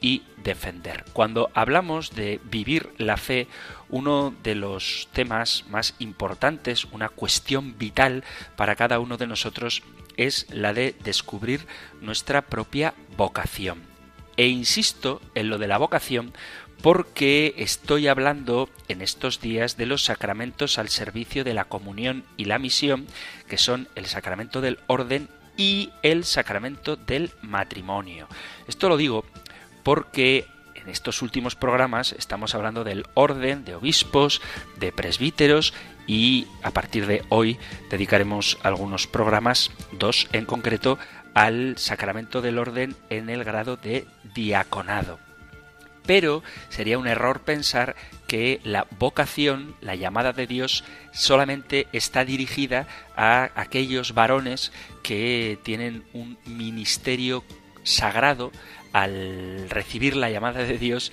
y 0.00 0.22
defender. 0.42 1.04
Cuando 1.12 1.50
hablamos 1.54 2.10
de 2.10 2.40
vivir 2.44 2.90
la 2.98 3.16
fe, 3.16 3.48
uno 3.88 4.34
de 4.42 4.54
los 4.54 5.08
temas 5.12 5.64
más 5.68 5.94
importantes, 5.98 6.86
una 6.86 7.08
cuestión 7.08 7.76
vital 7.78 8.24
para 8.56 8.76
cada 8.76 8.98
uno 8.98 9.16
de 9.16 9.26
nosotros 9.26 9.82
es 10.16 10.46
la 10.50 10.72
de 10.72 10.94
descubrir 11.04 11.66
nuestra 12.00 12.42
propia 12.42 12.94
vocación. 13.16 13.82
E 14.36 14.46
insisto 14.48 15.20
en 15.34 15.50
lo 15.50 15.58
de 15.58 15.68
la 15.68 15.78
vocación 15.78 16.32
porque 16.82 17.54
estoy 17.58 18.08
hablando 18.08 18.70
en 18.88 19.02
estos 19.02 19.40
días 19.40 19.76
de 19.76 19.86
los 19.86 20.04
sacramentos 20.04 20.78
al 20.78 20.88
servicio 20.88 21.44
de 21.44 21.52
la 21.52 21.64
comunión 21.64 22.24
y 22.38 22.46
la 22.46 22.58
misión, 22.58 23.06
que 23.48 23.58
son 23.58 23.88
el 23.96 24.06
sacramento 24.06 24.62
del 24.62 24.78
orden 24.86 25.28
y 25.56 25.90
el 26.02 26.24
sacramento 26.24 26.96
del 26.96 27.32
matrimonio. 27.42 28.28
Esto 28.66 28.88
lo 28.88 28.96
digo 28.96 29.26
porque 29.82 30.46
en 30.74 30.88
estos 30.88 31.22
últimos 31.22 31.56
programas 31.56 32.12
estamos 32.12 32.54
hablando 32.54 32.84
del 32.84 33.06
orden 33.14 33.64
de 33.64 33.74
obispos, 33.74 34.40
de 34.78 34.92
presbíteros 34.92 35.74
y 36.06 36.46
a 36.62 36.70
partir 36.70 37.06
de 37.06 37.22
hoy 37.28 37.58
dedicaremos 37.90 38.58
algunos 38.62 39.06
programas, 39.06 39.70
dos 39.92 40.28
en 40.32 40.44
concreto, 40.44 40.98
al 41.34 41.76
sacramento 41.78 42.42
del 42.42 42.58
orden 42.58 42.96
en 43.08 43.30
el 43.30 43.44
grado 43.44 43.76
de 43.76 44.06
diaconado. 44.34 45.18
Pero 46.06 46.42
sería 46.70 46.98
un 46.98 47.06
error 47.06 47.42
pensar 47.42 47.94
que 48.26 48.60
la 48.64 48.86
vocación, 48.98 49.76
la 49.80 49.94
llamada 49.94 50.32
de 50.32 50.46
Dios, 50.46 50.82
solamente 51.12 51.86
está 51.92 52.24
dirigida 52.24 52.88
a 53.16 53.50
aquellos 53.54 54.14
varones 54.14 54.72
que 55.02 55.58
tienen 55.62 56.04
un 56.12 56.38
ministerio 56.46 57.44
sagrado 57.84 58.50
al 58.92 59.68
recibir 59.68 60.16
la 60.16 60.30
llamada 60.30 60.64
de 60.64 60.78
Dios 60.78 61.12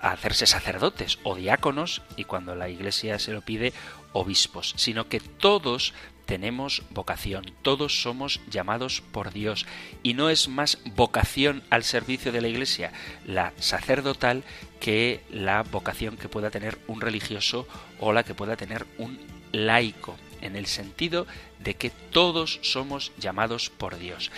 a 0.00 0.12
hacerse 0.12 0.46
sacerdotes 0.46 1.18
o 1.24 1.34
diáconos 1.34 2.02
y 2.16 2.24
cuando 2.24 2.54
la 2.54 2.68
Iglesia 2.68 3.18
se 3.18 3.32
lo 3.32 3.42
pide 3.42 3.72
obispos, 4.12 4.74
sino 4.76 5.08
que 5.08 5.20
todos 5.20 5.92
tenemos 6.24 6.82
vocación, 6.90 7.52
todos 7.62 8.02
somos 8.02 8.40
llamados 8.50 9.00
por 9.00 9.32
Dios. 9.32 9.64
Y 10.02 10.12
no 10.12 10.28
es 10.28 10.48
más 10.48 10.78
vocación 10.94 11.62
al 11.70 11.84
servicio 11.84 12.32
de 12.32 12.42
la 12.42 12.48
Iglesia, 12.48 12.92
la 13.24 13.54
sacerdotal, 13.58 14.44
que 14.78 15.22
la 15.30 15.62
vocación 15.62 16.18
que 16.18 16.28
pueda 16.28 16.50
tener 16.50 16.78
un 16.86 17.00
religioso 17.00 17.66
o 17.98 18.12
la 18.12 18.24
que 18.24 18.34
pueda 18.34 18.56
tener 18.56 18.86
un 18.98 19.18
laico, 19.52 20.16
en 20.42 20.54
el 20.54 20.66
sentido 20.66 21.26
de 21.58 21.74
que 21.74 21.90
todos 21.90 22.60
somos 22.62 23.10
llamados 23.18 23.70
por 23.70 23.98
Dios 23.98 24.30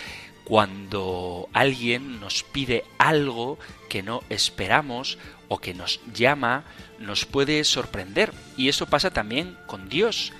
cuando 0.43 1.47
alguien 1.53 2.19
nos 2.19 2.43
pide 2.43 2.83
algo 2.97 3.57
que 3.89 4.03
no 4.03 4.21
esperamos 4.29 5.17
o 5.47 5.59
que 5.59 5.73
nos 5.73 5.99
llama, 6.13 6.63
nos 6.99 7.25
puede 7.25 7.63
sorprender. 7.63 8.33
Y 8.57 8.69
eso 8.69 8.87
pasa 8.87 9.11
también 9.11 9.57
con 9.67 9.89
Dios. 9.89 10.33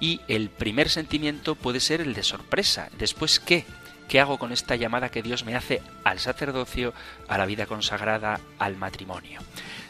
Y 0.00 0.20
el 0.28 0.50
primer 0.50 0.88
sentimiento 0.88 1.54
puede 1.54 1.80
ser 1.80 2.00
el 2.00 2.14
de 2.14 2.22
sorpresa. 2.22 2.88
Después, 2.98 3.40
¿qué? 3.40 3.64
¿Qué 4.08 4.18
hago 4.18 4.38
con 4.38 4.52
esta 4.52 4.76
llamada 4.76 5.10
que 5.10 5.22
Dios 5.22 5.44
me 5.44 5.54
hace 5.54 5.82
al 6.04 6.18
sacerdocio, 6.18 6.92
a 7.28 7.38
la 7.38 7.46
vida 7.46 7.66
consagrada, 7.66 8.40
al 8.58 8.76
matrimonio? 8.76 9.40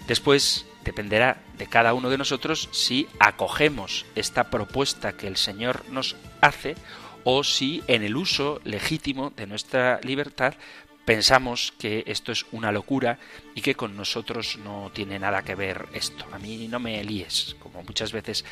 Después 0.06 0.66
dependerá 0.84 1.42
de 1.56 1.66
cada 1.66 1.94
uno 1.94 2.10
de 2.10 2.18
nosotros 2.18 2.68
si 2.72 3.08
acogemos 3.18 4.04
esta 4.14 4.50
propuesta 4.50 5.12
que 5.12 5.26
el 5.26 5.36
Señor 5.36 5.84
nos 5.90 6.16
hace 6.40 6.74
o 7.24 7.44
si 7.44 7.82
en 7.86 8.02
el 8.02 8.16
uso 8.16 8.60
legítimo 8.64 9.30
de 9.30 9.46
nuestra 9.46 10.00
libertad 10.02 10.54
pensamos 11.04 11.72
que 11.78 12.04
esto 12.06 12.30
es 12.30 12.46
una 12.52 12.72
locura 12.72 13.18
y 13.54 13.62
que 13.62 13.74
con 13.74 13.96
nosotros 13.96 14.58
no 14.62 14.90
tiene 14.94 15.18
nada 15.18 15.42
que 15.42 15.54
ver 15.54 15.86
esto. 15.92 16.24
A 16.32 16.38
mí 16.38 16.68
no 16.68 16.78
me 16.78 17.02
líes, 17.02 17.56
como 17.58 17.82
muchas 17.82 18.12
veces, 18.12 18.44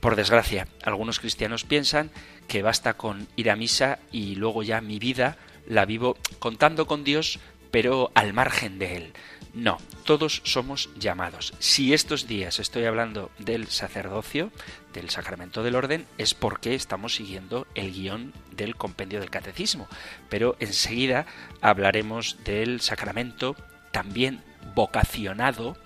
por 0.00 0.16
desgracia, 0.16 0.68
algunos 0.82 1.20
cristianos 1.20 1.64
piensan 1.64 2.10
que 2.48 2.62
basta 2.62 2.94
con 2.94 3.28
ir 3.36 3.50
a 3.50 3.56
misa 3.56 3.98
y 4.10 4.34
luego 4.34 4.62
ya 4.62 4.80
mi 4.80 4.98
vida 4.98 5.38
la 5.66 5.86
vivo 5.86 6.18
contando 6.38 6.86
con 6.86 7.04
Dios, 7.04 7.38
pero 7.70 8.10
al 8.14 8.32
margen 8.34 8.78
de 8.78 8.96
Él. 8.96 9.12
No, 9.54 9.78
todos 10.02 10.42
somos 10.44 10.90
llamados. 10.98 11.54
Si 11.58 11.92
estos 11.94 12.26
días 12.26 12.58
estoy 12.58 12.84
hablando 12.84 13.30
del 13.38 13.68
sacerdocio, 13.68 14.50
del 14.92 15.10
sacramento 15.10 15.62
del 15.62 15.74
orden, 15.74 16.06
es 16.18 16.34
porque 16.34 16.74
estamos 16.74 17.14
siguiendo 17.14 17.66
el 17.74 17.92
guion 17.92 18.32
del 18.50 18.76
compendio 18.76 19.20
del 19.20 19.30
catecismo. 19.30 19.88
Pero 20.28 20.56
enseguida 20.60 21.26
hablaremos 21.60 22.36
del 22.44 22.80
sacramento 22.80 23.56
también 23.90 24.42
vocacionado 24.74 25.76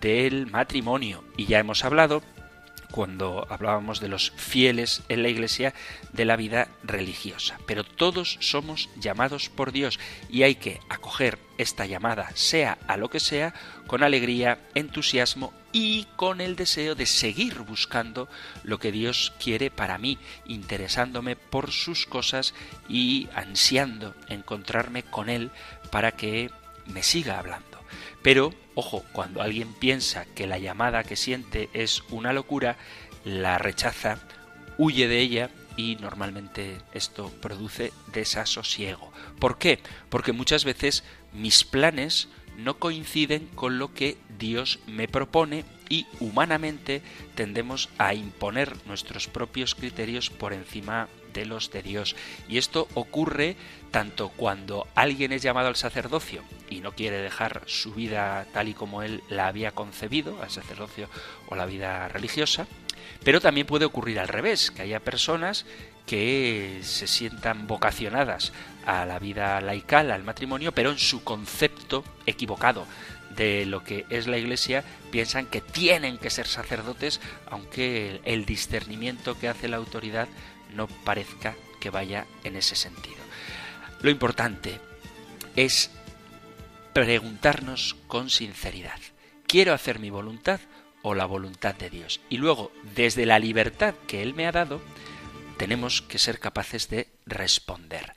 del 0.00 0.46
matrimonio. 0.46 1.24
Y 1.36 1.46
ya 1.46 1.58
hemos 1.58 1.84
hablado 1.84 2.22
cuando 2.90 3.46
hablábamos 3.50 4.00
de 4.00 4.08
los 4.08 4.32
fieles 4.36 5.02
en 5.08 5.22
la 5.22 5.28
Iglesia 5.28 5.74
de 6.12 6.24
la 6.24 6.36
vida 6.36 6.68
religiosa. 6.82 7.58
Pero 7.66 7.84
todos 7.84 8.38
somos 8.40 8.88
llamados 8.96 9.48
por 9.48 9.72
Dios 9.72 9.98
y 10.28 10.42
hay 10.42 10.56
que 10.56 10.80
acoger 10.88 11.38
esta 11.58 11.86
llamada, 11.86 12.30
sea 12.34 12.78
a 12.86 12.96
lo 12.96 13.10
que 13.10 13.20
sea, 13.20 13.54
con 13.86 14.02
alegría, 14.02 14.58
entusiasmo 14.74 15.52
y 15.72 16.06
con 16.16 16.40
el 16.40 16.56
deseo 16.56 16.94
de 16.94 17.06
seguir 17.06 17.58
buscando 17.60 18.28
lo 18.64 18.78
que 18.78 18.92
Dios 18.92 19.32
quiere 19.42 19.70
para 19.70 19.98
mí, 19.98 20.18
interesándome 20.46 21.36
por 21.36 21.70
sus 21.70 22.06
cosas 22.06 22.54
y 22.88 23.28
ansiando 23.34 24.14
encontrarme 24.28 25.02
con 25.02 25.28
Él 25.28 25.50
para 25.90 26.12
que 26.12 26.50
me 26.86 27.02
siga 27.02 27.38
hablando. 27.38 27.69
Pero, 28.22 28.52
ojo, 28.74 29.04
cuando 29.12 29.42
alguien 29.42 29.72
piensa 29.72 30.26
que 30.34 30.46
la 30.46 30.58
llamada 30.58 31.04
que 31.04 31.16
siente 31.16 31.70
es 31.72 32.02
una 32.10 32.32
locura, 32.32 32.76
la 33.24 33.58
rechaza, 33.58 34.18
huye 34.78 35.08
de 35.08 35.20
ella 35.20 35.50
y 35.76 35.96
normalmente 35.96 36.78
esto 36.92 37.32
produce 37.40 37.92
desasosiego. 38.12 39.12
¿Por 39.38 39.58
qué? 39.58 39.80
Porque 40.08 40.32
muchas 40.32 40.64
veces 40.64 41.04
mis 41.32 41.64
planes 41.64 42.28
no 42.56 42.78
coinciden 42.78 43.46
con 43.54 43.78
lo 43.78 43.94
que 43.94 44.18
Dios 44.38 44.80
me 44.86 45.08
propone 45.08 45.64
y 45.88 46.06
humanamente 46.20 47.02
tendemos 47.34 47.88
a 47.98 48.14
imponer 48.14 48.76
nuestros 48.86 49.28
propios 49.28 49.74
criterios 49.74 50.30
por 50.30 50.52
encima 50.52 51.08
de 51.32 51.46
los 51.46 51.70
de 51.70 51.82
Dios. 51.82 52.16
Y 52.48 52.58
esto 52.58 52.88
ocurre 52.94 53.56
tanto 53.90 54.28
cuando 54.30 54.86
alguien 54.94 55.32
es 55.32 55.42
llamado 55.42 55.68
al 55.68 55.76
sacerdocio 55.76 56.42
y 56.68 56.80
no 56.80 56.92
quiere 56.92 57.18
dejar 57.18 57.62
su 57.66 57.92
vida 57.92 58.46
tal 58.52 58.68
y 58.68 58.74
como 58.74 59.02
él 59.02 59.22
la 59.28 59.48
había 59.48 59.72
concebido, 59.72 60.40
al 60.42 60.50
sacerdocio 60.50 61.08
o 61.48 61.56
la 61.56 61.66
vida 61.66 62.08
religiosa, 62.08 62.66
pero 63.24 63.40
también 63.40 63.66
puede 63.66 63.84
ocurrir 63.84 64.20
al 64.20 64.28
revés, 64.28 64.70
que 64.70 64.82
haya 64.82 65.00
personas 65.00 65.66
que 66.06 66.80
se 66.82 67.06
sientan 67.06 67.66
vocacionadas 67.66 68.52
a 68.86 69.04
la 69.04 69.18
vida 69.18 69.60
laical, 69.60 70.10
al 70.10 70.24
matrimonio, 70.24 70.72
pero 70.72 70.90
en 70.90 70.98
su 70.98 71.22
concepto 71.22 72.04
equivocado 72.26 72.86
de 73.36 73.64
lo 73.64 73.84
que 73.84 74.06
es 74.10 74.26
la 74.26 74.38
Iglesia 74.38 74.84
piensan 75.10 75.46
que 75.46 75.60
tienen 75.60 76.18
que 76.18 76.30
ser 76.30 76.46
sacerdotes, 76.46 77.20
aunque 77.48 78.20
el 78.24 78.44
discernimiento 78.44 79.38
que 79.38 79.48
hace 79.48 79.68
la 79.68 79.76
autoridad 79.76 80.28
no 80.70 80.86
parezca 80.86 81.56
que 81.80 81.90
vaya 81.90 82.26
en 82.44 82.56
ese 82.56 82.76
sentido. 82.76 83.18
Lo 84.02 84.10
importante 84.10 84.78
es 85.56 85.90
preguntarnos 86.92 87.96
con 88.06 88.30
sinceridad, 88.30 89.00
¿quiero 89.46 89.72
hacer 89.72 89.98
mi 89.98 90.10
voluntad 90.10 90.60
o 91.02 91.14
la 91.14 91.26
voluntad 91.26 91.74
de 91.74 91.90
Dios? 91.90 92.20
Y 92.28 92.36
luego, 92.36 92.72
desde 92.94 93.26
la 93.26 93.38
libertad 93.38 93.94
que 94.06 94.22
Él 94.22 94.34
me 94.34 94.46
ha 94.46 94.52
dado, 94.52 94.80
tenemos 95.56 96.02
que 96.02 96.18
ser 96.18 96.38
capaces 96.38 96.88
de 96.88 97.08
responder. 97.26 98.14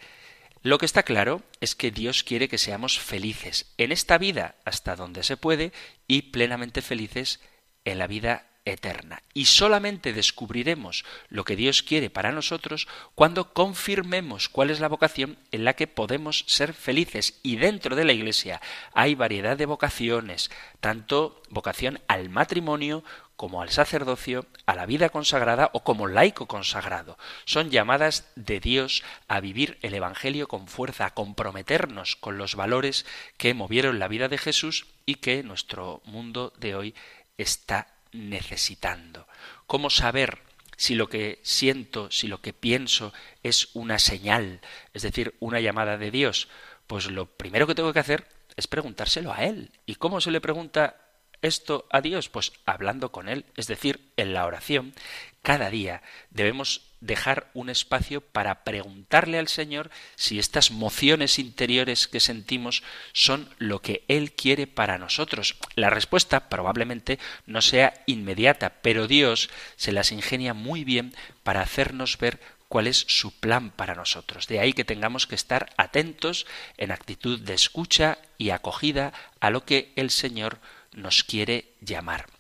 Lo 0.61 0.77
que 0.77 0.85
está 0.85 1.03
claro 1.03 1.43
es 1.59 1.75
que 1.75 1.91
Dios 1.91 2.23
quiere 2.23 2.47
que 2.47 2.57
seamos 2.57 2.97
felices 2.97 3.73
en 3.77 3.91
esta 3.91 4.17
vida 4.17 4.55
hasta 4.63 4.95
donde 4.95 5.23
se 5.23 5.35
puede 5.35 5.73
y 6.07 6.31
plenamente 6.31 6.81
felices 6.81 7.41
en 7.83 7.99
la 7.99 8.07
vida 8.07 8.47
eterna. 8.65 9.21
Y 9.33 9.45
solamente 9.45 10.13
descubriremos 10.13 11.05
lo 11.29 11.43
que 11.43 11.55
Dios 11.55 11.83
quiere 11.83 12.09
para 12.09 12.31
nosotros 12.31 12.87
cuando 13.15 13.53
confirmemos 13.53 14.49
cuál 14.49 14.69
es 14.69 14.79
la 14.79 14.87
vocación 14.87 15.37
en 15.51 15.65
la 15.65 15.73
que 15.73 15.87
podemos 15.87 16.45
ser 16.47 16.73
felices. 16.73 17.39
Y 17.43 17.57
dentro 17.57 17.95
de 17.95 18.05
la 18.05 18.13
Iglesia 18.13 18.61
hay 18.93 19.15
variedad 19.15 19.57
de 19.57 19.65
vocaciones, 19.65 20.51
tanto 20.79 21.41
vocación 21.49 21.99
al 22.07 22.29
matrimonio 22.29 23.03
como 23.35 23.61
al 23.61 23.69
sacerdocio, 23.69 24.45
a 24.65 24.75
la 24.75 24.85
vida 24.85 25.09
consagrada 25.09 25.69
o 25.73 25.83
como 25.83 26.07
laico 26.07 26.45
consagrado. 26.45 27.17
Son 27.45 27.71
llamadas 27.71 28.31
de 28.35 28.59
Dios 28.59 29.03
a 29.27 29.39
vivir 29.39 29.79
el 29.81 29.93
Evangelio 29.93 30.47
con 30.47 30.67
fuerza, 30.67 31.07
a 31.07 31.13
comprometernos 31.13 32.15
con 32.15 32.37
los 32.37 32.55
valores 32.55 33.05
que 33.37 33.53
movieron 33.53 33.99
la 33.99 34.07
vida 34.07 34.29
de 34.29 34.37
Jesús 34.37 34.85
y 35.05 35.15
que 35.15 35.43
nuestro 35.43 36.01
mundo 36.05 36.53
de 36.57 36.75
hoy 36.75 36.95
está 37.37 37.87
necesitando. 38.13 39.27
¿Cómo 39.67 39.89
saber 39.89 40.39
si 40.77 40.95
lo 40.95 41.09
que 41.09 41.39
siento, 41.43 42.09
si 42.11 42.27
lo 42.27 42.41
que 42.41 42.53
pienso 42.53 43.13
es 43.43 43.69
una 43.73 43.99
señal, 43.99 44.61
es 44.93 45.01
decir, 45.01 45.35
una 45.39 45.59
llamada 45.59 45.97
de 45.97 46.11
Dios? 46.11 46.47
Pues 46.87 47.09
lo 47.09 47.25
primero 47.25 47.67
que 47.67 47.75
tengo 47.75 47.93
que 47.93 47.99
hacer 47.99 48.27
es 48.55 48.67
preguntárselo 48.67 49.33
a 49.33 49.43
Él. 49.43 49.71
¿Y 49.85 49.95
cómo 49.95 50.21
se 50.21 50.31
le 50.31 50.41
pregunta 50.41 50.97
esto 51.41 51.87
a 51.91 52.01
Dios? 52.01 52.29
Pues 52.29 52.53
hablando 52.65 53.11
con 53.11 53.29
Él, 53.29 53.45
es 53.55 53.67
decir, 53.67 54.11
en 54.17 54.33
la 54.33 54.45
oración. 54.45 54.93
Cada 55.41 55.69
día 55.69 56.01
debemos 56.29 56.92
dejar 57.03 57.49
un 57.53 57.69
espacio 57.69 58.21
para 58.21 58.63
preguntarle 58.63 59.37
al 59.37 59.49
Señor 59.49 59.91
si 60.15 60.39
estas 60.39 60.71
mociones 60.71 61.37
interiores 61.37 62.07
que 62.07 62.19
sentimos 62.19 62.81
son 63.11 63.49
lo 63.57 63.81
que 63.81 64.03
Él 64.07 64.31
quiere 64.31 64.67
para 64.67 64.97
nosotros. 64.97 65.55
La 65.75 65.89
respuesta 65.89 66.47
probablemente 66.49 67.19
no 67.45 67.61
sea 67.61 67.93
inmediata, 68.05 68.81
pero 68.81 69.07
Dios 69.07 69.49
se 69.75 69.91
las 69.91 70.11
ingenia 70.11 70.53
muy 70.53 70.85
bien 70.85 71.13
para 71.43 71.61
hacernos 71.61 72.17
ver 72.17 72.39
cuál 72.69 72.87
es 72.87 73.05
su 73.07 73.31
plan 73.31 73.69
para 73.71 73.95
nosotros. 73.95 74.47
De 74.47 74.59
ahí 74.59 74.71
que 74.71 74.85
tengamos 74.85 75.27
que 75.27 75.35
estar 75.35 75.71
atentos 75.77 76.47
en 76.77 76.91
actitud 76.91 77.39
de 77.39 77.53
escucha 77.53 78.17
y 78.37 78.49
acogida 78.51 79.13
a 79.41 79.49
lo 79.49 79.65
que 79.65 79.91
el 79.97 80.09
Señor 80.09 80.59
nos 80.93 81.23
quiere 81.23 81.73
llamar. 81.81 82.32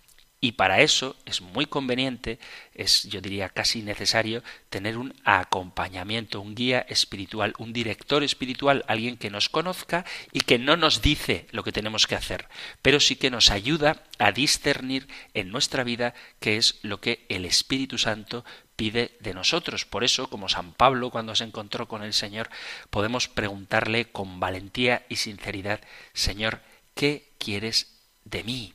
Y 0.43 0.51
para 0.51 0.81
eso 0.81 1.15
es 1.25 1.39
muy 1.39 1.67
conveniente, 1.67 2.37
es 2.73 3.03
yo 3.03 3.21
diría 3.21 3.47
casi 3.47 3.81
necesario, 3.81 4.43
tener 4.69 4.97
un 4.97 5.13
acompañamiento, 5.23 6.41
un 6.41 6.53
guía 6.53 6.85
espiritual, 6.89 7.53
un 7.59 7.71
director 7.71 8.23
espiritual, 8.23 8.83
alguien 8.89 9.15
que 9.15 9.29
nos 9.29 9.47
conozca 9.47 10.03
y 10.33 10.41
que 10.41 10.59
no 10.59 10.75
nos 10.75 11.01
dice 11.01 11.47
lo 11.51 11.63
que 11.63 11.71
tenemos 11.71 12.07
que 12.07 12.15
hacer, 12.15 12.49
pero 12.81 12.99
sí 12.99 13.15
que 13.15 13.31
nos 13.31 13.51
ayuda 13.51 14.03
a 14.19 14.33
discernir 14.33 15.07
en 15.33 15.49
nuestra 15.49 15.85
vida 15.85 16.13
qué 16.41 16.57
es 16.57 16.77
lo 16.81 16.99
que 16.99 17.25
el 17.29 17.45
Espíritu 17.45 17.97
Santo 17.97 18.43
pide 18.75 19.15
de 19.21 19.33
nosotros. 19.33 19.85
Por 19.85 20.03
eso, 20.03 20.29
como 20.29 20.49
San 20.49 20.73
Pablo 20.73 21.09
cuando 21.09 21.35
se 21.35 21.45
encontró 21.45 21.87
con 21.87 22.03
el 22.03 22.13
Señor, 22.13 22.49
podemos 22.89 23.29
preguntarle 23.29 24.11
con 24.11 24.41
valentía 24.41 25.05
y 25.07 25.15
sinceridad, 25.15 25.79
Señor, 26.11 26.59
¿qué 26.95 27.31
quieres 27.37 28.01
de 28.25 28.43
mí? 28.43 28.73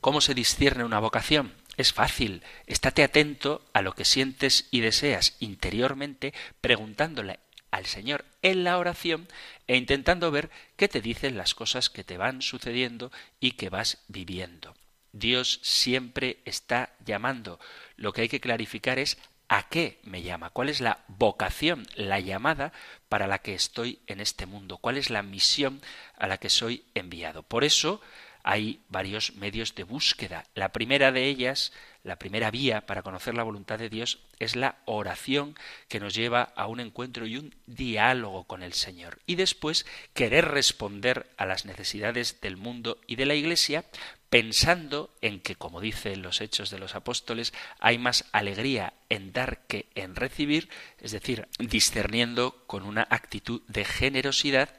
¿Cómo 0.00 0.20
se 0.20 0.34
discierne 0.34 0.84
una 0.84 1.00
vocación? 1.00 1.54
Es 1.76 1.92
fácil. 1.92 2.42
Estate 2.66 3.02
atento 3.02 3.64
a 3.72 3.82
lo 3.82 3.94
que 3.94 4.04
sientes 4.04 4.68
y 4.70 4.80
deseas 4.80 5.36
interiormente, 5.40 6.34
preguntándole 6.60 7.40
al 7.70 7.86
Señor 7.86 8.24
en 8.42 8.64
la 8.64 8.78
oración 8.78 9.28
e 9.66 9.76
intentando 9.76 10.30
ver 10.30 10.50
qué 10.76 10.88
te 10.88 11.00
dicen 11.00 11.36
las 11.36 11.54
cosas 11.54 11.90
que 11.90 12.04
te 12.04 12.16
van 12.16 12.42
sucediendo 12.42 13.12
y 13.40 13.52
que 13.52 13.70
vas 13.70 13.98
viviendo. 14.08 14.74
Dios 15.12 15.60
siempre 15.62 16.38
está 16.44 16.94
llamando. 17.04 17.58
Lo 17.96 18.12
que 18.12 18.22
hay 18.22 18.28
que 18.28 18.40
clarificar 18.40 18.98
es 18.98 19.18
a 19.48 19.68
qué 19.68 19.98
me 20.04 20.22
llama, 20.22 20.50
cuál 20.50 20.68
es 20.68 20.80
la 20.80 21.04
vocación, 21.08 21.86
la 21.94 22.20
llamada 22.20 22.72
para 23.08 23.26
la 23.26 23.38
que 23.38 23.54
estoy 23.54 24.00
en 24.06 24.20
este 24.20 24.46
mundo, 24.46 24.76
cuál 24.76 24.98
es 24.98 25.10
la 25.10 25.22
misión 25.22 25.80
a 26.18 26.26
la 26.26 26.36
que 26.36 26.50
soy 26.50 26.84
enviado. 26.94 27.42
Por 27.42 27.64
eso, 27.64 28.00
hay 28.42 28.80
varios 28.88 29.34
medios 29.34 29.74
de 29.74 29.84
búsqueda. 29.84 30.44
La 30.54 30.72
primera 30.72 31.12
de 31.12 31.26
ellas, 31.26 31.72
la 32.04 32.18
primera 32.18 32.50
vía 32.50 32.86
para 32.86 33.02
conocer 33.02 33.34
la 33.34 33.42
voluntad 33.42 33.78
de 33.78 33.90
Dios 33.90 34.20
es 34.38 34.56
la 34.56 34.78
oración 34.84 35.54
que 35.88 36.00
nos 36.00 36.14
lleva 36.14 36.42
a 36.42 36.66
un 36.66 36.80
encuentro 36.80 37.26
y 37.26 37.36
un 37.36 37.54
diálogo 37.66 38.44
con 38.44 38.62
el 38.62 38.72
Señor. 38.72 39.18
Y 39.26 39.34
después 39.34 39.86
querer 40.14 40.46
responder 40.46 41.28
a 41.36 41.46
las 41.46 41.64
necesidades 41.64 42.40
del 42.40 42.56
mundo 42.56 42.98
y 43.06 43.16
de 43.16 43.26
la 43.26 43.34
Iglesia 43.34 43.84
pensando 44.30 45.10
en 45.22 45.40
que, 45.40 45.56
como 45.56 45.80
dicen 45.80 46.22
los 46.22 46.40
hechos 46.40 46.70
de 46.70 46.78
los 46.78 46.94
apóstoles, 46.94 47.52
hay 47.78 47.98
más 47.98 48.26
alegría 48.32 48.92
en 49.08 49.32
dar 49.32 49.66
que 49.66 49.86
en 49.94 50.16
recibir, 50.16 50.68
es 51.00 51.12
decir, 51.12 51.48
discerniendo 51.58 52.62
con 52.66 52.84
una 52.84 53.06
actitud 53.10 53.62
de 53.68 53.84
generosidad 53.84 54.74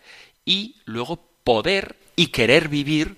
y 0.46 0.78
luego 0.86 1.28
poder 1.44 1.96
y 2.16 2.28
querer 2.28 2.70
vivir 2.70 3.18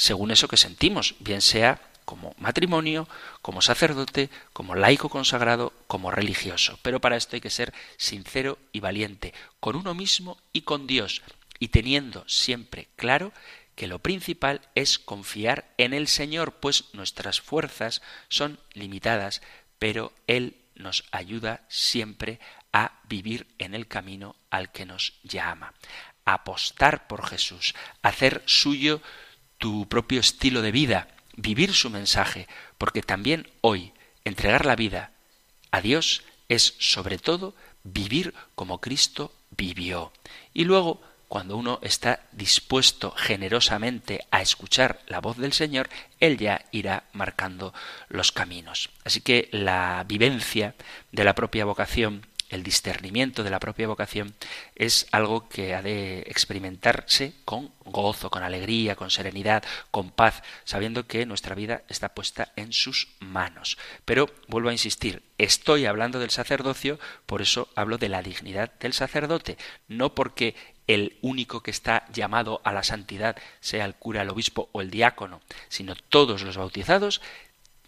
según 0.00 0.30
eso 0.30 0.48
que 0.48 0.56
sentimos, 0.56 1.14
bien 1.18 1.42
sea 1.42 1.78
como 2.06 2.34
matrimonio, 2.38 3.06
como 3.42 3.60
sacerdote, 3.60 4.30
como 4.54 4.74
laico 4.74 5.10
consagrado, 5.10 5.74
como 5.88 6.10
religioso. 6.10 6.78
Pero 6.80 7.02
para 7.02 7.18
esto 7.18 7.36
hay 7.36 7.42
que 7.42 7.50
ser 7.50 7.74
sincero 7.98 8.56
y 8.72 8.80
valiente, 8.80 9.34
con 9.60 9.76
uno 9.76 9.92
mismo 9.92 10.38
y 10.54 10.62
con 10.62 10.86
Dios, 10.86 11.20
y 11.58 11.68
teniendo 11.68 12.24
siempre 12.26 12.88
claro 12.96 13.34
que 13.74 13.88
lo 13.88 13.98
principal 13.98 14.62
es 14.74 14.98
confiar 14.98 15.66
en 15.76 15.92
el 15.92 16.08
Señor, 16.08 16.54
pues 16.54 16.86
nuestras 16.94 17.42
fuerzas 17.42 18.00
son 18.30 18.58
limitadas, 18.72 19.42
pero 19.78 20.14
Él 20.26 20.56
nos 20.76 21.04
ayuda 21.12 21.60
siempre 21.68 22.40
a 22.72 22.92
vivir 23.06 23.48
en 23.58 23.74
el 23.74 23.86
camino 23.86 24.34
al 24.48 24.72
que 24.72 24.86
nos 24.86 25.12
llama. 25.24 25.74
Apostar 26.24 27.06
por 27.06 27.26
Jesús, 27.26 27.74
hacer 28.00 28.42
suyo 28.46 29.02
tu 29.60 29.86
propio 29.86 30.20
estilo 30.20 30.62
de 30.62 30.72
vida, 30.72 31.08
vivir 31.36 31.74
su 31.74 31.90
mensaje, 31.90 32.48
porque 32.78 33.02
también 33.02 33.46
hoy 33.60 33.92
entregar 34.24 34.64
la 34.64 34.74
vida 34.74 35.12
a 35.70 35.82
Dios 35.82 36.22
es 36.48 36.74
sobre 36.78 37.18
todo 37.18 37.54
vivir 37.84 38.34
como 38.54 38.80
Cristo 38.80 39.32
vivió. 39.50 40.12
Y 40.54 40.64
luego, 40.64 41.02
cuando 41.28 41.58
uno 41.58 41.78
está 41.82 42.26
dispuesto 42.32 43.12
generosamente 43.12 44.26
a 44.30 44.40
escuchar 44.40 45.00
la 45.06 45.20
voz 45.20 45.36
del 45.36 45.52
Señor, 45.52 45.90
Él 46.20 46.38
ya 46.38 46.64
irá 46.72 47.04
marcando 47.12 47.74
los 48.08 48.32
caminos. 48.32 48.88
Así 49.04 49.20
que 49.20 49.50
la 49.52 50.04
vivencia 50.08 50.74
de 51.12 51.24
la 51.24 51.34
propia 51.34 51.66
vocación 51.66 52.26
el 52.50 52.62
discernimiento 52.62 53.42
de 53.42 53.50
la 53.50 53.60
propia 53.60 53.86
vocación 53.86 54.34
es 54.74 55.06
algo 55.12 55.48
que 55.48 55.74
ha 55.74 55.82
de 55.82 56.20
experimentarse 56.26 57.32
con 57.44 57.72
gozo, 57.84 58.28
con 58.28 58.42
alegría, 58.42 58.96
con 58.96 59.10
serenidad, 59.10 59.64
con 59.90 60.10
paz, 60.10 60.42
sabiendo 60.64 61.06
que 61.06 61.26
nuestra 61.26 61.54
vida 61.54 61.82
está 61.88 62.10
puesta 62.10 62.52
en 62.56 62.72
sus 62.72 63.08
manos. 63.20 63.78
Pero 64.04 64.28
vuelvo 64.48 64.68
a 64.68 64.72
insistir, 64.72 65.22
estoy 65.38 65.86
hablando 65.86 66.18
del 66.18 66.30
sacerdocio, 66.30 66.98
por 67.26 67.40
eso 67.40 67.68
hablo 67.74 67.98
de 67.98 68.08
la 68.08 68.22
dignidad 68.22 68.72
del 68.80 68.92
sacerdote, 68.92 69.56
no 69.88 70.14
porque 70.14 70.54
el 70.88 71.18
único 71.22 71.62
que 71.62 71.70
está 71.70 72.04
llamado 72.12 72.60
a 72.64 72.72
la 72.72 72.82
santidad 72.82 73.36
sea 73.60 73.84
el 73.84 73.94
cura, 73.94 74.22
el 74.22 74.28
obispo 74.28 74.68
o 74.72 74.80
el 74.80 74.90
diácono, 74.90 75.40
sino 75.68 75.94
todos 75.94 76.42
los 76.42 76.56
bautizados 76.56 77.20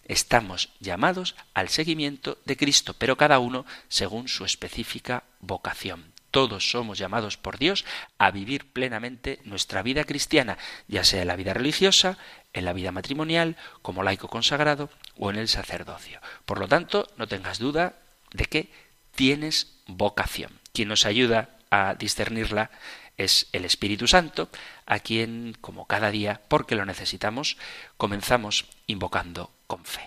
Estamos 0.04 0.71
llamados 0.80 1.35
al 1.54 1.68
seguimiento 1.68 2.38
de 2.44 2.56
Cristo, 2.56 2.94
pero 2.99 3.16
cada 3.16 3.38
uno 3.38 3.64
según 3.88 4.28
su 4.28 4.44
específica 4.44 5.25
vocación. 5.40 6.12
Todos 6.30 6.71
somos 6.71 6.99
llamados 6.99 7.37
por 7.37 7.59
Dios 7.59 7.85
a 8.16 8.30
vivir 8.30 8.73
plenamente 8.73 9.38
nuestra 9.44 9.82
vida 9.82 10.04
cristiana, 10.04 10.56
ya 10.88 11.04
sea 11.04 11.23
en 11.23 11.28
la 11.28 11.37
vida 11.37 11.52
religiosa, 11.52 12.16
en 12.54 12.64
la 12.64 12.73
vida 12.73 12.90
matrimonial, 12.90 13.56
como 13.82 14.02
laico 14.02 14.28
consagrado 14.28 14.88
o 15.18 15.30
en 15.30 15.37
el 15.37 15.49
sacerdocio. 15.49 16.21
Por 16.47 16.59
lo 16.59 16.68
tanto, 16.68 17.06
no 17.18 17.28
tengas 17.28 17.59
duda 17.59 17.97
de 18.32 18.47
que 18.47 18.71
tienes 19.14 19.76
vocación. 19.87 20.59
Quien 20.73 20.88
nos 20.88 21.04
ayuda 21.04 21.50
a 21.71 21.94
discernirla 21.94 22.71
es 23.18 23.49
el 23.52 23.66
Espíritu 23.66 24.09
Santo, 24.09 24.49
a 24.87 25.00
quien, 25.00 25.56
como 25.61 25.87
cada 25.87 26.11
día, 26.11 26.40
porque 26.49 26.76
lo 26.76 26.87
necesitamos, 26.87 27.59
comenzamos 27.99 28.64
invocando 28.87 29.50
con 29.73 29.83
fe. 29.87 30.02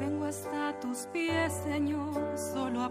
Vengo 0.00 0.24
hasta 0.24 0.80
tus 0.80 1.06
pies, 1.12 1.52
Señor, 1.62 2.36
solo 2.36 2.82
a 2.82 2.90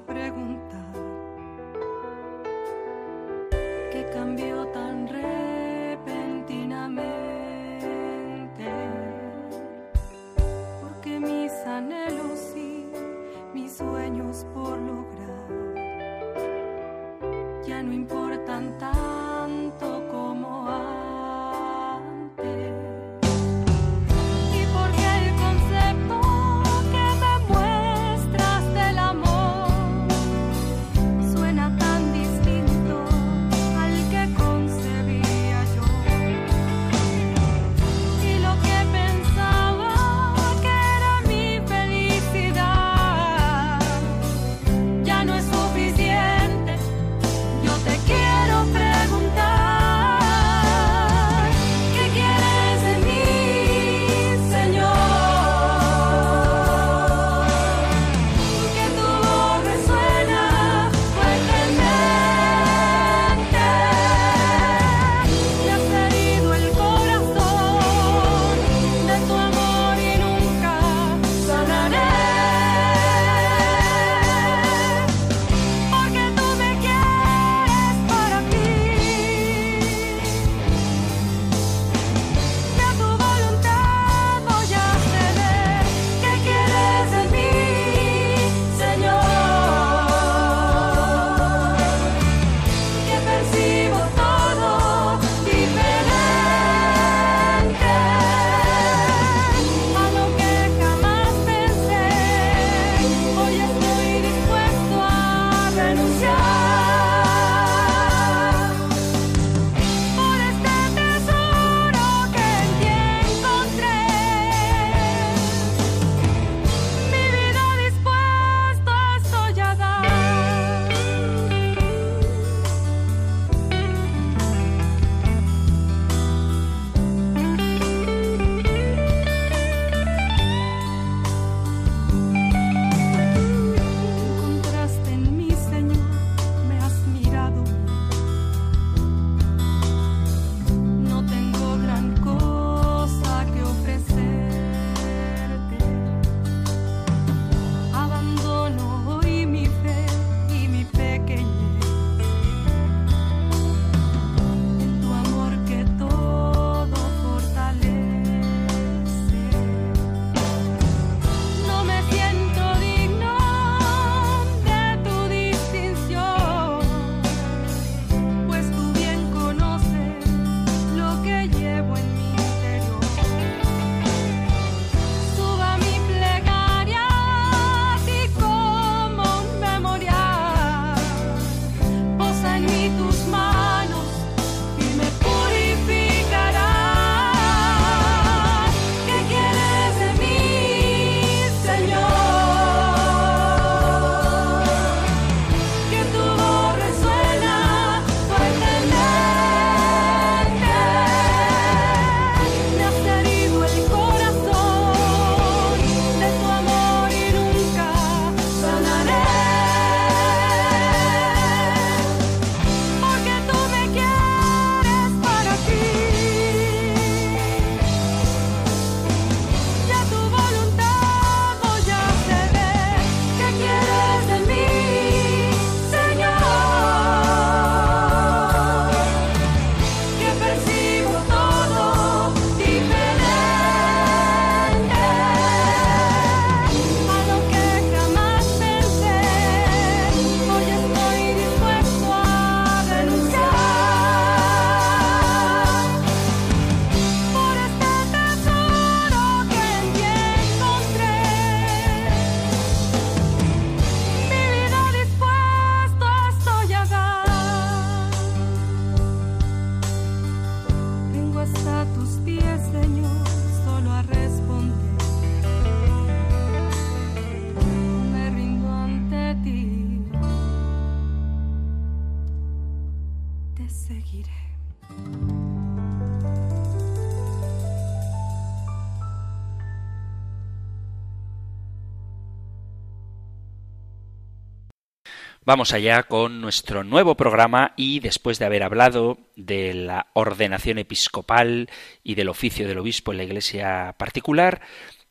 Vamos 285.49 285.73
allá 285.73 286.03
con 286.03 286.41
nuestro 286.41 286.83
nuevo 286.83 287.17
programa 287.17 287.73
y 287.75 288.01
después 288.01 288.37
de 288.37 288.45
haber 288.45 288.61
hablado 288.61 289.17
de 289.35 289.73
la 289.73 290.05
ordenación 290.13 290.77
episcopal 290.77 291.71
y 292.03 292.13
del 292.13 292.29
oficio 292.29 292.67
del 292.67 292.77
obispo 292.77 293.11
en 293.11 293.17
la 293.17 293.23
iglesia 293.23 293.95
particular, 293.97 294.61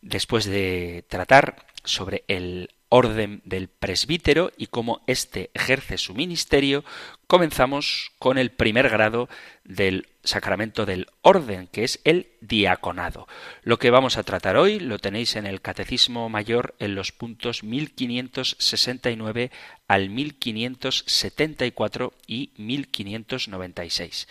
después 0.01 0.45
de 0.45 1.05
tratar 1.09 1.67
sobre 1.83 2.23
el 2.29 2.71
orden 2.89 3.43
del 3.47 3.67
presbítero 3.67 4.53
y 4.57 4.69
cómo 4.69 5.03
éste 5.09 5.51
ejerce 5.55 5.99
su 5.99 6.15
ministerio, 6.15 6.85
comenzamos 7.27 8.13
con 8.21 8.39
el 8.39 8.53
primer 8.53 8.91
grado 8.91 9.29
del 9.65 10.07
sacramento 10.25 10.87
del 10.87 11.07
orden, 11.23 11.69
que 11.69 11.85
es 11.85 12.01
el 12.05 12.33
diaconado. 12.41 13.29
Lo 13.63 13.79
que 13.79 13.91
vamos 13.91 14.17
a 14.17 14.23
tratar 14.23 14.57
hoy 14.57 14.81
lo 14.81 14.99
tenéis 14.99 15.37
en 15.37 15.47
el 15.47 15.61
Catecismo 15.61 16.29
Mayor 16.29 16.75
en 16.79 16.95
los 16.95 17.13
puntos 17.13 17.65
1569 17.65 19.51
al 19.87 20.11
1574 20.11 22.13
y 22.27 22.53
1596. 22.57 24.29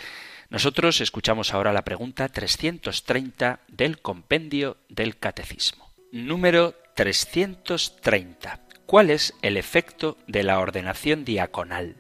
Nosotros 0.50 1.01
escuchamos 1.01 1.53
ahora 1.53 1.74
la 1.74 1.84
pregunta 1.84 2.29
330 2.29 3.60
del 3.67 4.00
compendio 4.00 4.77
del 4.88 5.17
Catecismo. 5.17 5.91
Número 6.12 6.74
330. 6.96 8.62
¿Cuál 8.86 9.10
es 9.10 9.34
el 9.41 9.58
efecto 9.58 10.17
de 10.27 10.44
la 10.44 10.60
ordenación 10.60 11.25
diaconal? 11.25 11.98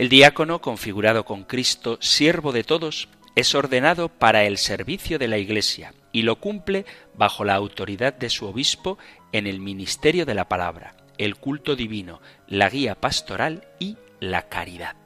El 0.00 0.08
diácono, 0.08 0.62
configurado 0.62 1.26
con 1.26 1.44
Cristo, 1.44 1.98
siervo 2.00 2.52
de 2.52 2.64
todos, 2.64 3.10
es 3.36 3.54
ordenado 3.54 4.08
para 4.08 4.44
el 4.44 4.56
servicio 4.56 5.18
de 5.18 5.28
la 5.28 5.36
Iglesia 5.36 5.92
y 6.10 6.22
lo 6.22 6.36
cumple 6.36 6.86
bajo 7.14 7.44
la 7.44 7.54
autoridad 7.54 8.14
de 8.14 8.30
su 8.30 8.46
obispo 8.46 8.96
en 9.32 9.46
el 9.46 9.60
ministerio 9.60 10.24
de 10.24 10.32
la 10.32 10.48
palabra, 10.48 10.96
el 11.18 11.36
culto 11.36 11.76
divino, 11.76 12.22
la 12.48 12.70
guía 12.70 12.94
pastoral 12.94 13.68
y 13.78 13.98
la 14.20 14.48
caridad. 14.48 14.96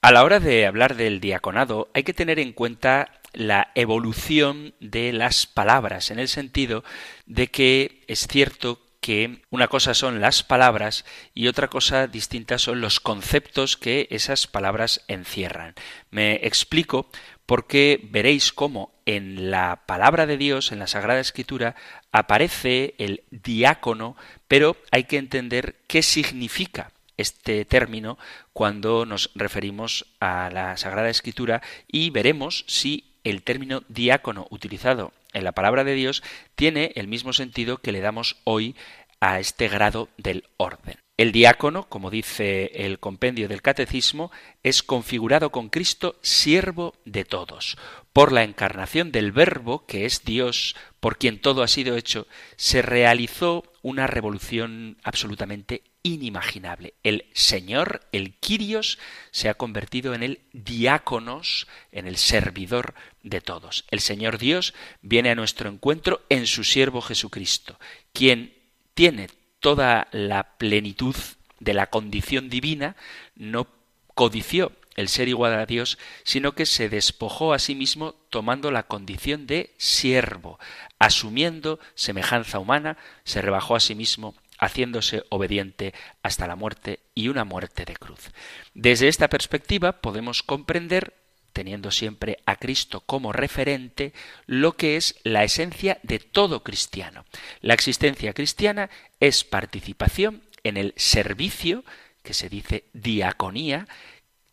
A 0.00 0.10
la 0.10 0.24
hora 0.24 0.40
de 0.40 0.64
hablar 0.64 0.96
del 0.96 1.20
diaconado 1.20 1.90
hay 1.92 2.02
que 2.02 2.14
tener 2.14 2.38
en 2.38 2.54
cuenta 2.54 3.20
la 3.34 3.72
evolución 3.74 4.72
de 4.80 5.12
las 5.12 5.46
palabras, 5.46 6.10
en 6.10 6.18
el 6.18 6.28
sentido 6.28 6.82
de 7.26 7.48
que 7.48 8.04
es 8.08 8.26
cierto 8.26 8.80
que 9.02 9.42
una 9.50 9.66
cosa 9.66 9.94
son 9.94 10.20
las 10.20 10.44
palabras 10.44 11.04
y 11.34 11.48
otra 11.48 11.66
cosa 11.68 12.06
distinta 12.06 12.56
son 12.56 12.80
los 12.80 13.00
conceptos 13.00 13.76
que 13.76 14.06
esas 14.10 14.46
palabras 14.46 15.02
encierran. 15.08 15.74
Me 16.12 16.34
explico 16.46 17.10
porque 17.44 18.00
veréis 18.10 18.52
cómo 18.52 18.94
en 19.04 19.50
la 19.50 19.82
palabra 19.86 20.24
de 20.26 20.36
Dios, 20.36 20.70
en 20.70 20.78
la 20.78 20.86
Sagrada 20.86 21.18
Escritura, 21.18 21.74
aparece 22.12 22.94
el 22.98 23.24
diácono, 23.30 24.16
pero 24.46 24.76
hay 24.92 25.04
que 25.04 25.18
entender 25.18 25.80
qué 25.88 26.02
significa 26.04 26.92
este 27.16 27.64
término 27.64 28.18
cuando 28.52 29.04
nos 29.04 29.32
referimos 29.34 30.06
a 30.20 30.48
la 30.50 30.76
Sagrada 30.76 31.10
Escritura 31.10 31.60
y 31.88 32.10
veremos 32.10 32.64
si 32.68 33.16
el 33.24 33.42
término 33.42 33.82
diácono 33.88 34.46
utilizado 34.50 35.12
en 35.32 35.44
la 35.44 35.52
palabra 35.52 35.84
de 35.84 35.94
Dios 35.94 36.22
tiene 36.54 36.92
el 36.94 37.08
mismo 37.08 37.32
sentido 37.32 37.78
que 37.78 37.92
le 37.92 38.00
damos 38.00 38.36
hoy 38.44 38.76
a 39.20 39.38
este 39.38 39.68
grado 39.68 40.08
del 40.16 40.44
orden. 40.56 40.96
El 41.16 41.30
diácono, 41.30 41.88
como 41.88 42.10
dice 42.10 42.72
el 42.74 42.98
compendio 42.98 43.46
del 43.46 43.62
catecismo, 43.62 44.32
es 44.64 44.82
configurado 44.82 45.52
con 45.52 45.68
Cristo 45.68 46.18
siervo 46.22 46.94
de 47.04 47.24
todos. 47.24 47.76
Por 48.12 48.32
la 48.32 48.42
encarnación 48.42 49.12
del 49.12 49.30
Verbo, 49.30 49.86
que 49.86 50.06
es 50.06 50.24
Dios, 50.24 50.74
por 50.98 51.18
quien 51.18 51.40
todo 51.40 51.62
ha 51.62 51.68
sido 51.68 51.96
hecho, 51.96 52.26
se 52.56 52.82
realizó 52.82 53.62
una 53.82 54.08
revolución 54.08 54.98
absolutamente 55.04 55.84
inimaginable. 56.02 56.94
El 57.02 57.26
Señor, 57.32 58.02
el 58.12 58.34
Quirios, 58.34 58.98
se 59.30 59.48
ha 59.48 59.54
convertido 59.54 60.14
en 60.14 60.22
el 60.22 60.40
diáconos, 60.52 61.66
en 61.92 62.06
el 62.06 62.16
servidor 62.16 62.94
de 63.22 63.40
todos. 63.40 63.84
El 63.90 64.00
Señor 64.00 64.38
Dios 64.38 64.74
viene 65.00 65.30
a 65.30 65.34
nuestro 65.34 65.68
encuentro 65.68 66.22
en 66.28 66.46
su 66.46 66.64
siervo 66.64 67.00
Jesucristo, 67.02 67.78
quien 68.12 68.54
tiene 68.94 69.28
toda 69.60 70.08
la 70.10 70.56
plenitud 70.58 71.14
de 71.60 71.74
la 71.74 71.86
condición 71.86 72.50
divina, 72.50 72.96
no 73.36 73.68
codició 74.14 74.72
el 74.96 75.08
ser 75.08 75.28
igual 75.28 75.54
a 75.54 75.66
Dios, 75.66 75.98
sino 76.24 76.52
que 76.52 76.66
se 76.66 76.88
despojó 76.88 77.54
a 77.54 77.58
sí 77.58 77.74
mismo 77.74 78.14
tomando 78.28 78.70
la 78.70 78.82
condición 78.82 79.46
de 79.46 79.72
siervo, 79.78 80.58
asumiendo 80.98 81.78
semejanza 81.94 82.58
humana, 82.58 82.98
se 83.24 83.40
rebajó 83.40 83.74
a 83.76 83.80
sí 83.80 83.94
mismo 83.94 84.34
haciéndose 84.62 85.24
obediente 85.28 85.92
hasta 86.22 86.46
la 86.46 86.54
muerte 86.54 87.00
y 87.16 87.26
una 87.26 87.44
muerte 87.44 87.84
de 87.84 87.96
cruz. 87.96 88.30
Desde 88.74 89.08
esta 89.08 89.28
perspectiva 89.28 90.00
podemos 90.00 90.44
comprender 90.44 91.14
teniendo 91.52 91.90
siempre 91.90 92.38
a 92.46 92.56
Cristo 92.56 93.00
como 93.00 93.32
referente, 93.32 94.14
lo 94.46 94.76
que 94.76 94.96
es 94.96 95.16
la 95.24 95.44
esencia 95.44 95.98
de 96.02 96.18
todo 96.18 96.62
cristiano. 96.62 97.26
La 97.60 97.74
existencia 97.74 98.32
cristiana 98.32 98.88
es 99.20 99.44
participación 99.44 100.44
en 100.62 100.76
el 100.78 100.94
servicio, 100.96 101.84
que 102.22 102.32
se 102.32 102.48
dice 102.48 102.84
diaconía 102.94 103.86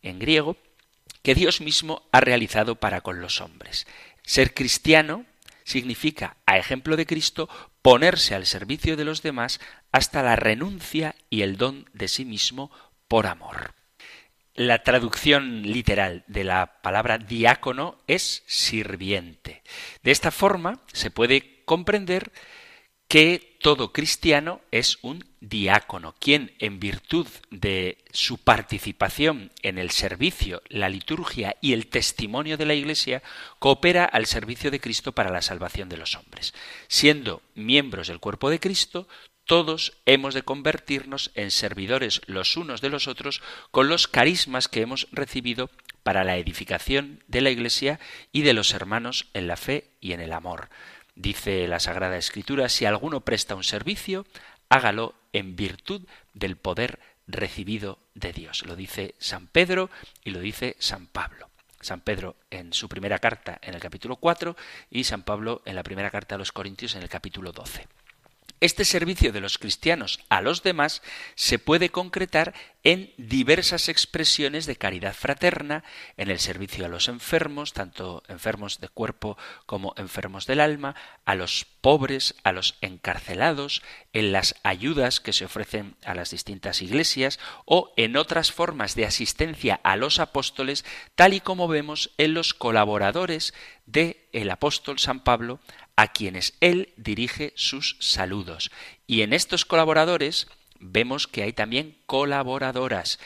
en 0.02 0.18
griego, 0.18 0.56
que 1.22 1.34
Dios 1.34 1.60
mismo 1.60 2.02
ha 2.12 2.20
realizado 2.20 2.74
para 2.74 3.00
con 3.00 3.20
los 3.20 3.40
hombres. 3.40 3.86
Ser 4.22 4.52
cristiano 4.54 5.24
significa, 5.64 6.36
a 6.46 6.58
ejemplo 6.58 6.96
de 6.96 7.06
Cristo, 7.06 7.48
ponerse 7.82 8.34
al 8.34 8.46
servicio 8.46 8.96
de 8.96 9.04
los 9.04 9.22
demás 9.22 9.60
hasta 9.92 10.22
la 10.22 10.36
renuncia 10.36 11.14
y 11.28 11.42
el 11.42 11.56
don 11.56 11.88
de 11.92 12.08
sí 12.08 12.24
mismo 12.24 12.70
por 13.08 13.26
amor. 13.26 13.74
La 14.54 14.82
traducción 14.82 15.62
literal 15.62 16.24
de 16.26 16.44
la 16.44 16.82
palabra 16.82 17.18
diácono 17.18 17.98
es 18.06 18.42
sirviente. 18.46 19.62
De 20.02 20.10
esta 20.10 20.30
forma 20.30 20.80
se 20.92 21.10
puede 21.10 21.64
comprender 21.64 22.32
que 23.08 23.58
todo 23.60 23.92
cristiano 23.92 24.60
es 24.70 24.98
un 25.02 25.29
diácono, 25.40 26.14
quien 26.18 26.52
en 26.58 26.80
virtud 26.80 27.26
de 27.50 27.98
su 28.12 28.38
participación 28.38 29.50
en 29.62 29.78
el 29.78 29.90
servicio, 29.90 30.62
la 30.68 30.88
liturgia 30.88 31.56
y 31.60 31.72
el 31.72 31.86
testimonio 31.86 32.56
de 32.56 32.66
la 32.66 32.74
Iglesia, 32.74 33.22
coopera 33.58 34.04
al 34.04 34.26
servicio 34.26 34.70
de 34.70 34.80
Cristo 34.80 35.12
para 35.12 35.30
la 35.30 35.42
salvación 35.42 35.88
de 35.88 35.96
los 35.96 36.14
hombres. 36.16 36.54
Siendo 36.88 37.42
miembros 37.54 38.08
del 38.08 38.20
cuerpo 38.20 38.50
de 38.50 38.60
Cristo, 38.60 39.08
todos 39.44 39.94
hemos 40.06 40.34
de 40.34 40.42
convertirnos 40.42 41.32
en 41.34 41.50
servidores 41.50 42.20
los 42.26 42.56
unos 42.56 42.80
de 42.80 42.90
los 42.90 43.08
otros 43.08 43.42
con 43.70 43.88
los 43.88 44.06
carismas 44.06 44.68
que 44.68 44.82
hemos 44.82 45.08
recibido 45.10 45.70
para 46.02 46.22
la 46.22 46.36
edificación 46.36 47.24
de 47.26 47.40
la 47.40 47.50
Iglesia 47.50 47.98
y 48.30 48.42
de 48.42 48.52
los 48.52 48.72
hermanos 48.72 49.26
en 49.34 49.48
la 49.48 49.56
fe 49.56 49.90
y 50.00 50.12
en 50.12 50.20
el 50.20 50.32
amor. 50.32 50.68
Dice 51.16 51.66
la 51.66 51.80
Sagrada 51.80 52.16
Escritura, 52.16 52.68
si 52.68 52.84
alguno 52.84 53.22
presta 53.22 53.54
un 53.54 53.64
servicio, 53.64 54.24
hágalo 54.70 55.14
en 55.34 55.56
virtud 55.56 56.06
del 56.32 56.56
poder 56.56 56.98
recibido 57.26 57.98
de 58.14 58.32
Dios. 58.32 58.64
Lo 58.64 58.76
dice 58.76 59.14
San 59.18 59.46
Pedro 59.46 59.90
y 60.24 60.30
lo 60.30 60.40
dice 60.40 60.76
San 60.78 61.06
Pablo. 61.06 61.50
San 61.80 62.00
Pedro 62.00 62.36
en 62.50 62.72
su 62.72 62.88
primera 62.88 63.18
carta 63.18 63.58
en 63.62 63.74
el 63.74 63.80
capítulo 63.80 64.16
4 64.16 64.56
y 64.90 65.04
San 65.04 65.22
Pablo 65.22 65.62
en 65.64 65.76
la 65.76 65.82
primera 65.82 66.10
carta 66.10 66.34
a 66.34 66.38
los 66.38 66.52
Corintios 66.52 66.94
en 66.94 67.02
el 67.02 67.08
capítulo 67.08 67.52
12. 67.52 67.86
Este 68.60 68.84
servicio 68.84 69.32
de 69.32 69.40
los 69.40 69.56
cristianos 69.56 70.20
a 70.28 70.42
los 70.42 70.62
demás 70.62 71.00
se 71.34 71.58
puede 71.58 71.88
concretar 71.88 72.52
en 72.84 73.12
diversas 73.16 73.88
expresiones 73.88 74.66
de 74.66 74.76
caridad 74.76 75.14
fraterna, 75.14 75.82
en 76.18 76.30
el 76.30 76.38
servicio 76.38 76.84
a 76.84 76.88
los 76.88 77.08
enfermos, 77.08 77.72
tanto 77.72 78.22
enfermos 78.28 78.78
de 78.78 78.88
cuerpo 78.88 79.38
como 79.64 79.94
enfermos 79.96 80.46
del 80.46 80.60
alma, 80.60 80.94
a 81.24 81.34
los 81.34 81.66
pobres, 81.80 82.34
a 82.42 82.52
los 82.52 82.76
encarcelados, 82.82 83.82
en 84.12 84.30
las 84.30 84.54
ayudas 84.62 85.20
que 85.20 85.32
se 85.32 85.46
ofrecen 85.46 85.96
a 86.04 86.14
las 86.14 86.30
distintas 86.30 86.82
iglesias 86.82 87.38
o 87.64 87.92
en 87.96 88.16
otras 88.16 88.52
formas 88.52 88.94
de 88.94 89.06
asistencia 89.06 89.80
a 89.82 89.96
los 89.96 90.18
apóstoles, 90.18 90.84
tal 91.14 91.32
y 91.32 91.40
como 91.40 91.66
vemos 91.66 92.10
en 92.18 92.34
los 92.34 92.52
colaboradores 92.52 93.54
de 93.86 94.28
el 94.32 94.50
apóstol 94.50 94.98
San 94.98 95.20
Pablo 95.20 95.60
a 95.96 96.08
quienes 96.08 96.54
él 96.60 96.92
dirige 96.96 97.52
sus 97.56 97.96
saludos. 98.00 98.70
Y 99.06 99.22
en 99.22 99.32
estos 99.32 99.64
colaboradores 99.64 100.48
vemos 100.78 101.26
que 101.26 101.42
hay 101.42 101.52
también 101.52 101.98
colaboradoras. 102.06 103.18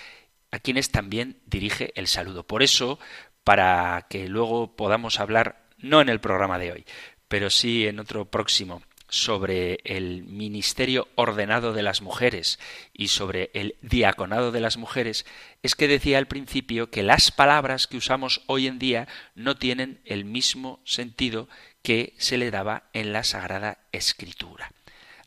a 0.51 0.61
quienes 0.61 0.93
también 0.93 1.41
dirige 1.47 1.93
el 1.97 2.07
saludo. 2.07 2.47
Por 2.47 2.63
eso, 2.63 3.01
para 3.43 4.07
que 4.09 4.29
luego 4.29 4.77
podamos 4.77 5.19
hablar, 5.19 5.67
no 5.79 6.01
en 6.01 6.09
el 6.09 6.21
programa 6.21 6.61
de 6.61 6.71
hoy, 6.71 6.85
pero 7.27 7.51
sí 7.51 7.89
en 7.89 7.99
otro 7.99 8.31
próximo, 8.31 8.81
sobre 9.09 9.79
el 9.85 10.25
ministerio 10.25 11.09
ordenado 11.15 11.73
de 11.73 11.83
las 11.83 12.03
mujeres 12.03 12.59
y 12.93 13.09
sobre 13.09 13.51
el 13.55 13.77
diaconado 13.81 14.51
de 14.51 14.61
las 14.61 14.77
mujeres 14.77 15.25
es 15.63 15.75
que 15.75 15.89
decía 15.89 16.19
al 16.19 16.27
principio 16.27 16.91
que 16.91 17.03
las 17.03 17.31
palabras 17.31 17.87
que 17.87 17.97
usamos 17.97 18.43
hoy 18.47 18.67
en 18.67 18.79
día 18.79 19.07
no 19.35 19.57
tienen 19.57 20.01
el 20.05 20.25
mismo 20.25 20.81
sentido 20.85 21.49
que 21.85 22.15
se 22.17 22.39
le 22.39 22.51
daba 22.51 22.85
en 22.95 23.13
la 23.13 23.25
Sagrada 23.25 23.77
Escritura. 23.93 24.73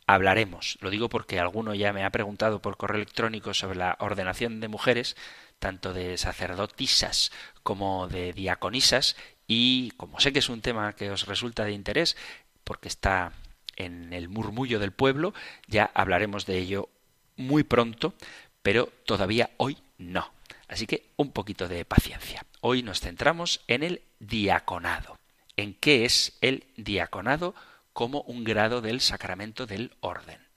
Hablaremos, 0.08 0.80
lo 0.82 0.90
digo 0.90 1.08
porque 1.08 1.40
alguno 1.40 1.76
ya 1.76 1.94
me 1.94 2.04
ha 2.04 2.10
preguntado 2.10 2.64
por 2.64 2.78
correo 2.78 2.98
electrónico 2.98 3.54
sobre 3.54 3.78
la 3.78 3.96
ordenación 4.00 4.60
de 4.60 4.68
mujeres, 4.68 5.16
tanto 5.60 5.94
de 5.94 6.18
sacerdotisas 6.18 7.32
como 7.62 8.08
de 8.08 8.34
diaconisas, 8.34 9.16
y 9.46 9.92
como 9.98 10.20
sé 10.20 10.34
que 10.34 10.40
es 10.40 10.50
un 10.50 10.62
tema 10.62 10.94
que 10.94 11.12
os 11.12 11.28
resulta 11.28 11.64
de 11.64 11.74
interés, 11.74 12.18
porque 12.64 12.88
está 12.88 13.34
en 13.76 14.12
el 14.12 14.28
murmullo 14.28 14.80
del 14.80 14.92
pueblo, 14.92 15.36
ya 15.68 15.92
hablaremos 15.94 16.48
de 16.48 16.58
ello 16.58 16.90
muy 17.36 17.62
pronto, 17.62 18.16
pero 18.64 18.92
todavía 19.06 19.52
hoy 19.58 19.78
no. 20.00 20.34
Así 20.68 20.88
que 20.88 21.06
un 21.18 21.32
poquito 21.32 21.68
de 21.68 21.86
paciencia. 21.86 22.44
Hoy 22.62 22.82
nos 22.82 23.00
centramos 23.00 23.62
en 23.68 23.84
el 23.84 24.02
diaconado. 24.20 25.18
¿En 25.58 25.74
qué 25.74 26.06
es 26.06 26.38
el 26.42 26.66
diaconado 26.78 27.56
como 27.92 28.22
un 28.22 28.44
grado 28.44 28.82
del 28.82 29.02
sacramento 29.02 29.66
del 29.66 29.92
orden? 30.00 30.48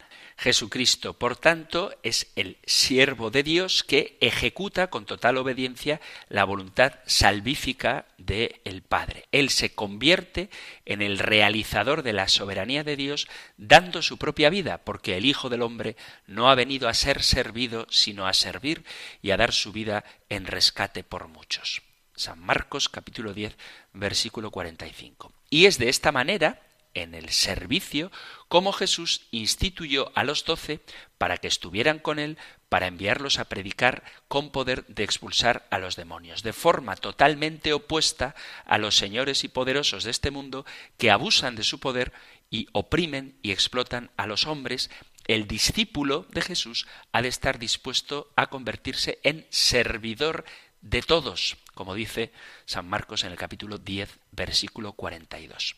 Jesucristo, 0.40 1.18
por 1.18 1.36
tanto, 1.36 1.94
es 2.02 2.32
el 2.34 2.56
siervo 2.64 3.30
de 3.30 3.42
Dios 3.42 3.84
que 3.84 4.16
ejecuta 4.22 4.88
con 4.88 5.04
total 5.04 5.36
obediencia 5.36 6.00
la 6.30 6.44
voluntad 6.44 6.94
salvífica 7.04 8.06
del 8.16 8.82
Padre. 8.88 9.26
Él 9.32 9.50
se 9.50 9.74
convierte 9.74 10.48
en 10.86 11.02
el 11.02 11.18
realizador 11.18 12.02
de 12.02 12.14
la 12.14 12.26
soberanía 12.28 12.84
de 12.84 12.96
Dios, 12.96 13.28
dando 13.58 14.00
su 14.00 14.16
propia 14.16 14.48
vida, 14.48 14.78
porque 14.78 15.18
el 15.18 15.26
Hijo 15.26 15.50
del 15.50 15.60
Hombre 15.60 15.96
no 16.26 16.50
ha 16.50 16.54
venido 16.54 16.88
a 16.88 16.94
ser 16.94 17.22
servido, 17.22 17.86
sino 17.90 18.26
a 18.26 18.32
servir 18.32 18.84
y 19.20 19.32
a 19.32 19.36
dar 19.36 19.52
su 19.52 19.72
vida 19.72 20.04
en 20.30 20.46
rescate 20.46 21.04
por 21.04 21.28
muchos. 21.28 21.82
San 22.20 22.38
Marcos 22.38 22.90
capítulo 22.90 23.32
10, 23.32 23.56
versículo 23.94 24.50
45. 24.50 25.32
Y 25.48 25.64
es 25.64 25.78
de 25.78 25.88
esta 25.88 26.12
manera 26.12 26.60
en 26.92 27.14
el 27.14 27.30
servicio, 27.30 28.12
como 28.48 28.74
Jesús 28.74 29.22
instituyó 29.30 30.12
a 30.14 30.22
los 30.22 30.44
doce 30.44 30.80
para 31.16 31.38
que 31.38 31.48
estuvieran 31.48 31.98
con 31.98 32.18
él, 32.18 32.36
para 32.68 32.88
enviarlos 32.88 33.38
a 33.38 33.46
predicar 33.46 34.04
con 34.28 34.50
poder 34.50 34.84
de 34.86 35.02
expulsar 35.02 35.66
a 35.70 35.78
los 35.78 35.96
demonios, 35.96 36.42
de 36.42 36.52
forma 36.52 36.94
totalmente 36.94 37.72
opuesta 37.72 38.34
a 38.66 38.76
los 38.76 38.96
señores 38.96 39.42
y 39.42 39.48
poderosos 39.48 40.04
de 40.04 40.10
este 40.10 40.30
mundo 40.30 40.66
que 40.98 41.10
abusan 41.10 41.56
de 41.56 41.62
su 41.62 41.80
poder 41.80 42.12
y 42.50 42.68
oprimen 42.72 43.38
y 43.40 43.52
explotan 43.52 44.10
a 44.18 44.26
los 44.26 44.46
hombres, 44.46 44.90
el 45.26 45.48
discípulo 45.48 46.26
de 46.28 46.42
Jesús 46.42 46.86
ha 47.12 47.22
de 47.22 47.28
estar 47.28 47.58
dispuesto 47.58 48.30
a 48.36 48.48
convertirse 48.48 49.20
en 49.22 49.46
servidor 49.48 50.44
de 50.82 51.02
todos, 51.02 51.56
como 51.80 51.94
dice 51.94 52.30
San 52.66 52.86
Marcos 52.86 53.24
en 53.24 53.32
el 53.32 53.38
capítulo 53.38 53.78
10, 53.78 54.18
versículo 54.32 54.92
42. 54.92 55.76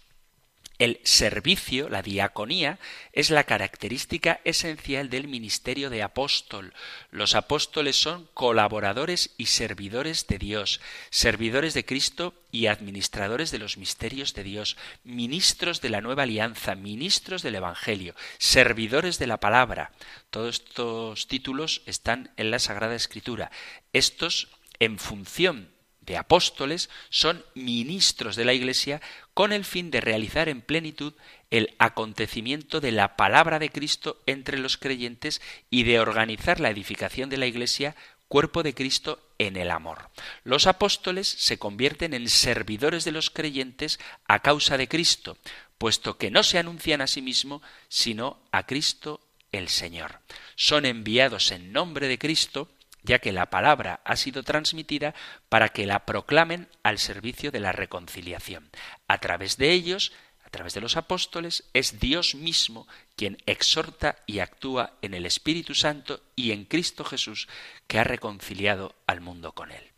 El 0.81 0.99
servicio, 1.05 1.89
la 1.89 2.03
diaconía, 2.03 2.81
es 3.13 3.31
la 3.31 3.45
característica 3.45 4.41
esencial 4.43 5.11
del 5.11 5.29
ministerio 5.29 5.91
de 5.91 6.03
apóstol. 6.03 6.75
Los 7.13 7.37
apóstoles 7.37 7.95
son 7.95 8.29
colaboradores 8.35 9.31
y 9.37 9.47
servidores 9.47 10.27
de 10.27 10.39
Dios, 10.39 10.81
servidores 11.11 11.73
de 11.73 11.85
Cristo 11.85 12.35
y 12.51 12.67
administradores 12.67 13.53
de 13.53 13.59
los 13.59 13.79
misterios 13.79 14.35
de 14.35 14.43
Dios, 14.43 14.77
ministros 15.05 15.81
de 15.83 15.91
la 15.91 16.01
nueva 16.01 16.25
alianza, 16.25 16.75
ministros 16.75 17.45
del 17.45 17.55
Evangelio, 17.55 18.17
servidores 18.39 19.21
de 19.21 19.29
la 19.29 19.39
palabra. 19.39 19.93
Todos 20.31 20.57
estos 20.57 21.29
títulos 21.29 21.83
están 21.87 22.33
en 22.37 22.51
la 22.51 22.59
Sagrada 22.59 22.97
Escritura. 22.97 23.53
Estos 23.93 24.49
en 24.83 24.99
función 24.99 25.72
de 26.07 26.17
apóstoles 26.17 26.91
son 27.11 27.45
ministros 27.55 28.37
de 28.37 28.45
la 28.45 28.53
Iglesia 28.53 29.01
con 29.35 29.53
el 29.53 29.65
fin 29.65 29.91
de 29.91 30.01
realizar 30.01 30.49
en 30.49 30.61
plenitud 30.61 31.15
el 31.51 31.75
acontecimiento 31.79 32.81
de 32.81 32.93
la 32.93 33.17
palabra 33.17 33.59
de 33.59 33.71
Cristo 33.71 34.21
entre 34.27 34.59
los 34.59 34.77
creyentes 34.77 35.41
y 35.71 35.85
de 35.85 36.01
organizar 36.01 36.61
la 36.61 36.71
edificación 36.71 37.31
de 37.31 37.37
la 37.37 37.47
Iglesia, 37.47 37.95
cuerpo 38.29 38.63
de 38.63 38.75
Cristo, 38.75 39.21
en 39.39 39.57
el 39.57 39.71
amor. 39.71 40.11
Los 40.45 40.67
apóstoles 40.67 41.29
se 41.29 41.59
convierten 41.59 42.15
en 42.15 42.29
servidores 42.29 43.05
de 43.05 43.13
los 43.13 43.31
creyentes 43.31 43.99
a 44.27 44.39
causa 44.41 44.77
de 44.77 44.89
Cristo, 44.89 45.37
puesto 45.79 46.17
que 46.17 46.31
no 46.31 46.43
se 46.43 46.59
anuncian 46.59 47.01
a 47.01 47.07
sí 47.07 47.23
mismos, 47.23 47.61
sino 47.89 48.39
a 48.53 48.67
Cristo 48.67 49.21
el 49.51 49.69
Señor. 49.69 50.21
Son 50.55 50.87
enviados 50.87 51.51
en 51.51 51.73
nombre 51.73 52.09
de 52.09 52.19
Cristo 52.19 52.69
ya 53.03 53.19
que 53.19 53.33
la 53.33 53.51
palabra 53.51 54.01
ha 54.05 54.17
sido 54.17 54.43
transmitida 54.43 55.15
para 55.49 55.69
que 55.69 55.87
la 55.87 56.05
proclamen 56.07 56.69
al 56.83 56.99
servicio 56.99 57.51
de 57.51 57.61
la 57.61 57.73
reconciliación. 57.73 58.71
A 59.09 59.19
través 59.19 59.57
de 59.57 59.73
ellos, 59.73 60.13
a 60.45 60.51
través 60.51 60.75
de 60.75 60.81
los 60.81 60.97
apóstoles, 60.97 61.65
es 61.73 61.99
Dios 61.99 62.35
mismo 62.35 62.87
quien 63.17 63.39
exhorta 63.47 64.17
y 64.27 64.39
actúa 64.39 64.99
en 65.03 65.15
el 65.15 65.27
Espíritu 65.27 65.75
Santo 65.75 66.23
y 66.37 66.53
en 66.53 66.65
Cristo 66.65 67.05
Jesús, 67.05 67.49
que 67.87 67.99
ha 67.99 68.05
reconciliado 68.05 68.95
al 69.07 69.21
mundo 69.21 69.53
con 69.53 69.73
él. 69.73 69.93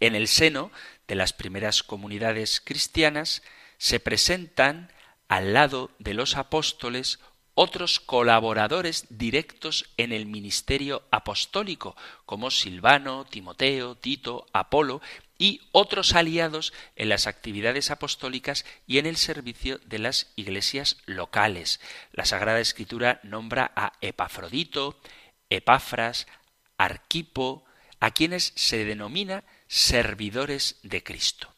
En 0.00 0.14
el 0.14 0.28
seno 0.28 0.70
de 1.06 1.14
las 1.14 1.32
primeras 1.32 1.82
comunidades 1.82 2.60
cristianas 2.60 3.42
se 3.78 4.00
presentan 4.00 4.92
al 5.28 5.54
lado 5.54 5.90
de 5.98 6.14
los 6.14 6.36
apóstoles 6.36 7.18
otros 7.54 8.00
colaboradores 8.00 9.06
directos 9.10 9.90
en 9.96 10.12
el 10.12 10.26
ministerio 10.26 11.02
apostólico, 11.10 11.96
como 12.24 12.50
Silvano, 12.50 13.24
Timoteo, 13.24 13.94
Tito, 13.96 14.46
Apolo, 14.52 15.00
y 15.38 15.60
otros 15.72 16.14
aliados 16.14 16.72
en 16.94 17.08
las 17.08 17.26
actividades 17.26 17.90
apostólicas 17.90 18.64
y 18.86 18.98
en 18.98 19.06
el 19.06 19.16
servicio 19.16 19.78
de 19.78 19.98
las 19.98 20.32
iglesias 20.36 20.98
locales. 21.04 21.80
La 22.12 22.24
Sagrada 22.24 22.60
Escritura 22.60 23.18
nombra 23.24 23.72
a 23.74 23.94
Epafrodito, 24.00 25.00
Epafras, 25.50 26.28
Arquipo, 26.78 27.64
a 27.98 28.12
quienes 28.12 28.52
se 28.54 28.84
denomina 28.84 29.42
servidores 29.66 30.78
de 30.84 31.02
Cristo. 31.02 31.52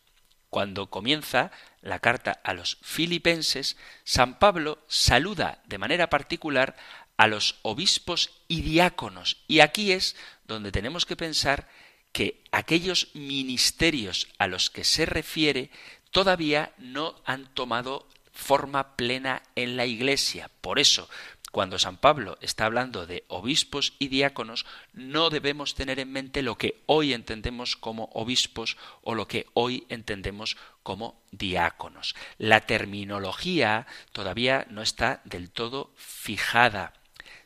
Cuando 0.48 0.88
comienza 0.88 1.50
la 1.85 1.99
carta 1.99 2.40
a 2.42 2.55
los 2.55 2.79
filipenses, 2.83 3.77
San 4.05 4.38
Pablo 4.38 4.83
saluda 4.88 5.62
de 5.66 5.79
manera 5.79 6.09
particular 6.09 6.77
a 7.16 7.27
los 7.27 7.59
obispos 7.62 8.31
y 8.49 8.62
diáconos. 8.62 9.37
Y 9.47 9.61
aquí 9.61 9.92
es 9.92 10.16
donde 10.49 10.73
tenemos 10.73 11.05
que 11.05 11.14
pensar 11.14 11.68
que 12.12 12.42
aquellos 12.53 13.09
ministerios 13.14 14.29
a 14.38 14.47
los 14.47 14.70
que 14.70 14.85
se 14.85 15.05
refiere 15.05 15.70
todavía 16.11 16.73
no 16.79 17.20
han 17.27 17.53
tomado 17.55 18.09
forma 18.33 18.97
plena 18.97 19.42
en 19.55 19.77
la 19.77 19.85
Iglesia. 19.85 20.51
Por 20.61 20.79
eso, 20.79 21.09
cuando 21.54 21.78
San 21.78 21.98
Pablo 21.98 22.36
está 22.40 22.64
hablando 22.64 23.06
de 23.06 23.22
obispos 23.28 23.94
y 24.00 24.08
diáconos, 24.08 24.66
no 24.92 25.30
debemos 25.30 25.76
tener 25.76 26.00
en 26.00 26.10
mente 26.10 26.42
lo 26.42 26.58
que 26.58 26.82
hoy 26.86 27.12
entendemos 27.12 27.76
como 27.76 28.06
obispos 28.12 28.76
o 29.02 29.14
lo 29.14 29.28
que 29.28 29.46
hoy 29.54 29.86
entendemos 29.88 30.56
como 30.82 31.22
diáconos. 31.30 32.16
La 32.38 32.62
terminología 32.62 33.86
todavía 34.10 34.66
no 34.68 34.82
está 34.82 35.20
del 35.22 35.48
todo 35.48 35.92
fijada. 35.94 36.92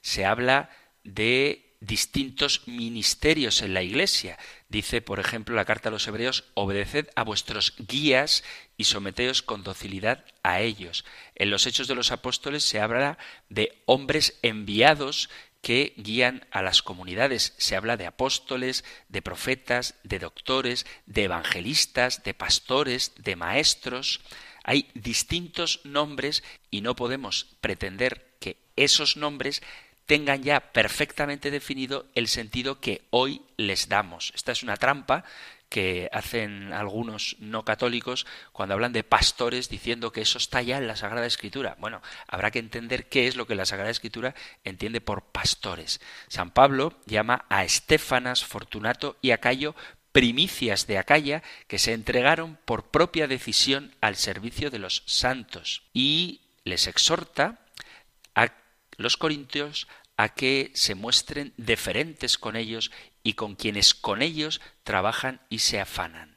Se 0.01 0.25
habla 0.25 0.71
de 1.05 1.68
distintos 1.81 2.67
ministerios 2.67 3.63
en 3.63 3.75
la 3.75 3.83
Iglesia. 3.83 4.39
Dice, 4.69 5.01
por 5.01 5.21
ejemplo, 5.21 5.55
la 5.55 5.65
carta 5.65 5.89
a 5.89 5.93
los 5.93 6.07
Hebreos, 6.07 6.45
obedeced 6.55 7.09
a 7.15 7.23
vuestros 7.23 7.75
guías 7.79 8.43
y 8.77 8.85
someteos 8.85 9.43
con 9.43 9.63
docilidad 9.63 10.25
a 10.43 10.61
ellos. 10.61 11.05
En 11.35 11.51
los 11.51 11.67
Hechos 11.67 11.89
de 11.89 11.95
los 11.95 12.11
Apóstoles 12.11 12.65
se 12.65 12.81
habla 12.81 13.19
de 13.49 13.83
hombres 13.87 14.39
enviados 14.43 15.31
que 15.61 15.95
guían 15.97 16.47
a 16.51 16.63
las 16.63 16.83
comunidades. 16.83 17.55
Se 17.59 17.77
habla 17.77 17.97
de 17.97 18.07
apóstoles, 18.07 18.85
de 19.09 19.23
profetas, 19.23 19.95
de 20.05 20.19
doctores, 20.19 20.87
de 21.07 21.25
evangelistas, 21.25 22.23
de 22.23 22.35
pastores, 22.35 23.13
de 23.19 23.37
maestros. 23.37 24.21
Hay 24.65 24.91
distintos 24.95 25.81
nombres 25.85 26.43
y 26.71 26.81
no 26.81 26.95
podemos 26.95 27.57
pretender 27.61 28.37
que 28.41 28.57
esos 28.77 29.17
nombres 29.17 29.63
tengan 30.09 30.43
ya 30.43 30.61
perfectamente 30.73 31.51
definido 31.51 32.07
el 32.15 32.29
sentido 32.29 32.81
que 32.81 33.03
hoy 33.11 33.43
les 33.59 33.91
damos. 33.91 34.33
Esta 34.35 34.53
es 34.53 34.63
una 34.63 34.79
trampa 34.79 35.23
que 35.69 36.09
hacen 36.13 36.73
algunos 36.73 37.37
no 37.41 37.63
católicos 37.67 38.27
cuando 38.53 38.75
hablan 38.75 38.95
de 38.95 39.05
pastores 39.05 39.69
diciendo 39.69 40.11
que 40.11 40.23
eso 40.23 40.39
está 40.39 40.63
ya 40.63 40.79
en 40.79 40.87
la 40.87 40.97
Sagrada 40.97 41.27
Escritura. 41.27 41.77
Bueno, 41.79 42.01
habrá 42.27 42.51
que 42.51 42.59
entender 42.59 43.11
qué 43.11 43.29
es 43.29 43.37
lo 43.37 43.47
que 43.47 43.55
la 43.55 43.67
Sagrada 43.67 43.91
Escritura 43.91 44.35
entiende 44.65 45.03
por 45.03 45.25
pastores. 45.25 46.01
San 46.29 46.53
Pablo 46.53 46.95
llama 47.05 47.45
a 47.51 47.65
Estefanas, 47.65 48.47
Fortunato 48.47 49.19
y 49.21 49.33
Acayo 49.33 49.75
primicias 50.13 50.87
de 50.87 50.97
Acaya 50.97 51.43
que 51.67 51.79
se 51.79 51.93
entregaron 51.93 52.59
por 52.65 52.91
propia 52.91 53.27
decisión 53.27 53.95
al 54.01 54.17
servicio 54.17 54.71
de 54.71 54.79
los 54.79 55.03
santos 55.05 55.83
y 55.93 56.41
les 56.65 56.87
exhorta 56.87 57.61
los 58.99 59.17
corintios 59.17 59.89
a 60.19 60.35
que 60.35 60.71
se 60.75 60.95
muestren 60.95 61.55
deferentes 61.57 62.37
con 62.37 62.57
ellos 62.57 62.91
y 63.23 63.35
con 63.35 63.55
quienes 63.55 63.95
con 63.95 64.21
ellos 64.21 64.61
trabajan 64.83 65.41
y 65.49 65.61
se 65.61 65.81
afanan. 65.81 66.37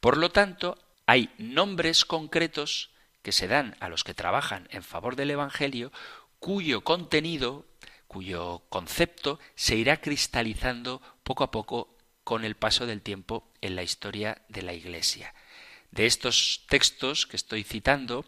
Por 0.00 0.16
lo 0.16 0.30
tanto, 0.30 0.78
hay 1.06 1.30
nombres 1.38 2.04
concretos 2.04 2.90
que 3.22 3.32
se 3.32 3.46
dan 3.46 3.76
a 3.80 3.88
los 3.88 4.02
que 4.02 4.14
trabajan 4.14 4.66
en 4.70 4.82
favor 4.82 5.14
del 5.14 5.30
Evangelio 5.30 5.92
cuyo 6.38 6.82
contenido, 6.82 7.66
cuyo 8.08 8.62
concepto 8.68 9.38
se 9.54 9.76
irá 9.76 10.00
cristalizando 10.00 11.00
poco 11.22 11.44
a 11.44 11.50
poco 11.50 11.96
con 12.24 12.44
el 12.44 12.56
paso 12.56 12.86
del 12.86 13.02
tiempo 13.02 13.52
en 13.60 13.76
la 13.76 13.82
historia 13.82 14.42
de 14.48 14.62
la 14.62 14.72
Iglesia. 14.72 15.34
De 15.90 16.06
estos 16.06 16.64
textos 16.68 17.26
que 17.26 17.36
estoy 17.36 17.62
citando, 17.62 18.24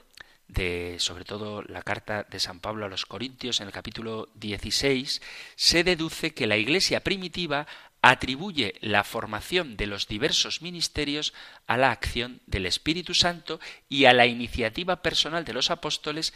de 0.48 0.96
sobre 0.98 1.24
todo 1.24 1.62
la 1.62 1.82
carta 1.82 2.24
de 2.24 2.38
San 2.38 2.60
Pablo 2.60 2.86
a 2.86 2.88
los 2.88 3.06
Corintios 3.06 3.60
en 3.60 3.66
el 3.66 3.72
capítulo 3.72 4.28
16, 4.34 5.22
se 5.56 5.84
deduce 5.84 6.34
que 6.34 6.46
la 6.46 6.56
Iglesia 6.56 7.02
primitiva 7.02 7.66
atribuye 8.02 8.74
la 8.80 9.02
formación 9.02 9.78
de 9.78 9.86
los 9.86 10.08
diversos 10.08 10.60
ministerios 10.60 11.32
a 11.66 11.78
la 11.78 11.90
acción 11.90 12.42
del 12.46 12.66
Espíritu 12.66 13.14
Santo 13.14 13.60
y 13.88 14.04
a 14.04 14.12
la 14.12 14.26
iniciativa 14.26 14.96
personal 15.00 15.44
de 15.46 15.54
los 15.54 15.70
apóstoles 15.70 16.34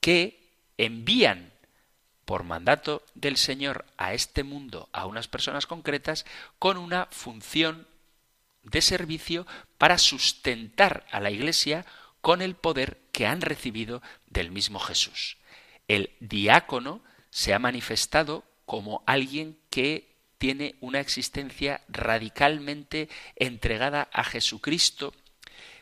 que 0.00 0.42
envían 0.78 1.52
por 2.24 2.42
mandato 2.42 3.04
del 3.14 3.36
Señor 3.36 3.84
a 3.96 4.14
este 4.14 4.42
mundo 4.42 4.88
a 4.92 5.06
unas 5.06 5.28
personas 5.28 5.66
concretas 5.66 6.24
con 6.58 6.76
una 6.76 7.06
función 7.10 7.86
de 8.64 8.80
servicio 8.80 9.46
para 9.78 9.98
sustentar 9.98 11.06
a 11.10 11.20
la 11.20 11.30
Iglesia 11.30 11.84
con 12.22 12.40
el 12.40 12.54
poder 12.54 13.02
que 13.12 13.26
han 13.26 13.42
recibido 13.42 14.00
del 14.26 14.50
mismo 14.50 14.78
Jesús. 14.78 15.36
El 15.88 16.16
diácono 16.20 17.02
se 17.28 17.52
ha 17.52 17.58
manifestado 17.58 18.44
como 18.64 19.02
alguien 19.06 19.58
que 19.68 20.16
tiene 20.38 20.76
una 20.80 21.00
existencia 21.00 21.82
radicalmente 21.88 23.08
entregada 23.36 24.08
a 24.12 24.24
Jesucristo, 24.24 25.12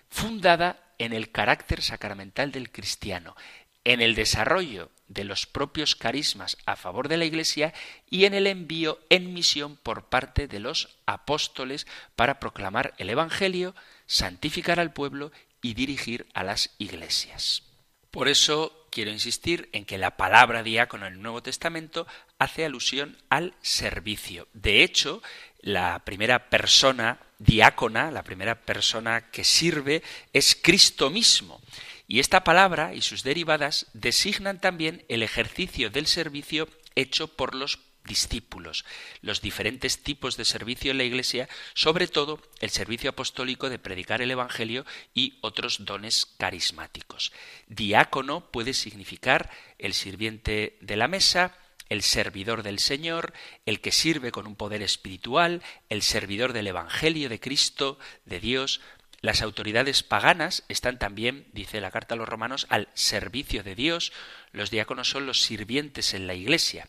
fundada 0.09 0.93
en 0.99 1.13
el 1.13 1.31
carácter 1.31 1.83
sacramental 1.83 2.53
del 2.53 2.73
cristiano, 2.73 3.37
en 3.85 4.01
el 4.01 4.15
desarrollo 4.15 4.91
de 5.09 5.25
los 5.25 5.47
propios 5.47 5.97
carismas 5.97 6.57
a 6.67 6.77
favor 6.77 7.09
de 7.09 7.17
la 7.17 7.25
Iglesia 7.25 7.73
y 8.09 8.27
en 8.27 8.35
el 8.35 8.47
envío 8.47 9.01
en 9.09 9.33
misión 9.33 9.77
por 9.77 10.09
parte 10.09 10.47
de 10.47 10.61
los 10.61 10.99
apóstoles 11.07 11.87
para 12.15 12.39
proclamar 12.39 12.95
el 12.99 13.11
Evangelio, 13.11 13.75
santificar 14.07 14.79
al 14.79 14.93
pueblo 14.93 15.33
y 15.63 15.75
dirigir 15.75 16.27
a 16.35 16.45
las 16.45 16.71
iglesias. 16.79 17.63
Por 18.11 18.29
eso 18.29 18.87
quiero 18.91 19.11
insistir 19.11 19.69
en 19.73 19.85
que 19.85 19.99
la 19.99 20.17
palabra 20.17 20.63
diácono 20.63 21.07
en 21.07 21.15
el 21.15 21.23
Nuevo 21.23 21.43
Testamento 21.43 22.07
hace 22.39 22.65
alusión 22.65 23.17
al 23.29 23.55
servicio. 23.63 24.49
De 24.53 24.83
hecho, 24.83 25.23
la 25.61 26.01
primera 26.05 26.51
persona 26.51 27.21
diácona, 27.39 28.11
la 28.11 28.25
primera 28.25 28.61
persona 28.61 29.31
que 29.31 29.45
sirve, 29.45 30.03
es 30.33 30.59
Cristo 30.61 31.11
mismo. 31.11 31.61
Y 32.09 32.19
esta 32.19 32.43
palabra 32.43 32.95
y 32.95 33.03
sus 33.03 33.23
derivadas 33.23 33.87
designan 33.93 34.61
también 34.61 35.05
el 35.09 35.23
ejercicio 35.23 35.91
del 35.91 36.07
servicio 36.07 36.69
hecho 36.97 37.29
por 37.29 37.55
los 37.55 37.79
discípulos, 38.05 38.85
los 39.23 39.41
diferentes 39.41 40.03
tipos 40.03 40.37
de 40.37 40.45
servicio 40.45 40.91
en 40.91 40.99
la 40.99 41.05
Iglesia, 41.05 41.49
sobre 41.75 42.09
todo 42.09 42.41
el 42.61 42.71
servicio 42.71 43.11
apostólico 43.11 43.71
de 43.71 43.79
predicar 43.79 44.23
el 44.23 44.31
Evangelio 44.31 44.85
y 45.15 45.39
otros 45.43 45.85
dones 45.85 46.27
carismáticos. 46.39 47.33
Diácono 47.69 48.51
puede 48.51 48.75
significar 48.75 49.51
el 49.79 49.95
sirviente 49.95 50.77
de 50.81 50.97
la 50.97 51.09
mesa, 51.09 51.57
el 51.89 52.03
servidor 52.03 52.63
del 52.63 52.79
Señor, 52.79 53.33
el 53.67 53.81
que 53.81 53.93
sirve 53.93 54.31
con 54.31 54.47
un 54.47 54.57
poder 54.57 54.81
espiritual, 54.81 55.63
el 55.89 56.03
servidor 56.03 56.53
del 56.53 56.69
Evangelio 56.69 57.29
de 57.29 57.41
Cristo, 57.41 57.99
de 58.25 58.41
Dios, 58.41 58.81
las 59.23 59.43
autoridades 59.43 60.03
paganas 60.03 60.65
están 60.69 60.99
también, 60.99 61.47
dice 61.53 61.81
la 61.81 61.91
carta 61.91 62.15
a 62.15 62.17
los 62.19 62.29
romanos, 62.29 62.67
al 62.71 62.89
servicio 62.95 63.63
de 63.63 63.75
Dios. 63.75 64.13
Los 64.53 64.71
diáconos 64.71 65.11
son 65.11 65.27
los 65.27 65.43
sirvientes 65.43 66.15
en 66.15 66.27
la 66.27 66.35
Iglesia. 66.35 66.89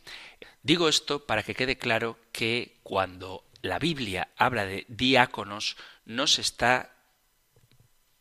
Digo 0.63 0.87
esto 0.87 1.25
para 1.25 1.43
que 1.43 1.55
quede 1.55 1.77
claro 1.77 2.17
que 2.31 2.77
cuando 2.83 3.43
la 3.61 3.79
Biblia 3.79 4.29
habla 4.37 4.65
de 4.65 4.85
diáconos 4.87 5.75
no 6.05 6.27
se 6.27 6.41
está 6.41 6.93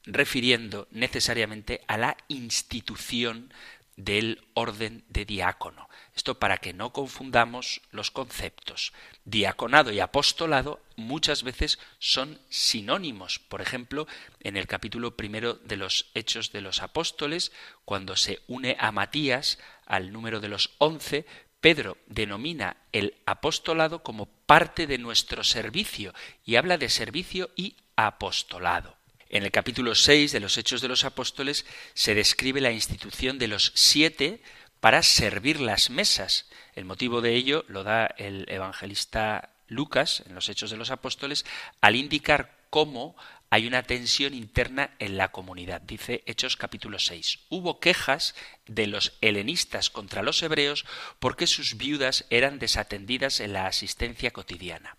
refiriendo 0.04 0.88
necesariamente 0.90 1.82
a 1.86 1.98
la 1.98 2.16
institución 2.28 3.52
del 3.96 4.42
orden 4.54 5.04
de 5.08 5.24
diácono. 5.24 5.88
Esto 6.20 6.38
para 6.38 6.58
que 6.58 6.74
no 6.74 6.92
confundamos 6.92 7.80
los 7.92 8.10
conceptos. 8.10 8.92
Diaconado 9.24 9.90
y 9.90 10.00
apostolado 10.00 10.82
muchas 10.94 11.42
veces 11.44 11.78
son 11.98 12.38
sinónimos. 12.50 13.38
Por 13.38 13.62
ejemplo, 13.62 14.06
en 14.40 14.58
el 14.58 14.66
capítulo 14.66 15.16
primero 15.16 15.54
de 15.54 15.78
los 15.78 16.10
Hechos 16.12 16.52
de 16.52 16.60
los 16.60 16.82
Apóstoles, 16.82 17.52
cuando 17.86 18.16
se 18.16 18.40
une 18.48 18.76
a 18.78 18.92
Matías 18.92 19.58
al 19.86 20.12
número 20.12 20.40
de 20.40 20.48
los 20.48 20.74
once, 20.76 21.24
Pedro 21.62 21.96
denomina 22.06 22.76
el 22.92 23.14
apostolado 23.24 24.02
como 24.02 24.26
parte 24.26 24.86
de 24.86 24.98
nuestro 24.98 25.42
servicio 25.42 26.12
y 26.44 26.56
habla 26.56 26.76
de 26.76 26.90
servicio 26.90 27.48
y 27.56 27.76
apostolado. 27.96 29.00
En 29.30 29.44
el 29.44 29.52
capítulo 29.52 29.94
6 29.94 30.32
de 30.32 30.40
los 30.40 30.58
Hechos 30.58 30.82
de 30.82 30.88
los 30.88 31.04
Apóstoles 31.04 31.64
se 31.94 32.14
describe 32.14 32.60
la 32.60 32.72
institución 32.72 33.38
de 33.38 33.46
los 33.46 33.72
siete 33.74 34.42
para 34.80 35.02
servir 35.02 35.60
las 35.60 35.90
mesas. 35.90 36.46
El 36.74 36.84
motivo 36.84 37.20
de 37.20 37.34
ello 37.34 37.64
lo 37.68 37.84
da 37.84 38.06
el 38.06 38.46
evangelista 38.48 39.50
Lucas 39.68 40.22
en 40.26 40.34
los 40.34 40.48
Hechos 40.48 40.70
de 40.70 40.76
los 40.76 40.90
Apóstoles 40.90 41.44
al 41.80 41.96
indicar 41.96 42.56
cómo 42.70 43.16
hay 43.50 43.66
una 43.66 43.82
tensión 43.82 44.32
interna 44.32 44.90
en 44.98 45.16
la 45.16 45.32
comunidad. 45.32 45.80
Dice 45.80 46.22
Hechos 46.26 46.56
capítulo 46.56 46.98
6. 46.98 47.40
Hubo 47.48 47.80
quejas 47.80 48.34
de 48.66 48.86
los 48.86 49.12
helenistas 49.20 49.90
contra 49.90 50.22
los 50.22 50.42
hebreos 50.42 50.86
porque 51.18 51.46
sus 51.46 51.76
viudas 51.76 52.26
eran 52.30 52.58
desatendidas 52.58 53.40
en 53.40 53.52
la 53.52 53.66
asistencia 53.66 54.30
cotidiana. 54.30 54.96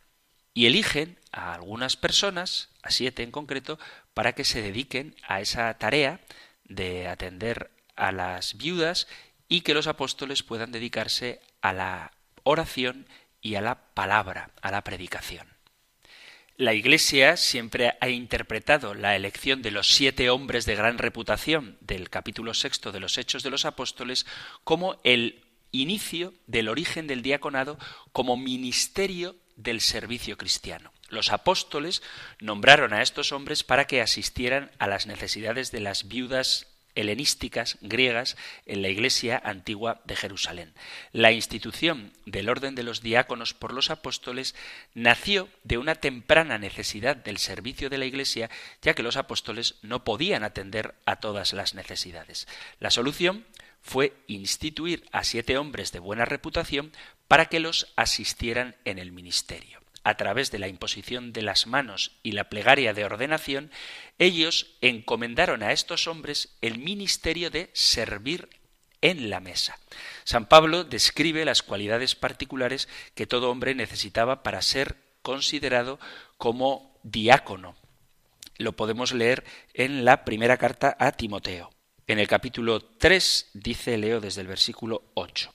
Y 0.54 0.66
eligen 0.66 1.18
a 1.32 1.54
algunas 1.54 1.96
personas, 1.96 2.70
a 2.84 2.92
siete 2.92 3.24
en 3.24 3.32
concreto, 3.32 3.80
para 4.14 4.34
que 4.34 4.44
se 4.44 4.62
dediquen 4.62 5.16
a 5.26 5.40
esa 5.40 5.74
tarea 5.76 6.20
de 6.66 7.08
atender 7.08 7.72
a 7.96 8.12
las 8.12 8.58
viudas 8.58 9.08
y 9.52 9.62
que 9.62 9.74
los 9.74 9.88
apóstoles 9.88 10.44
puedan 10.44 10.72
dedicarse 10.72 11.42
a 11.60 11.74
la 11.74 12.14
oración 12.44 13.06
y 13.42 13.56
a 13.56 13.62
la 13.62 13.94
palabra, 13.94 14.52
a 14.62 14.72
la 14.72 14.82
predicación. 14.82 15.46
La 16.56 16.74
Iglesia 16.74 17.36
siempre 17.36 17.98
ha 18.00 18.08
interpretado 18.08 18.94
la 18.94 19.14
elección 19.18 19.62
de 19.62 19.72
los 19.72 19.90
siete 19.90 20.30
hombres 20.30 20.66
de 20.66 20.76
gran 20.76 20.98
reputación 20.98 21.78
del 21.82 22.10
capítulo 22.10 22.54
sexto 22.54 22.94
de 22.94 23.02
los 23.02 23.18
Hechos 23.18 23.44
de 23.44 23.50
los 23.50 23.66
Apóstoles 23.66 24.26
como 24.64 25.02
el 25.04 25.44
inicio 25.72 26.34
del 26.48 26.70
origen 26.70 27.06
del 27.06 27.22
diaconado 27.22 27.78
como 28.14 28.38
ministerio 28.38 29.36
del 29.58 29.82
servicio 29.82 30.38
cristiano. 30.38 30.94
Los 31.10 31.30
apóstoles 31.34 32.02
nombraron 32.40 32.94
a 32.94 33.02
estos 33.02 33.34
hombres 33.34 33.66
para 33.66 33.86
que 33.86 34.00
asistieran 34.00 34.72
a 34.80 34.88
las 34.88 35.08
necesidades 35.08 35.72
de 35.72 35.82
las 35.82 36.08
viudas 36.08 36.71
helenísticas 36.96 37.78
griegas 37.82 38.38
en 38.66 38.82
la 38.82 38.90
Iglesia 38.90 39.42
antigua 39.44 40.02
de 40.06 40.16
Jerusalén. 40.16 40.74
La 41.12 41.32
institución 41.32 42.14
del 42.26 42.50
orden 42.50 42.76
de 42.76 42.84
los 42.84 43.02
diáconos 43.02 43.54
por 43.54 43.74
los 43.74 43.90
apóstoles 43.90 44.56
nació 44.94 45.50
de 45.64 45.78
una 45.78 45.96
temprana 45.96 46.58
necesidad 46.58 47.16
del 47.16 47.38
servicio 47.38 47.90
de 47.90 47.98
la 47.98 48.06
Iglesia, 48.06 48.50
ya 48.82 48.94
que 48.94 49.04
los 49.04 49.18
apóstoles 49.18 49.76
no 49.82 50.04
podían 50.04 50.44
atender 50.44 50.96
a 51.06 51.18
todas 51.18 51.54
las 51.54 51.74
necesidades. 51.74 52.48
La 52.80 52.92
solución 52.92 53.46
fue 53.82 54.14
instituir 54.28 55.06
a 55.12 55.24
siete 55.24 55.58
hombres 55.58 55.92
de 55.92 56.00
buena 56.00 56.26
reputación 56.26 56.92
para 57.28 57.46
que 57.46 57.60
los 57.60 57.92
asistieran 57.96 58.76
en 58.86 59.00
el 59.00 59.12
ministerio. 59.12 59.81
A 60.04 60.16
través 60.18 60.50
de 60.50 60.60
la 60.60 60.68
imposición 60.68 61.32
de 61.32 61.44
las 61.44 61.68
manos 61.68 62.18
y 62.24 62.32
la 62.32 62.50
plegaria 62.50 62.94
de 62.94 63.06
ordenación, 63.06 63.72
ellos 64.18 64.76
encomendaron 64.82 65.62
a 65.62 65.72
estos 65.72 66.08
hombres 66.08 66.58
el 66.62 66.80
ministerio 66.80 67.52
de 67.52 67.70
servir 67.74 68.50
en 69.02 69.30
la 69.30 69.40
mesa. 69.40 69.78
San 70.24 70.48
Pablo 70.48 70.84
describe 70.84 71.46
las 71.46 71.62
cualidades 71.62 72.16
particulares 72.16 72.88
que 73.16 73.28
todo 73.28 73.52
hombre 73.52 73.76
necesitaba 73.76 74.44
para 74.44 74.62
ser 74.62 74.96
considerado 75.22 76.00
como 76.38 77.00
diácono. 77.04 77.76
Lo 78.58 78.76
podemos 78.76 79.12
leer 79.14 79.44
en 79.74 80.06
la 80.06 80.24
primera 80.26 80.58
carta 80.58 80.96
a 81.00 81.12
Timoteo. 81.12 81.72
En 82.08 82.20
el 82.20 82.28
capítulo 82.28 82.82
3 82.82 83.52
dice 83.54 83.98
Leo 83.98 84.20
desde 84.20 84.42
el 84.42 84.48
versículo 84.48 85.04
8. 85.14 85.54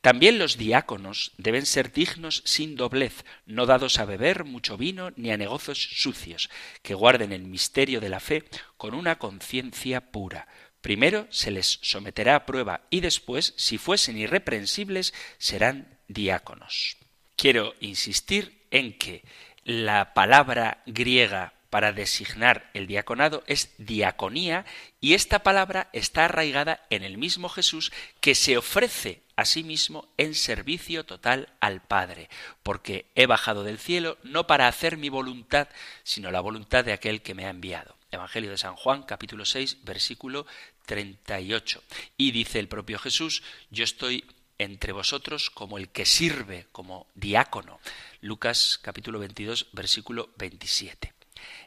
También 0.00 0.38
los 0.38 0.56
diáconos 0.56 1.32
deben 1.38 1.66
ser 1.66 1.92
dignos 1.92 2.42
sin 2.44 2.76
doblez, 2.76 3.24
no 3.46 3.66
dados 3.66 3.98
a 3.98 4.04
beber 4.04 4.44
mucho 4.44 4.76
vino 4.76 5.10
ni 5.16 5.30
a 5.30 5.36
negocios 5.36 5.78
sucios, 5.78 6.50
que 6.82 6.94
guarden 6.94 7.32
el 7.32 7.44
misterio 7.44 8.00
de 8.00 8.10
la 8.10 8.20
fe 8.20 8.44
con 8.76 8.94
una 8.94 9.18
conciencia 9.18 10.12
pura. 10.12 10.46
Primero 10.80 11.26
se 11.30 11.50
les 11.50 11.78
someterá 11.80 12.36
a 12.36 12.46
prueba 12.46 12.82
y 12.90 13.00
después, 13.00 13.54
si 13.56 13.78
fuesen 13.78 14.18
irreprensibles, 14.18 15.14
serán 15.38 15.98
diáconos. 16.08 16.98
Quiero 17.36 17.74
insistir 17.80 18.66
en 18.70 18.98
que 18.98 19.24
la 19.64 20.12
palabra 20.12 20.82
griega 20.84 21.53
para 21.74 21.90
designar 21.90 22.70
el 22.72 22.86
diaconado 22.86 23.42
es 23.48 23.74
diaconía 23.78 24.64
y 25.00 25.14
esta 25.14 25.42
palabra 25.42 25.90
está 25.92 26.26
arraigada 26.26 26.86
en 26.88 27.02
el 27.02 27.18
mismo 27.18 27.48
Jesús 27.48 27.90
que 28.20 28.36
se 28.36 28.56
ofrece 28.56 29.24
a 29.34 29.44
sí 29.44 29.64
mismo 29.64 30.08
en 30.16 30.36
servicio 30.36 31.04
total 31.04 31.52
al 31.58 31.82
Padre, 31.82 32.30
porque 32.62 33.10
he 33.16 33.26
bajado 33.26 33.64
del 33.64 33.80
cielo 33.80 34.18
no 34.22 34.46
para 34.46 34.68
hacer 34.68 34.96
mi 34.96 35.08
voluntad, 35.08 35.66
sino 36.04 36.30
la 36.30 36.38
voluntad 36.38 36.84
de 36.84 36.92
aquel 36.92 37.22
que 37.22 37.34
me 37.34 37.44
ha 37.44 37.50
enviado. 37.50 37.96
Evangelio 38.12 38.52
de 38.52 38.58
San 38.58 38.76
Juan, 38.76 39.02
capítulo 39.02 39.44
6, 39.44 39.78
versículo 39.82 40.46
38. 40.86 41.82
Y 42.16 42.30
dice 42.30 42.60
el 42.60 42.68
propio 42.68 43.00
Jesús, 43.00 43.42
yo 43.70 43.82
estoy 43.82 44.24
entre 44.58 44.92
vosotros 44.92 45.50
como 45.50 45.78
el 45.78 45.88
que 45.88 46.06
sirve, 46.06 46.68
como 46.70 47.08
diácono. 47.16 47.80
Lucas 48.20 48.78
capítulo 48.80 49.18
22, 49.18 49.70
versículo 49.72 50.30
27 50.38 51.13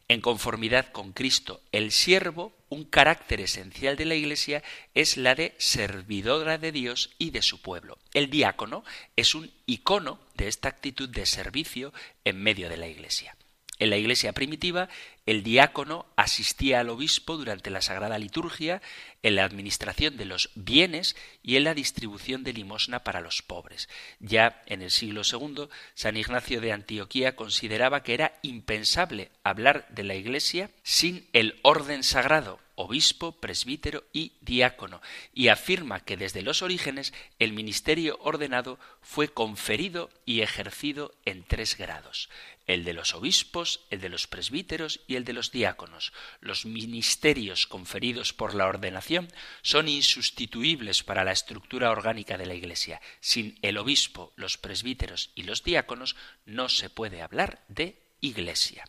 en 0.07 0.21
conformidad 0.21 0.91
con 0.91 1.11
Cristo 1.11 1.61
el 1.71 1.91
siervo, 1.91 2.53
un 2.69 2.83
carácter 2.85 3.41
esencial 3.41 3.95
de 3.95 4.05
la 4.05 4.15
Iglesia 4.15 4.63
es 4.93 5.17
la 5.17 5.35
de 5.35 5.55
servidora 5.57 6.57
de 6.57 6.71
Dios 6.71 7.11
y 7.17 7.31
de 7.31 7.41
su 7.41 7.61
pueblo. 7.61 7.97
El 8.13 8.29
diácono 8.29 8.83
es 9.15 9.35
un 9.35 9.51
icono 9.65 10.19
de 10.35 10.47
esta 10.47 10.69
actitud 10.69 11.09
de 11.09 11.25
servicio 11.25 11.93
en 12.25 12.41
medio 12.41 12.69
de 12.69 12.77
la 12.77 12.87
Iglesia. 12.87 13.35
En 13.79 13.91
la 13.91 13.97
iglesia 13.97 14.33
primitiva, 14.33 14.89
el 15.27 15.43
diácono 15.43 16.05
asistía 16.15 16.79
al 16.79 16.89
obispo 16.89 17.35
durante 17.35 17.69
la 17.69 17.81
sagrada 17.81 18.17
liturgia, 18.17 18.81
en 19.23 19.35
la 19.35 19.43
administración 19.43 20.15
de 20.15 20.23
los 20.23 20.51
bienes 20.55 21.17
y 21.43 21.57
en 21.57 21.65
la 21.65 21.73
distribución 21.73 22.45
de 22.45 22.53
limosna 22.53 23.03
para 23.03 23.19
los 23.19 23.41
pobres. 23.41 23.89
Ya 24.19 24.63
en 24.67 24.81
el 24.81 24.89
siglo 24.89 25.23
II, 25.29 25.67
San 25.95 26.15
Ignacio 26.15 26.61
de 26.61 26.71
Antioquía 26.71 27.35
consideraba 27.35 28.03
que 28.03 28.13
era 28.13 28.39
impensable 28.41 29.29
hablar 29.43 29.85
de 29.89 30.03
la 30.03 30.15
iglesia 30.15 30.71
sin 30.81 31.27
el 31.33 31.59
orden 31.61 32.03
sagrado, 32.03 32.61
obispo, 32.75 33.33
presbítero 33.33 34.05
y 34.13 34.33
diácono, 34.39 35.01
y 35.33 35.49
afirma 35.49 35.99
que 35.99 36.15
desde 36.15 36.41
los 36.41 36.61
orígenes 36.61 37.13
el 37.37 37.51
ministerio 37.51 38.17
ordenado 38.21 38.79
fue 39.01 39.27
conferido 39.27 40.09
y 40.25 40.39
ejercido 40.39 41.13
en 41.25 41.43
tres 41.43 41.77
grados 41.77 42.29
el 42.67 42.83
de 42.83 42.93
los 42.93 43.15
obispos, 43.15 43.85
el 43.89 44.01
de 44.01 44.09
los 44.09 44.27
presbíteros 44.27 44.99
y 45.07 45.15
el 45.17 45.25
de 45.25 45.33
los 45.33 45.51
diáconos. 45.51 46.13
Los 46.39 46.65
ministerios 46.65 47.67
conferidos 47.67 48.33
por 48.33 48.55
la 48.55 48.67
ordenación 48.67 49.27
son 49.61 49.87
insustituibles 49.87 51.03
para 51.03 51.23
la 51.23 51.33
estructura 51.33 51.91
orgánica 51.91 52.37
de 52.37 52.45
la 52.45 52.55
Iglesia. 52.55 53.01
Sin 53.19 53.59
el 53.61 53.77
obispo, 53.77 54.33
los 54.35 54.57
presbíteros 54.57 55.31
y 55.35 55.43
los 55.43 55.63
diáconos 55.63 56.15
no 56.45 56.69
se 56.69 56.89
puede 56.89 57.21
hablar 57.21 57.65
de 57.67 58.01
Iglesia. 58.21 58.85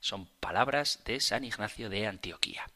Son 0.00 0.26
palabras 0.40 1.02
de 1.04 1.20
San 1.20 1.44
Ignacio 1.44 1.90
de 1.90 2.06
Antioquía. 2.06 2.66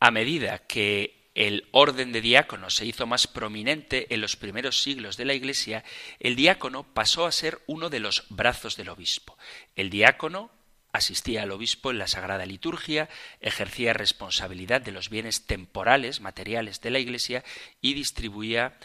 A 0.00 0.10
medida 0.10 0.66
que 0.66 1.30
el 1.36 1.68
orden 1.70 2.12
de 2.12 2.22
diáconos 2.22 2.74
se 2.74 2.86
hizo 2.86 3.06
más 3.06 3.26
prominente 3.26 4.12
en 4.14 4.22
los 4.22 4.36
primeros 4.36 4.82
siglos 4.82 5.18
de 5.18 5.26
la 5.26 5.34
Iglesia, 5.34 5.84
el 6.18 6.34
diácono 6.34 6.82
pasó 6.94 7.26
a 7.26 7.32
ser 7.32 7.60
uno 7.66 7.90
de 7.90 8.00
los 8.00 8.24
brazos 8.30 8.76
del 8.76 8.88
obispo. 8.88 9.36
El 9.76 9.90
diácono 9.90 10.50
asistía 10.96 11.42
al 11.42 11.52
obispo 11.52 11.90
en 11.90 11.98
la 11.98 12.08
sagrada 12.08 12.46
liturgia, 12.46 13.08
ejercía 13.40 13.92
responsabilidad 13.92 14.80
de 14.80 14.92
los 14.92 15.10
bienes 15.10 15.46
temporales, 15.46 16.20
materiales 16.20 16.80
de 16.80 16.90
la 16.90 16.98
Iglesia 16.98 17.44
y 17.80 17.94
distribuía 17.94 18.78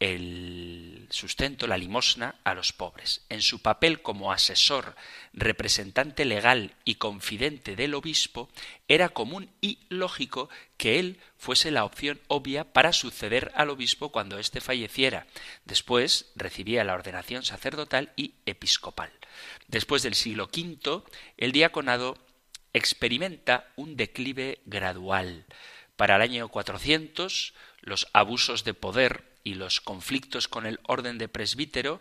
el 0.00 1.06
sustento, 1.10 1.66
la 1.66 1.78
limosna, 1.78 2.34
a 2.44 2.54
los 2.54 2.72
pobres. 2.72 3.24
En 3.28 3.40
su 3.40 3.62
papel 3.62 4.02
como 4.02 4.32
asesor, 4.32 4.96
representante 5.32 6.24
legal 6.24 6.74
y 6.84 6.96
confidente 6.96 7.76
del 7.76 7.94
obispo, 7.94 8.50
era 8.88 9.08
común 9.08 9.50
y 9.60 9.78
lógico 9.88 10.50
que 10.76 10.98
él 10.98 11.20
fuese 11.38 11.70
la 11.70 11.84
opción 11.84 12.20
obvia 12.26 12.72
para 12.72 12.92
suceder 12.92 13.52
al 13.54 13.70
obispo 13.70 14.10
cuando 14.10 14.38
éste 14.38 14.60
falleciera. 14.60 15.26
Después 15.64 16.32
recibía 16.34 16.84
la 16.84 16.94
ordenación 16.94 17.44
sacerdotal 17.44 18.12
y 18.16 18.34
episcopal. 18.44 19.12
Después 19.68 20.02
del 20.02 20.14
siglo 20.14 20.44
V, 20.44 21.02
el 21.36 21.52
diaconado 21.52 22.18
experimenta 22.72 23.72
un 23.76 23.96
declive 23.96 24.60
gradual. 24.66 25.46
Para 25.96 26.16
el 26.16 26.22
año 26.22 26.48
400, 26.48 27.54
los 27.80 28.08
abusos 28.12 28.64
de 28.64 28.74
poder 28.74 29.24
y 29.44 29.54
los 29.54 29.80
conflictos 29.80 30.48
con 30.48 30.66
el 30.66 30.80
orden 30.84 31.18
de 31.18 31.28
presbítero, 31.28 32.00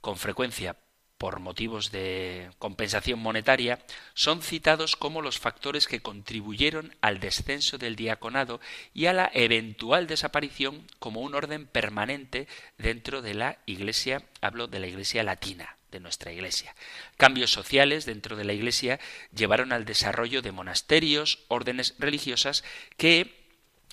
con 0.00 0.16
frecuencia 0.16 0.76
por 1.18 1.40
motivos 1.40 1.90
de 1.90 2.50
compensación 2.58 3.18
monetaria, 3.18 3.84
son 4.14 4.42
citados 4.42 4.96
como 4.96 5.22
los 5.22 5.38
factores 5.38 5.86
que 5.86 6.00
contribuyeron 6.00 6.94
al 7.00 7.20
descenso 7.20 7.78
del 7.78 7.96
diaconado 7.96 8.60
y 8.92 9.06
a 9.06 9.12
la 9.12 9.30
eventual 9.32 10.06
desaparición 10.06 10.86
como 10.98 11.20
un 11.20 11.34
orden 11.34 11.66
permanente 11.66 12.48
dentro 12.78 13.22
de 13.22 13.34
la 13.34 13.58
Iglesia, 13.66 14.22
hablo 14.40 14.66
de 14.66 14.80
la 14.80 14.86
Iglesia 14.86 15.22
latina, 15.22 15.76
de 15.94 16.00
nuestra 16.00 16.32
Iglesia. 16.32 16.74
Cambios 17.16 17.52
sociales 17.52 18.04
dentro 18.04 18.36
de 18.36 18.44
la 18.44 18.52
Iglesia 18.52 19.00
llevaron 19.34 19.72
al 19.72 19.86
desarrollo 19.86 20.42
de 20.42 20.52
monasterios, 20.52 21.38
órdenes 21.48 21.94
religiosas 21.98 22.64
que 22.98 23.44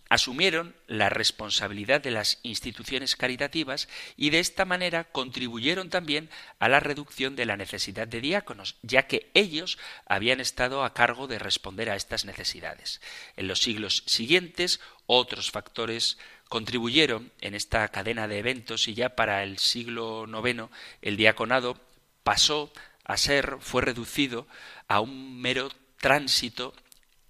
asumieron 0.09 0.75
la 0.87 1.07
responsabilidad 1.07 2.01
de 2.01 2.11
las 2.11 2.39
instituciones 2.43 3.15
caritativas 3.15 3.87
y 4.17 4.29
de 4.29 4.39
esta 4.39 4.65
manera 4.65 5.05
contribuyeron 5.05 5.89
también 5.89 6.29
a 6.59 6.67
la 6.67 6.81
reducción 6.81 7.37
de 7.37 7.45
la 7.45 7.55
necesidad 7.55 8.09
de 8.09 8.19
diáconos, 8.19 8.75
ya 8.81 9.07
que 9.07 9.31
ellos 9.33 9.77
habían 10.05 10.41
estado 10.41 10.83
a 10.83 10.93
cargo 10.93 11.27
de 11.27 11.39
responder 11.39 11.89
a 11.89 11.95
estas 11.95 12.25
necesidades. 12.25 12.99
En 13.37 13.47
los 13.47 13.59
siglos 13.59 14.03
siguientes, 14.05 14.81
otros 15.05 15.49
factores 15.49 16.17
contribuyeron 16.49 17.31
en 17.39 17.55
esta 17.55 17.87
cadena 17.87 18.27
de 18.27 18.39
eventos 18.39 18.89
y 18.89 18.93
ya 18.93 19.15
para 19.15 19.43
el 19.43 19.59
siglo 19.59 20.27
IX 20.27 20.63
el 21.01 21.15
diaconado 21.15 21.79
pasó 22.23 22.71
a 23.03 23.17
ser, 23.17 23.57
fue 23.59 23.81
reducido 23.81 24.47
a 24.87 24.99
un 24.99 25.41
mero 25.41 25.69
tránsito 25.97 26.73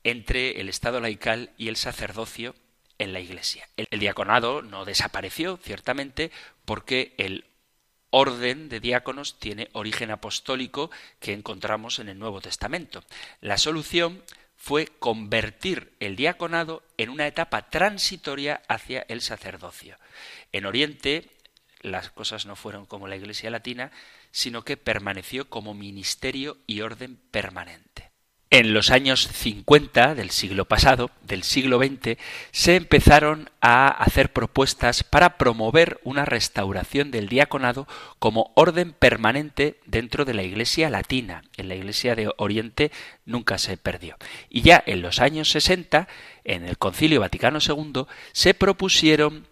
entre 0.04 0.60
el 0.60 0.70
Estado 0.70 1.00
laical 1.00 1.52
y 1.58 1.68
el 1.68 1.76
sacerdocio 1.76 2.56
en 2.98 3.14
la 3.14 3.20
Iglesia. 3.20 3.68
El, 3.78 4.00
diaconado 4.00 4.62
no 4.62 4.86
desapareció, 4.86 5.58
ciertamente, 5.58 6.32
porque 6.66 7.14
el 7.18 7.46
orden 8.10 8.70
de 8.70 8.80
diáconos 8.80 9.40
tiene 9.40 9.70
origen 9.74 10.12
apostólico 10.12 10.92
que 11.20 11.34
encontramos 11.34 12.00
en 12.00 12.10
el 12.10 12.20
Nuevo 12.20 12.42
Testamento. 12.42 13.04
La 13.40 13.58
solución 13.58 14.24
fue 14.56 14.86
convertir 14.86 15.94
el 16.00 16.16
diaconado 16.16 16.84
en 16.98 17.10
una 17.10 17.26
etapa 17.26 17.70
transitoria 17.70 18.62
hacia 18.68 19.06
el 19.08 19.22
sacerdocio. 19.22 19.98
En 20.52 20.66
Oriente 20.66 21.30
las 21.82 22.10
cosas 22.10 22.46
no 22.46 22.56
fueron 22.56 22.86
como 22.86 23.08
la 23.08 23.16
Iglesia 23.16 23.50
latina, 23.50 23.92
sino 24.32 24.64
que 24.64 24.78
permaneció 24.78 25.50
como 25.50 25.74
ministerio 25.74 26.58
y 26.68 26.82
orden 26.82 27.18
permanente. 27.32 28.12
En 28.54 28.74
los 28.74 28.92
años 28.92 29.30
50 29.30 30.14
del 30.14 30.30
siglo 30.30 30.66
pasado, 30.66 31.10
del 31.22 31.44
siglo 31.44 31.80
XX, 31.80 32.18
se 32.52 32.76
empezaron 32.76 33.50
a 33.62 33.88
hacer 33.88 34.34
propuestas 34.34 35.06
para 35.06 35.38
promover 35.38 36.02
una 36.04 36.26
restauración 36.26 37.12
del 37.12 37.30
diaconado 37.30 37.88
como 38.20 38.52
orden 38.56 38.92
permanente 38.92 39.80
dentro 39.86 40.26
de 40.26 40.34
la 40.34 40.44
Iglesia 40.44 40.90
latina. 40.90 41.44
En 41.56 41.70
la 41.70 41.76
Iglesia 41.76 42.14
de 42.14 42.30
Oriente 42.36 42.92
nunca 43.26 43.58
se 43.58 43.78
perdió. 43.78 44.18
Y 44.50 44.64
ya 44.64 44.84
en 44.86 45.02
los 45.02 45.22
años 45.22 45.50
60, 45.52 46.10
en 46.44 46.66
el 46.66 46.78
Concilio 46.78 47.22
Vaticano 47.22 47.60
II, 47.66 48.04
se 48.34 48.54
propusieron 48.54 49.48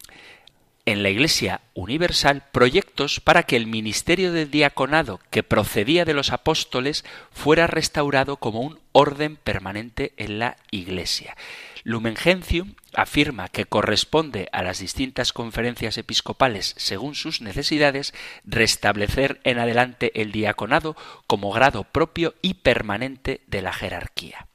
en 0.85 1.03
la 1.03 1.09
Iglesia 1.09 1.61
Universal 1.73 2.43
proyectos 2.51 3.19
para 3.19 3.43
que 3.43 3.55
el 3.55 3.67
ministerio 3.67 4.31
del 4.31 4.51
diaconado 4.51 5.19
que 5.29 5.43
procedía 5.43 6.05
de 6.05 6.13
los 6.13 6.31
apóstoles 6.31 7.05
fuera 7.31 7.67
restaurado 7.67 8.37
como 8.37 8.61
un 8.61 8.79
orden 8.91 9.35
permanente 9.35 10.13
en 10.17 10.39
la 10.39 10.57
Iglesia. 10.71 11.35
Lumen 11.83 12.15
Gentium 12.15 12.75
afirma 12.93 13.47
que 13.47 13.65
corresponde 13.65 14.49
a 14.51 14.63
las 14.63 14.79
distintas 14.79 15.31
conferencias 15.31 15.97
episcopales, 15.97 16.75
según 16.77 17.15
sus 17.15 17.41
necesidades, 17.41 18.13
restablecer 18.43 19.39
en 19.43 19.59
adelante 19.59 20.11
el 20.21 20.31
diaconado 20.31 20.95
como 21.27 21.51
grado 21.51 21.83
propio 21.83 22.35
y 22.41 22.55
permanente 22.55 23.41
de 23.47 23.61
la 23.61 23.73
jerarquía. 23.73 24.47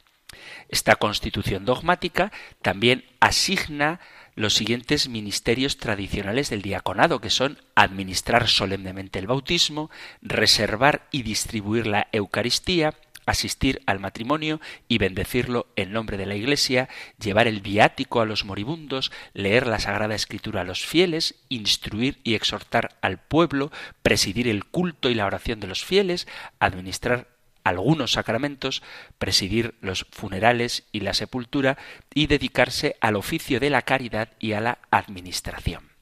Esta 0.68 0.96
constitución 0.96 1.64
dogmática 1.64 2.32
también 2.62 3.04
asigna 3.20 4.00
los 4.34 4.54
siguientes 4.54 5.08
ministerios 5.08 5.78
tradicionales 5.78 6.50
del 6.50 6.62
diaconado, 6.62 7.20
que 7.20 7.30
son 7.30 7.58
administrar 7.74 8.48
solemnemente 8.48 9.18
el 9.18 9.26
bautismo, 9.26 9.90
reservar 10.22 11.08
y 11.10 11.22
distribuir 11.22 11.86
la 11.86 12.08
Eucaristía, 12.12 12.94
asistir 13.26 13.80
al 13.86 14.00
matrimonio 14.00 14.60
y 14.88 14.98
bendecirlo 14.98 15.66
en 15.76 15.92
nombre 15.92 16.16
de 16.16 16.26
la 16.26 16.34
Iglesia, 16.34 16.88
llevar 17.18 17.46
el 17.48 17.60
viático 17.60 18.20
a 18.20 18.26
los 18.26 18.44
moribundos, 18.44 19.12
leer 19.32 19.66
la 19.66 19.78
Sagrada 19.78 20.14
Escritura 20.14 20.62
a 20.62 20.64
los 20.64 20.84
fieles, 20.84 21.36
instruir 21.48 22.18
y 22.22 22.34
exhortar 22.34 22.96
al 23.00 23.18
pueblo, 23.18 23.70
presidir 24.02 24.48
el 24.48 24.64
culto 24.64 25.10
y 25.10 25.14
la 25.14 25.26
oración 25.26 25.60
de 25.60 25.68
los 25.68 25.84
fieles, 25.84 26.26
administrar 26.58 27.33
algunos 27.64 28.12
sacramentos, 28.12 28.82
presidir 29.18 29.74
los 29.80 30.06
funerales 30.10 30.84
y 30.92 31.00
la 31.00 31.14
sepultura 31.14 31.76
y 32.12 32.26
dedicarse 32.26 32.96
al 33.00 33.16
oficio 33.16 33.58
de 33.58 33.70
la 33.70 33.82
caridad 33.82 34.28
y 34.38 34.52
a 34.52 34.60
la 34.60 34.78
administración. 34.90 35.94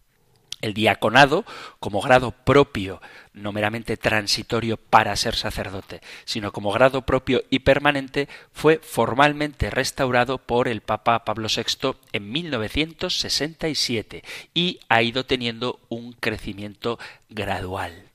El 0.61 0.75
diaconado, 0.75 1.45
como 1.81 2.01
grado 2.01 2.31
propio, 2.31 3.03
no 3.33 3.51
meramente 3.51 3.97
transitorio 3.97 4.77
para 4.77 5.17
ser 5.17 5.35
sacerdote, 5.35 6.01
sino 6.25 6.53
como 6.53 6.71
grado 6.71 7.03
propio 7.03 7.43
y 7.51 7.59
permanente, 7.61 8.29
fue 8.53 8.79
formalmente 8.79 9.71
restaurado 9.71 10.39
por 10.39 10.69
el 10.69 10.81
Papa 10.81 11.25
Pablo 11.25 11.49
VI 11.49 11.97
en 12.13 12.31
1967 12.31 14.23
y 14.55 14.79
ha 14.89 15.03
ido 15.03 15.27
teniendo 15.27 15.81
un 15.89 16.13
crecimiento 16.13 17.01
gradual 17.29 18.12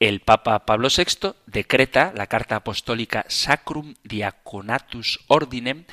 el 0.00 0.20
Papa 0.20 0.64
Pablo 0.64 0.88
VI 0.88 1.34
decreta 1.46 2.12
la 2.16 2.26
carta 2.26 2.56
apostólica 2.56 3.26
Sacrum 3.28 3.94
Diaconatus 4.02 5.20
Ordinem, 5.28 5.84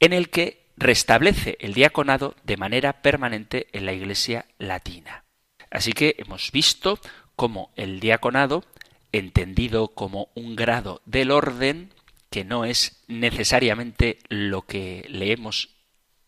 en 0.00 0.12
el 0.12 0.28
que 0.28 0.66
restablece 0.76 1.56
el 1.60 1.72
diaconado 1.72 2.34
de 2.44 2.58
manera 2.58 3.00
permanente 3.00 3.68
en 3.72 3.86
la 3.86 3.94
Iglesia 3.94 4.44
latina. 4.58 5.24
Así 5.70 5.94
que 5.94 6.14
hemos 6.18 6.52
visto 6.52 7.00
cómo 7.36 7.72
el 7.74 8.00
diaconado, 8.00 8.64
entendido 9.12 9.88
como 9.88 10.28
un 10.34 10.56
grado 10.56 11.00
del 11.06 11.30
orden, 11.30 11.94
que 12.30 12.44
no 12.44 12.66
es 12.66 13.02
necesariamente 13.08 14.18
lo 14.28 14.62
que 14.62 15.06
leemos 15.08 15.70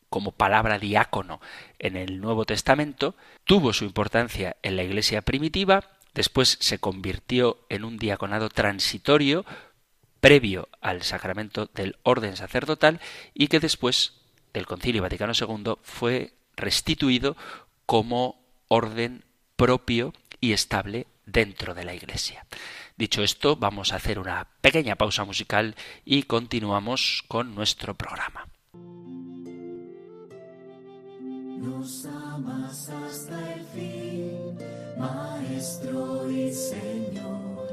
como 0.09 0.33
palabra 0.33 0.79
diácono 0.79 1.41
en 1.79 1.97
el 1.97 2.21
Nuevo 2.21 2.47
Testamento, 2.47 3.15
tuvo 3.45 3.75
su 3.75 3.85
importancia 3.85 4.57
en 4.63 4.77
la 4.77 4.85
Iglesia 4.85 5.21
primitiva 5.21 5.96
Después 6.17 6.57
se 6.61 6.79
convirtió 6.79 7.59
en 7.69 7.85
un 7.85 7.99
diaconado 7.99 8.49
transitorio 8.49 9.45
previo 10.19 10.71
al 10.81 11.03
sacramento 11.03 11.67
del 11.75 11.99
orden 12.05 12.37
sacerdotal 12.39 13.01
y 13.35 13.49
que 13.49 13.61
después 13.61 14.15
del 14.55 14.67
Concilio 14.67 15.03
Vaticano 15.03 15.35
II 15.39 15.75
fue 15.83 16.33
restituido 16.57 17.37
como 17.85 18.41
orden 18.69 19.25
propio 19.57 20.15
y 20.41 20.55
estable 20.55 21.07
dentro 21.27 21.75
de 21.75 21.85
la 21.85 21.95
Iglesia. 21.95 22.47
Dicho 22.97 23.23
esto, 23.23 23.57
vamos 23.57 23.93
a 23.93 23.97
hacer 23.97 24.19
una 24.19 24.49
pequeña 24.63 24.97
pausa 24.97 25.25
musical 25.25 25.77
y 26.07 26.23
continuamos 26.23 27.25
con 27.29 27.55
nuestro 27.55 27.95
programa. 27.95 28.47
hasta 33.07 33.55
el 33.55 33.65
fin 33.67 34.16
Maestro 34.97 36.31
y 36.31 36.51
Señor, 36.53 37.69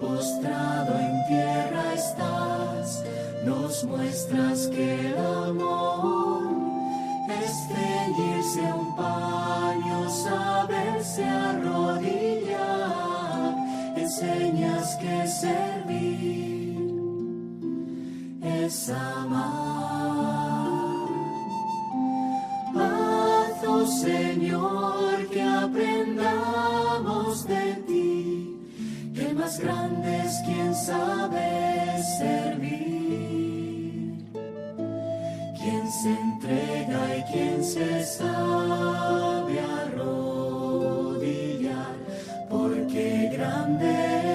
postrado 0.00 0.98
en 0.98 1.26
tierra 1.28 1.92
estás, 1.94 3.04
nos 3.44 3.84
muestras 3.84 4.68
que 4.68 5.08
el 5.08 5.18
amor 5.18 6.46
es 7.28 7.52
ceñirse 7.68 8.72
un 8.72 8.96
paño, 8.96 10.08
saberse 10.08 11.24
arrodillar, 11.24 12.56
enseñas 13.96 14.96
que 14.96 15.26
servir 15.26 16.16
es 18.42 18.88
amar. 18.88 20.45
Señor, 23.84 25.28
que 25.30 25.42
aprendamos 25.42 27.46
de 27.46 27.74
ti, 27.86 28.56
que 29.14 29.34
más 29.34 29.60
grande 29.60 30.22
es 30.24 30.40
quien 30.46 30.74
sabe 30.74 32.02
servir, 32.18 34.24
quien 35.58 35.90
se 35.90 36.10
entrega 36.10 37.18
y 37.18 37.22
quien 37.32 37.62
se 37.62 38.02
sabe 38.04 39.60
arrodillar, 39.82 41.96
porque 42.48 43.28
grande 43.32 44.25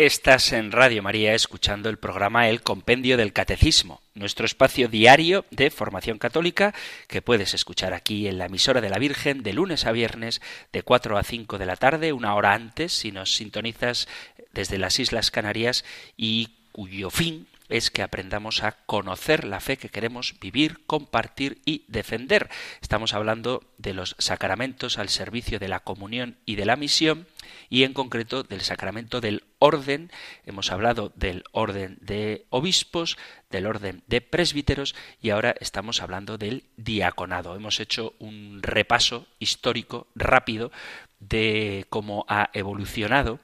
Estás 0.00 0.52
en 0.52 0.70
Radio 0.70 1.02
María 1.02 1.34
escuchando 1.34 1.88
el 1.88 1.98
programa 1.98 2.48
El 2.48 2.62
Compendio 2.62 3.16
del 3.16 3.32
Catecismo, 3.32 4.00
nuestro 4.14 4.46
espacio 4.46 4.86
diario 4.86 5.44
de 5.50 5.72
formación 5.72 6.18
católica 6.18 6.72
que 7.08 7.20
puedes 7.20 7.52
escuchar 7.52 7.92
aquí 7.92 8.28
en 8.28 8.38
la 8.38 8.46
emisora 8.46 8.80
de 8.80 8.90
la 8.90 9.00
Virgen 9.00 9.42
de 9.42 9.52
lunes 9.52 9.86
a 9.86 9.90
viernes 9.90 10.40
de 10.72 10.84
4 10.84 11.18
a 11.18 11.24
5 11.24 11.58
de 11.58 11.66
la 11.66 11.74
tarde, 11.74 12.12
una 12.12 12.36
hora 12.36 12.54
antes 12.54 12.92
si 12.92 13.10
nos 13.10 13.34
sintonizas 13.34 14.06
desde 14.52 14.78
las 14.78 15.00
Islas 15.00 15.32
Canarias 15.32 15.84
y 16.16 16.50
cuyo 16.70 17.10
fin 17.10 17.48
es 17.68 17.90
que 17.90 18.02
aprendamos 18.02 18.62
a 18.62 18.76
conocer 18.86 19.42
la 19.42 19.58
fe 19.58 19.78
que 19.78 19.88
queremos 19.88 20.36
vivir, 20.40 20.86
compartir 20.86 21.60
y 21.64 21.84
defender. 21.88 22.48
Estamos 22.80 23.14
hablando 23.14 23.64
de 23.78 23.94
los 23.94 24.14
sacramentos 24.18 24.96
al 24.96 25.08
servicio 25.08 25.58
de 25.58 25.68
la 25.68 25.80
comunión 25.80 26.36
y 26.46 26.54
de 26.54 26.66
la 26.66 26.76
misión 26.76 27.26
y 27.68 27.82
en 27.82 27.94
concreto 27.94 28.44
del 28.44 28.60
sacramento 28.60 29.20
del 29.20 29.42
orden. 29.58 30.10
Hemos 30.46 30.70
hablado 30.72 31.12
del 31.16 31.44
orden 31.52 31.98
de 32.00 32.46
obispos, 32.50 33.18
del 33.50 33.66
orden 33.66 34.02
de 34.06 34.20
presbíteros 34.20 34.94
y 35.20 35.30
ahora 35.30 35.54
estamos 35.60 36.02
hablando 36.02 36.38
del 36.38 36.64
diaconado. 36.76 37.54
Hemos 37.54 37.80
hecho 37.80 38.14
un 38.18 38.60
repaso 38.62 39.26
histórico 39.38 40.06
rápido 40.14 40.70
de 41.20 41.86
cómo 41.88 42.24
ha 42.28 42.50
evolucionado 42.52 43.40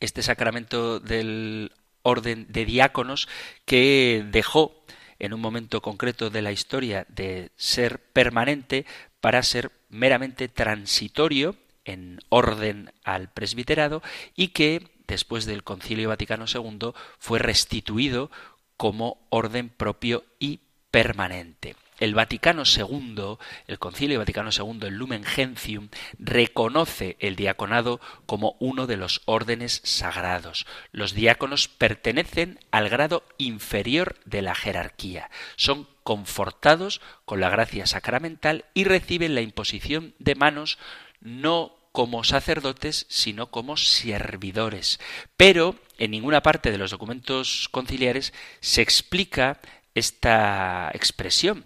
este 0.00 0.22
sacramento 0.22 1.00
del 1.00 1.72
orden 2.02 2.46
de 2.48 2.64
diáconos 2.64 3.28
que 3.64 4.24
dejó 4.30 4.84
en 5.18 5.32
un 5.32 5.40
momento 5.40 5.80
concreto 5.80 6.30
de 6.30 6.42
la 6.42 6.52
historia 6.52 7.06
de 7.08 7.50
ser 7.56 7.98
permanente 7.98 8.84
para 9.20 9.42
ser 9.42 9.70
meramente 9.88 10.48
transitorio 10.48 11.56
en 11.84 12.20
orden 12.28 12.92
al 13.04 13.30
presbiterado 13.30 14.02
y 14.34 14.48
que 14.48 14.93
después 15.06 15.46
del 15.46 15.64
Concilio 15.64 16.08
Vaticano 16.08 16.46
II 16.52 16.92
fue 17.18 17.38
restituido 17.38 18.30
como 18.76 19.26
orden 19.30 19.68
propio 19.68 20.24
y 20.38 20.60
permanente. 20.90 21.76
El 22.00 22.14
Vaticano 22.14 22.64
II, 22.64 23.36
el 23.68 23.78
Concilio 23.78 24.18
Vaticano 24.18 24.50
II, 24.50 24.88
el 24.88 24.94
Lumen 24.94 25.22
Gentium, 25.22 25.88
reconoce 26.18 27.16
el 27.20 27.36
diaconado 27.36 28.00
como 28.26 28.56
uno 28.58 28.88
de 28.88 28.96
los 28.96 29.22
órdenes 29.26 29.80
sagrados. 29.84 30.66
Los 30.90 31.14
diáconos 31.14 31.68
pertenecen 31.68 32.58
al 32.72 32.88
grado 32.88 33.22
inferior 33.38 34.16
de 34.24 34.42
la 34.42 34.56
jerarquía. 34.56 35.30
Son 35.54 35.88
confortados 36.02 37.00
con 37.24 37.40
la 37.40 37.48
gracia 37.48 37.86
sacramental 37.86 38.64
y 38.74 38.84
reciben 38.84 39.36
la 39.36 39.40
imposición 39.40 40.14
de 40.18 40.34
manos 40.34 40.78
no 41.20 41.73
como 41.94 42.24
sacerdotes, 42.24 43.06
sino 43.08 43.52
como 43.52 43.76
servidores. 43.76 44.98
Pero 45.36 45.76
en 45.96 46.10
ninguna 46.10 46.42
parte 46.42 46.72
de 46.72 46.78
los 46.78 46.90
documentos 46.90 47.68
conciliares 47.70 48.32
se 48.58 48.82
explica 48.82 49.60
esta 49.94 50.90
expresión 50.92 51.64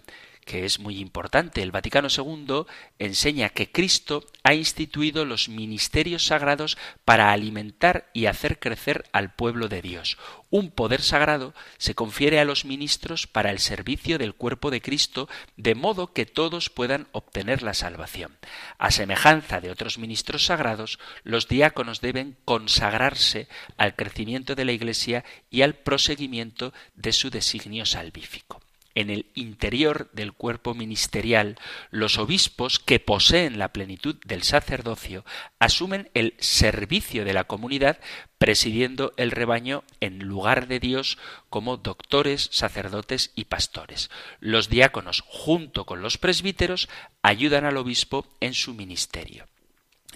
que 0.49 0.65
es 0.65 0.79
muy 0.79 0.97
importante. 0.97 1.61
El 1.61 1.69
Vaticano 1.69 2.07
II 2.09 2.65
enseña 2.97 3.49
que 3.49 3.71
Cristo 3.71 4.25
ha 4.41 4.55
instituido 4.55 5.23
los 5.23 5.47
ministerios 5.47 6.25
sagrados 6.25 6.75
para 7.05 7.31
alimentar 7.31 8.09
y 8.15 8.25
hacer 8.25 8.57
crecer 8.57 9.07
al 9.11 9.31
pueblo 9.31 9.67
de 9.67 9.83
Dios. 9.83 10.17
Un 10.49 10.71
poder 10.71 11.03
sagrado 11.03 11.53
se 11.77 11.93
confiere 11.93 12.39
a 12.39 12.45
los 12.45 12.65
ministros 12.65 13.27
para 13.27 13.51
el 13.51 13.59
servicio 13.59 14.17
del 14.17 14.33
cuerpo 14.33 14.71
de 14.71 14.81
Cristo, 14.81 15.29
de 15.55 15.75
modo 15.75 16.13
que 16.13 16.25
todos 16.25 16.71
puedan 16.71 17.07
obtener 17.11 17.61
la 17.61 17.75
salvación. 17.75 18.35
A 18.79 18.89
semejanza 18.89 19.61
de 19.61 19.69
otros 19.69 19.99
ministros 19.99 20.45
sagrados, 20.45 20.97
los 21.21 21.47
diáconos 21.47 22.01
deben 22.01 22.37
consagrarse 22.43 23.47
al 23.77 23.95
crecimiento 23.95 24.55
de 24.55 24.65
la 24.65 24.71
Iglesia 24.71 25.23
y 25.51 25.61
al 25.61 25.75
proseguimiento 25.75 26.73
de 26.95 27.13
su 27.13 27.29
designio 27.29 27.85
salvífico 27.85 28.61
en 28.99 29.09
el 29.09 29.27
interior 29.33 30.09
del 30.11 30.33
cuerpo 30.33 30.73
ministerial, 30.73 31.57
los 31.89 32.17
obispos 32.17 32.79
que 32.79 32.99
poseen 32.99 33.57
la 33.57 33.71
plenitud 33.71 34.17
del 34.25 34.43
sacerdocio 34.43 35.23
asumen 35.57 36.09
el 36.13 36.33
servicio 36.39 37.23
de 37.23 37.31
la 37.31 37.45
comunidad 37.45 37.99
presidiendo 38.37 39.13
el 39.15 39.31
rebaño 39.31 39.85
en 40.01 40.19
lugar 40.19 40.67
de 40.67 40.81
Dios 40.81 41.17
como 41.49 41.77
doctores, 41.77 42.49
sacerdotes 42.51 43.31
y 43.35 43.45
pastores. 43.45 44.09
Los 44.41 44.67
diáconos, 44.67 45.23
junto 45.25 45.85
con 45.85 46.01
los 46.01 46.17
presbíteros, 46.17 46.89
ayudan 47.21 47.63
al 47.63 47.77
obispo 47.77 48.27
en 48.41 48.53
su 48.53 48.73
ministerio. 48.73 49.47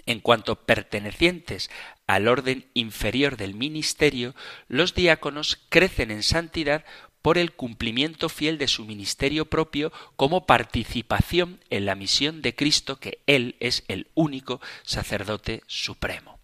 En 0.06 0.20
cuanto 0.20 0.56
pertenecientes 0.56 1.70
al 2.06 2.28
orden 2.28 2.66
inferior 2.74 3.38
del 3.38 3.54
ministerio, 3.54 4.34
los 4.68 4.94
diáconos 4.94 5.58
crecen 5.70 6.10
en 6.10 6.22
santidad 6.22 6.84
por 7.24 7.38
el 7.38 7.52
cumplimiento 7.52 8.28
fiel 8.28 8.58
de 8.58 8.68
su 8.68 8.84
ministerio 8.84 9.46
propio 9.46 9.94
como 10.14 10.44
participación 10.44 11.58
en 11.70 11.86
la 11.86 11.94
misión 11.94 12.42
de 12.42 12.54
Cristo, 12.54 13.00
que 13.00 13.20
Él 13.26 13.56
es 13.60 13.82
el 13.88 14.08
único 14.12 14.60
sacerdote 14.82 15.62
supremo. 15.66 16.38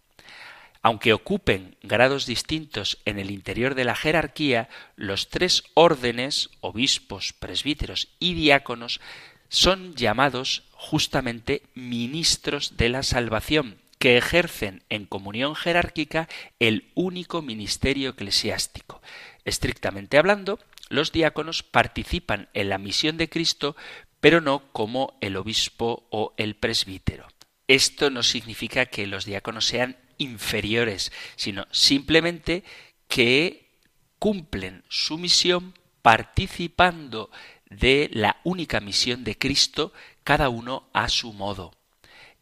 Aunque 0.80 1.12
ocupen 1.12 1.76
grados 1.82 2.24
distintos 2.24 2.96
en 3.04 3.18
el 3.18 3.30
interior 3.30 3.74
de 3.74 3.84
la 3.84 3.94
jerarquía, 3.94 4.70
los 4.96 5.28
tres 5.28 5.64
órdenes, 5.74 6.48
obispos, 6.62 7.34
presbíteros 7.34 8.08
y 8.18 8.32
diáconos, 8.32 9.02
son 9.50 9.94
llamados 9.96 10.62
justamente 10.72 11.62
ministros 11.74 12.78
de 12.78 12.88
la 12.88 13.02
salvación, 13.02 13.76
que 14.00 14.16
ejercen 14.16 14.82
en 14.88 15.04
comunión 15.04 15.54
jerárquica 15.54 16.26
el 16.58 16.90
único 16.94 17.42
ministerio 17.42 18.10
eclesiástico. 18.10 19.02
Estrictamente 19.44 20.16
hablando, 20.16 20.58
los 20.88 21.12
diáconos 21.12 21.62
participan 21.62 22.48
en 22.54 22.70
la 22.70 22.78
misión 22.78 23.18
de 23.18 23.28
Cristo, 23.28 23.76
pero 24.20 24.40
no 24.40 24.72
como 24.72 25.18
el 25.20 25.36
obispo 25.36 26.08
o 26.10 26.32
el 26.38 26.56
presbítero. 26.56 27.28
Esto 27.68 28.08
no 28.08 28.22
significa 28.22 28.86
que 28.86 29.06
los 29.06 29.26
diáconos 29.26 29.66
sean 29.66 29.98
inferiores, 30.16 31.12
sino 31.36 31.66
simplemente 31.70 32.64
que 33.06 33.68
cumplen 34.18 34.82
su 34.88 35.18
misión 35.18 35.74
participando 36.00 37.30
de 37.68 38.08
la 38.14 38.40
única 38.44 38.80
misión 38.80 39.24
de 39.24 39.36
Cristo, 39.36 39.92
cada 40.24 40.48
uno 40.48 40.88
a 40.94 41.10
su 41.10 41.34
modo. 41.34 41.79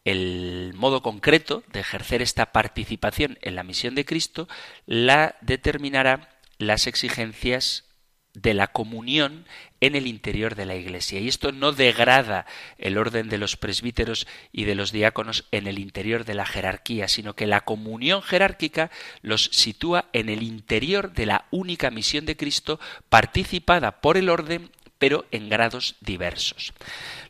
El 0.09 0.73
modo 0.73 1.03
concreto 1.03 1.63
de 1.71 1.81
ejercer 1.81 2.23
esta 2.23 2.51
participación 2.51 3.37
en 3.43 3.53
la 3.53 3.61
misión 3.61 3.93
de 3.93 4.05
Cristo 4.05 4.47
la 4.87 5.35
determinará 5.41 6.29
las 6.57 6.87
exigencias 6.87 7.85
de 8.33 8.55
la 8.55 8.65
comunión 8.65 9.45
en 9.81 9.95
el 9.95 10.07
interior 10.07 10.55
de 10.55 10.65
la 10.65 10.75
Iglesia. 10.75 11.19
Y 11.19 11.27
esto 11.27 11.51
no 11.51 11.73
degrada 11.73 12.47
el 12.79 12.97
orden 12.97 13.29
de 13.29 13.37
los 13.37 13.55
presbíteros 13.55 14.25
y 14.51 14.63
de 14.63 14.73
los 14.73 14.91
diáconos 14.91 15.45
en 15.51 15.67
el 15.67 15.77
interior 15.77 16.25
de 16.25 16.33
la 16.33 16.47
jerarquía, 16.47 17.07
sino 17.07 17.35
que 17.35 17.45
la 17.45 17.61
comunión 17.61 18.23
jerárquica 18.23 18.89
los 19.21 19.45
sitúa 19.51 20.09
en 20.13 20.29
el 20.29 20.41
interior 20.41 21.13
de 21.13 21.27
la 21.27 21.45
única 21.51 21.91
misión 21.91 22.25
de 22.25 22.35
Cristo 22.35 22.79
participada 23.09 24.01
por 24.01 24.17
el 24.17 24.29
orden 24.29 24.71
pero 24.99 25.25
en 25.31 25.49
grados 25.49 25.95
diversos. 26.01 26.73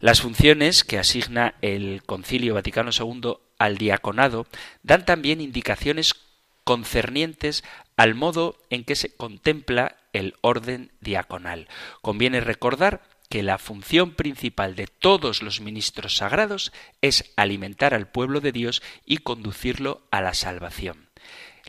Las 0.02 0.22
funciones 0.22 0.84
que 0.84 1.00
asigna 1.00 1.56
el 1.62 2.04
Concilio 2.06 2.56
Vaticano 2.56 2.92
II 2.92 3.36
al 3.58 3.78
diaconado 3.78 4.48
dan 4.84 5.06
también 5.06 5.40
indicaciones 5.40 6.16
concernientes 6.64 7.64
al 7.96 8.16
modo 8.16 8.58
en 8.70 8.84
que 8.84 8.96
se 8.96 9.16
contempla 9.16 9.96
el 10.14 10.36
orden 10.42 10.92
diaconal. 11.02 11.68
Conviene 12.02 12.42
recordar 12.42 13.02
que 13.30 13.44
la 13.44 13.60
función 13.60 14.16
principal 14.16 14.76
de 14.76 14.88
todos 14.88 15.44
los 15.44 15.62
ministros 15.62 16.18
sagrados 16.18 16.72
es 17.02 17.32
alimentar 17.36 17.94
al 17.94 18.08
pueblo 18.08 18.42
de 18.42 18.52
Dios 18.52 18.82
y 19.06 19.18
conducirlo 19.18 20.02
a 20.10 20.22
la 20.22 20.34
salvación. 20.34 21.10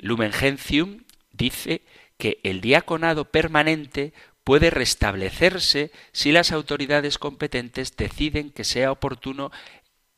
Lumen 0.00 0.32
Gentium 0.32 1.04
dice 1.32 1.82
que 2.16 2.40
el 2.42 2.60
diaconado 2.60 3.26
permanente 3.26 4.12
puede 4.44 4.70
restablecerse 4.70 5.90
si 6.12 6.32
las 6.32 6.52
autoridades 6.52 7.18
competentes 7.18 7.96
deciden 7.96 8.50
que 8.50 8.64
sea 8.64 8.92
oportuno 8.92 9.50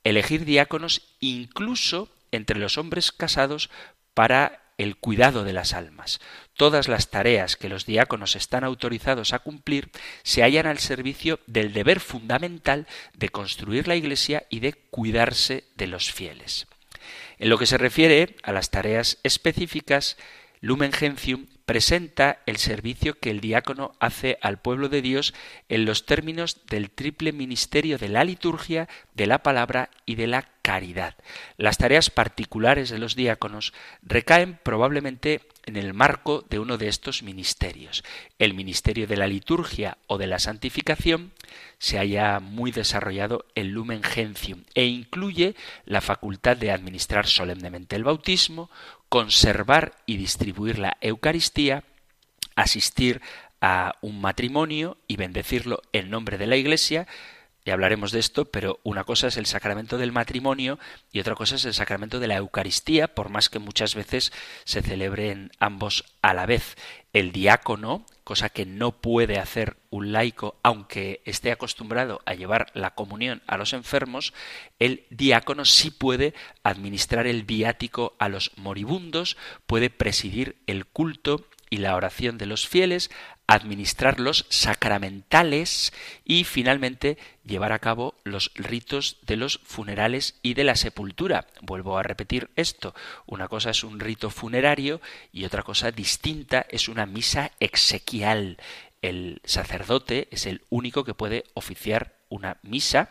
elegir 0.04 0.44
diáconos 0.44 1.16
incluso 1.20 2.08
entre 2.30 2.58
los 2.58 2.78
hombres 2.78 3.12
casados 3.12 3.70
para 4.14 4.62
el 4.78 4.96
cuidado 4.96 5.44
de 5.44 5.52
las 5.52 5.74
almas. 5.74 6.20
Todas 6.56 6.88
las 6.88 7.10
tareas 7.10 7.56
que 7.56 7.68
los 7.68 7.86
diáconos 7.86 8.36
están 8.36 8.64
autorizados 8.64 9.32
a 9.32 9.38
cumplir 9.38 9.90
se 10.22 10.42
hallan 10.42 10.66
al 10.66 10.78
servicio 10.78 11.40
del 11.46 11.72
deber 11.72 12.00
fundamental 12.00 12.86
de 13.14 13.28
construir 13.28 13.86
la 13.86 13.96
Iglesia 13.96 14.46
y 14.50 14.60
de 14.60 14.72
cuidarse 14.72 15.64
de 15.76 15.86
los 15.86 16.10
fieles. 16.10 16.66
En 17.38 17.48
lo 17.48 17.58
que 17.58 17.66
se 17.66 17.78
refiere 17.78 18.36
a 18.42 18.52
las 18.52 18.70
tareas 18.70 19.18
específicas, 19.22 20.16
Lumen 20.60 20.92
Gentium 20.92 21.46
presenta 21.64 22.40
el 22.46 22.56
servicio 22.56 23.18
que 23.18 23.30
el 23.30 23.40
diácono 23.40 23.94
hace 24.00 24.38
al 24.42 24.58
pueblo 24.58 24.88
de 24.88 25.02
Dios 25.02 25.34
en 25.68 25.84
los 25.84 26.06
términos 26.06 26.60
del 26.68 26.90
triple 26.90 27.32
ministerio 27.32 27.98
de 27.98 28.08
la 28.08 28.24
liturgia, 28.24 28.88
de 29.14 29.26
la 29.26 29.42
palabra 29.42 29.90
y 30.06 30.16
de 30.16 30.26
la 30.26 30.48
caridad. 30.62 31.16
Las 31.56 31.78
tareas 31.78 32.10
particulares 32.10 32.88
de 32.90 32.98
los 32.98 33.16
diáconos 33.16 33.72
recaen 34.02 34.58
probablemente 34.62 35.40
en 35.64 35.76
el 35.76 35.94
marco 35.94 36.44
de 36.48 36.58
uno 36.58 36.78
de 36.78 36.88
estos 36.88 37.22
ministerios. 37.22 38.02
El 38.38 38.54
ministerio 38.54 39.06
de 39.06 39.16
la 39.16 39.26
liturgia 39.26 39.98
o 40.06 40.18
de 40.18 40.26
la 40.26 40.38
santificación 40.38 41.32
se 41.78 41.98
haya 41.98 42.40
muy 42.40 42.70
desarrollado 42.70 43.46
en 43.54 43.72
Lumen 43.72 44.02
Gentium 44.02 44.64
e 44.74 44.84
incluye 44.84 45.54
la 45.84 46.00
facultad 46.00 46.56
de 46.56 46.70
administrar 46.70 47.26
solemnemente 47.26 47.96
el 47.96 48.04
bautismo, 48.04 48.70
conservar 49.12 49.92
y 50.06 50.16
distribuir 50.16 50.78
la 50.78 50.96
Eucaristía, 51.02 51.84
asistir 52.56 53.20
a 53.60 53.96
un 54.00 54.22
matrimonio 54.22 54.96
y 55.06 55.16
bendecirlo 55.16 55.82
en 55.92 56.08
nombre 56.08 56.38
de 56.38 56.46
la 56.46 56.56
Iglesia, 56.56 57.06
y 57.62 57.72
hablaremos 57.72 58.10
de 58.10 58.20
esto, 58.20 58.46
pero 58.46 58.80
una 58.84 59.04
cosa 59.04 59.26
es 59.26 59.36
el 59.36 59.44
sacramento 59.44 59.98
del 59.98 60.12
matrimonio 60.12 60.78
y 61.12 61.20
otra 61.20 61.34
cosa 61.34 61.56
es 61.56 61.66
el 61.66 61.74
sacramento 61.74 62.20
de 62.20 62.26
la 62.26 62.36
Eucaristía, 62.36 63.14
por 63.14 63.28
más 63.28 63.50
que 63.50 63.58
muchas 63.58 63.94
veces 63.94 64.32
se 64.64 64.80
celebren 64.80 65.50
ambos 65.60 66.06
a 66.22 66.32
la 66.32 66.46
vez. 66.46 66.76
El 67.12 67.30
diácono, 67.30 68.06
cosa 68.24 68.48
que 68.48 68.64
no 68.64 68.92
puede 69.02 69.38
hacer 69.38 69.76
un 69.90 70.12
laico, 70.12 70.58
aunque 70.62 71.20
esté 71.26 71.52
acostumbrado 71.52 72.22
a 72.24 72.32
llevar 72.32 72.70
la 72.72 72.94
comunión 72.94 73.42
a 73.46 73.58
los 73.58 73.74
enfermos, 73.74 74.32
el 74.78 75.04
diácono 75.10 75.66
sí 75.66 75.90
puede 75.90 76.32
administrar 76.62 77.26
el 77.26 77.42
viático 77.42 78.16
a 78.18 78.30
los 78.30 78.52
moribundos, 78.56 79.36
puede 79.66 79.90
presidir 79.90 80.56
el 80.66 80.86
culto 80.86 81.46
y 81.68 81.78
la 81.78 81.96
oración 81.96 82.38
de 82.38 82.46
los 82.46 82.66
fieles, 82.66 83.10
administrar 83.54 84.20
los 84.20 84.46
sacramentales 84.48 85.92
y 86.24 86.44
finalmente 86.44 87.18
llevar 87.44 87.72
a 87.72 87.78
cabo 87.78 88.14
los 88.24 88.52
ritos 88.54 89.18
de 89.22 89.36
los 89.36 89.58
funerales 89.64 90.38
y 90.42 90.54
de 90.54 90.64
la 90.64 90.76
sepultura. 90.76 91.46
Vuelvo 91.60 91.98
a 91.98 92.02
repetir 92.02 92.50
esto. 92.56 92.94
Una 93.26 93.48
cosa 93.48 93.70
es 93.70 93.84
un 93.84 94.00
rito 94.00 94.30
funerario 94.30 95.00
y 95.32 95.44
otra 95.44 95.62
cosa 95.62 95.90
distinta 95.90 96.66
es 96.70 96.88
una 96.88 97.06
misa 97.06 97.52
exequial. 97.60 98.58
El 99.02 99.40
sacerdote 99.44 100.28
es 100.30 100.46
el 100.46 100.62
único 100.70 101.04
que 101.04 101.14
puede 101.14 101.44
oficiar 101.54 102.14
una 102.28 102.58
misa, 102.62 103.10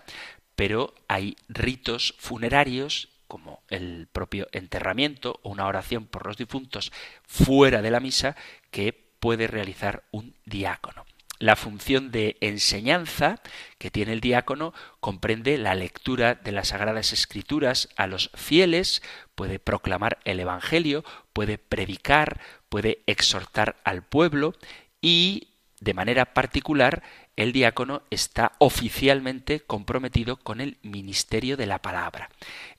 pero 0.56 0.96
hay 1.08 1.36
ritos 1.50 2.16
funerarios 2.18 3.10
como 3.28 3.64
el 3.70 4.08
propio 4.12 4.48
enterramiento 4.52 5.40
o 5.44 5.52
una 5.52 5.66
oración 5.66 6.06
por 6.06 6.26
los 6.26 6.36
difuntos 6.36 6.92
fuera 7.26 7.82
de 7.82 7.92
la 7.92 8.02
misa 8.02 8.36
que 8.72 9.11
puede 9.22 9.48
realizar 9.48 10.04
un 10.12 10.36
diácono. 10.46 11.06
La 11.40 11.56
función 11.56 12.12
de 12.12 12.38
enseñanza 12.42 13.40
que 13.78 13.90
tiene 13.90 14.14
el 14.14 14.20
diácono 14.22 14.74
comprende 15.00 15.58
la 15.58 15.74
lectura 15.74 16.36
de 16.36 16.52
las 16.52 16.68
Sagradas 16.68 17.14
Escrituras 17.14 17.90
a 17.96 18.06
los 18.08 18.30
fieles, 18.36 19.02
puede 19.36 19.58
proclamar 19.58 20.20
el 20.26 20.40
Evangelio, 20.40 21.04
puede 21.34 21.58
predicar, 21.58 22.42
puede 22.70 23.02
exhortar 23.08 23.78
al 23.84 24.04
pueblo 24.04 24.54
y, 25.02 25.48
de 25.82 25.96
manera 25.96 26.34
particular, 26.34 27.02
el 27.36 27.52
diácono 27.52 28.04
está 28.12 28.54
oficialmente 28.60 29.62
comprometido 29.62 30.38
con 30.38 30.62
el 30.62 30.78
ministerio 30.84 31.58
de 31.58 31.66
la 31.66 31.80
palabra. 31.80 32.30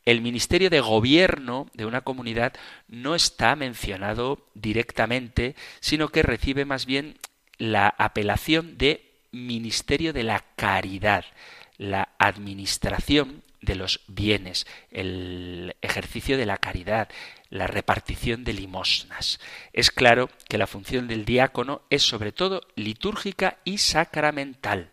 El 0.06 0.22
ministerio 0.22 0.70
de 0.70 0.80
gobierno 0.80 1.66
de 1.74 1.84
una 1.84 2.02
comunidad 2.02 2.54
no 2.86 3.16
está 3.16 3.56
mencionado 3.56 4.46
directamente, 4.54 5.56
sino 5.80 6.08
que 6.08 6.22
recibe 6.22 6.64
más 6.64 6.86
bien 6.86 7.18
la 7.58 7.88
apelación 7.98 8.78
de 8.78 9.10
ministerio 9.32 10.12
de 10.12 10.22
la 10.22 10.44
caridad, 10.54 11.24
la 11.78 12.10
administración 12.18 13.42
de 13.60 13.74
los 13.74 14.00
bienes, 14.06 14.66
el 14.92 15.74
ejercicio 15.82 16.36
de 16.36 16.46
la 16.46 16.58
caridad, 16.58 17.08
la 17.52 17.66
repartición 17.66 18.44
de 18.44 18.54
limosnas. 18.54 19.38
Es 19.74 19.90
claro 19.90 20.30
que 20.48 20.56
la 20.56 20.66
función 20.66 21.06
del 21.06 21.26
diácono 21.26 21.82
es 21.90 22.02
sobre 22.02 22.32
todo 22.32 22.62
litúrgica 22.76 23.58
y 23.64 23.76
sacramental. 23.76 24.92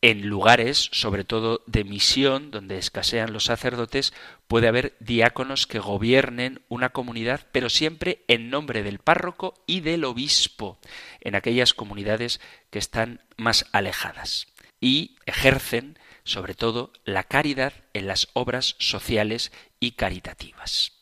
En 0.00 0.28
lugares, 0.28 0.88
sobre 0.92 1.24
todo 1.24 1.62
de 1.66 1.82
misión, 1.82 2.52
donde 2.52 2.78
escasean 2.78 3.32
los 3.32 3.46
sacerdotes, 3.46 4.14
puede 4.46 4.68
haber 4.68 4.96
diáconos 5.00 5.66
que 5.66 5.80
gobiernen 5.80 6.62
una 6.68 6.90
comunidad, 6.90 7.48
pero 7.50 7.68
siempre 7.68 8.24
en 8.28 8.50
nombre 8.50 8.84
del 8.84 9.00
párroco 9.00 9.54
y 9.66 9.80
del 9.80 10.04
obispo, 10.04 10.78
en 11.20 11.34
aquellas 11.34 11.74
comunidades 11.74 12.40
que 12.70 12.78
están 12.78 13.20
más 13.36 13.66
alejadas. 13.72 14.46
Y 14.80 15.16
ejercen, 15.26 15.98
sobre 16.22 16.54
todo, 16.54 16.92
la 17.04 17.24
caridad 17.24 17.72
en 17.94 18.06
las 18.06 18.28
obras 18.32 18.76
sociales 18.78 19.50
y 19.80 19.92
caritativas. 19.92 20.99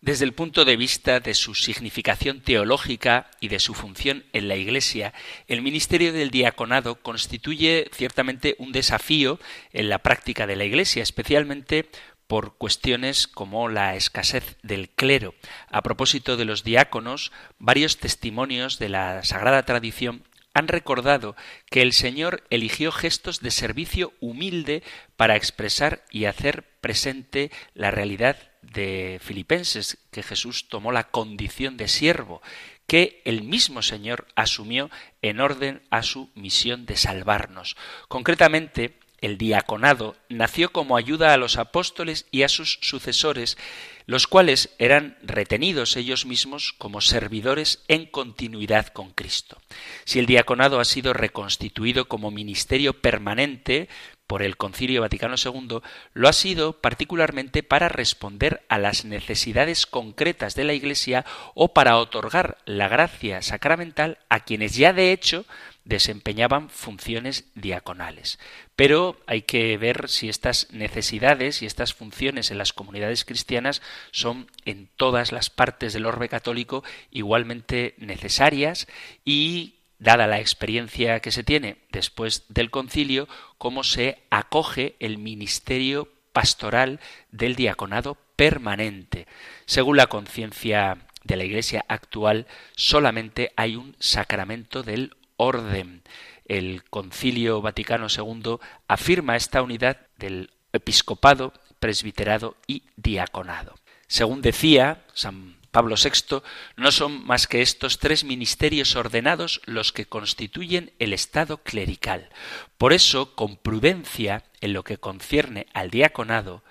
Desde 0.00 0.24
el 0.24 0.32
punto 0.32 0.64
de 0.64 0.76
vista 0.76 1.18
de 1.18 1.34
su 1.34 1.56
significación 1.56 2.40
teológica 2.40 3.30
y 3.40 3.48
de 3.48 3.58
su 3.58 3.74
función 3.74 4.24
en 4.32 4.46
la 4.46 4.54
Iglesia, 4.54 5.12
el 5.48 5.60
ministerio 5.60 6.12
del 6.12 6.30
diaconado 6.30 7.02
constituye 7.02 7.90
ciertamente 7.92 8.54
un 8.58 8.70
desafío 8.70 9.40
en 9.72 9.88
la 9.88 9.98
práctica 9.98 10.46
de 10.46 10.54
la 10.54 10.64
Iglesia, 10.64 11.02
especialmente 11.02 11.88
por 12.28 12.56
cuestiones 12.56 13.26
como 13.26 13.68
la 13.68 13.96
escasez 13.96 14.56
del 14.62 14.88
clero. 14.88 15.34
A 15.68 15.82
propósito 15.82 16.36
de 16.36 16.44
los 16.44 16.62
diáconos, 16.62 17.32
varios 17.58 17.98
testimonios 17.98 18.78
de 18.78 18.90
la 18.90 19.24
sagrada 19.24 19.64
tradición 19.64 20.22
han 20.54 20.68
recordado 20.68 21.34
que 21.70 21.82
el 21.82 21.92
Señor 21.92 22.44
eligió 22.50 22.92
gestos 22.92 23.40
de 23.40 23.50
servicio 23.50 24.12
humilde 24.20 24.84
para 25.16 25.34
expresar 25.34 26.04
y 26.10 26.26
hacer 26.26 26.64
presente 26.80 27.50
la 27.74 27.90
realidad 27.90 28.47
de 28.62 29.20
Filipenses, 29.22 29.98
que 30.10 30.22
Jesús 30.22 30.68
tomó 30.68 30.92
la 30.92 31.04
condición 31.04 31.76
de 31.76 31.88
siervo, 31.88 32.42
que 32.86 33.20
el 33.24 33.42
mismo 33.42 33.82
Señor 33.82 34.26
asumió 34.34 34.90
en 35.22 35.40
orden 35.40 35.82
a 35.90 36.02
su 36.02 36.30
misión 36.34 36.86
de 36.86 36.96
salvarnos. 36.96 37.76
Concretamente, 38.08 38.98
el 39.20 39.36
diaconado 39.36 40.16
nació 40.28 40.70
como 40.70 40.96
ayuda 40.96 41.34
a 41.34 41.36
los 41.36 41.56
apóstoles 41.58 42.26
y 42.30 42.42
a 42.42 42.48
sus 42.48 42.78
sucesores, 42.82 43.58
los 44.06 44.26
cuales 44.26 44.70
eran 44.78 45.18
retenidos 45.22 45.96
ellos 45.96 46.24
mismos 46.24 46.72
como 46.78 47.00
servidores 47.00 47.84
en 47.88 48.06
continuidad 48.06 48.86
con 48.86 49.10
Cristo. 49.10 49.60
Si 50.04 50.18
el 50.18 50.26
diaconado 50.26 50.80
ha 50.80 50.84
sido 50.84 51.12
reconstituido 51.12 52.06
como 52.06 52.30
ministerio 52.30 53.00
permanente, 53.00 53.88
por 54.28 54.42
el 54.42 54.56
Concilio 54.56 55.00
Vaticano 55.00 55.34
II 55.42 55.80
lo 56.12 56.28
ha 56.28 56.32
sido 56.32 56.74
particularmente 56.74 57.64
para 57.64 57.88
responder 57.88 58.62
a 58.68 58.78
las 58.78 59.04
necesidades 59.04 59.86
concretas 59.86 60.54
de 60.54 60.64
la 60.64 60.74
Iglesia 60.74 61.24
o 61.54 61.72
para 61.72 61.96
otorgar 61.96 62.58
la 62.66 62.86
gracia 62.86 63.42
sacramental 63.42 64.18
a 64.28 64.40
quienes 64.40 64.76
ya 64.76 64.92
de 64.92 65.12
hecho 65.12 65.46
desempeñaban 65.88 66.68
funciones 66.68 67.46
diaconales. 67.54 68.38
Pero 68.76 69.18
hay 69.26 69.42
que 69.42 69.76
ver 69.78 70.10
si 70.10 70.28
estas 70.28 70.70
necesidades 70.70 71.62
y 71.62 71.66
estas 71.66 71.94
funciones 71.94 72.50
en 72.50 72.58
las 72.58 72.74
comunidades 72.74 73.24
cristianas 73.24 73.80
son 74.12 74.50
en 74.66 74.90
todas 74.96 75.32
las 75.32 75.48
partes 75.48 75.94
del 75.94 76.04
orbe 76.04 76.28
católico 76.28 76.84
igualmente 77.10 77.94
necesarias 77.96 78.86
y 79.24 79.77
dada 79.98 80.26
la 80.26 80.40
experiencia 80.40 81.20
que 81.20 81.32
se 81.32 81.44
tiene 81.44 81.78
después 81.90 82.44
del 82.48 82.70
concilio, 82.70 83.28
cómo 83.58 83.84
se 83.84 84.22
acoge 84.30 84.96
el 85.00 85.18
ministerio 85.18 86.08
pastoral 86.32 87.00
del 87.32 87.56
diaconado 87.56 88.16
permanente. 88.36 89.26
Según 89.66 89.96
la 89.96 90.06
conciencia 90.06 90.98
de 91.24 91.36
la 91.36 91.44
Iglesia 91.44 91.84
actual, 91.88 92.46
solamente 92.76 93.52
hay 93.56 93.76
un 93.76 93.96
sacramento 93.98 94.82
del 94.82 95.16
orden. 95.36 96.02
El 96.46 96.84
Concilio 96.84 97.60
Vaticano 97.60 98.06
II 98.08 98.58
afirma 98.86 99.36
esta 99.36 99.62
unidad 99.62 99.98
del 100.16 100.50
episcopado, 100.72 101.52
presbiterado 101.80 102.56
y 102.66 102.84
diaconado. 102.96 103.74
Según 104.06 104.40
decía 104.40 105.04
San 105.12 105.56
Pablo 105.78 105.94
VI, 105.94 106.42
no 106.76 106.90
son 106.90 107.24
más 107.24 107.46
que 107.46 107.62
estos 107.62 108.00
tres 108.00 108.24
ministerios 108.24 108.96
ordenados 108.96 109.60
los 109.64 109.92
que 109.92 110.06
constituyen 110.06 110.90
el 110.98 111.12
Estado 111.12 111.58
clerical. 111.58 112.30
Por 112.78 112.92
eso, 112.92 113.36
con 113.36 113.56
prudencia, 113.56 114.42
en 114.60 114.72
lo 114.72 114.82
que 114.82 114.98
concierne 114.98 115.68
al 115.74 115.90
diaconado, 115.90 116.64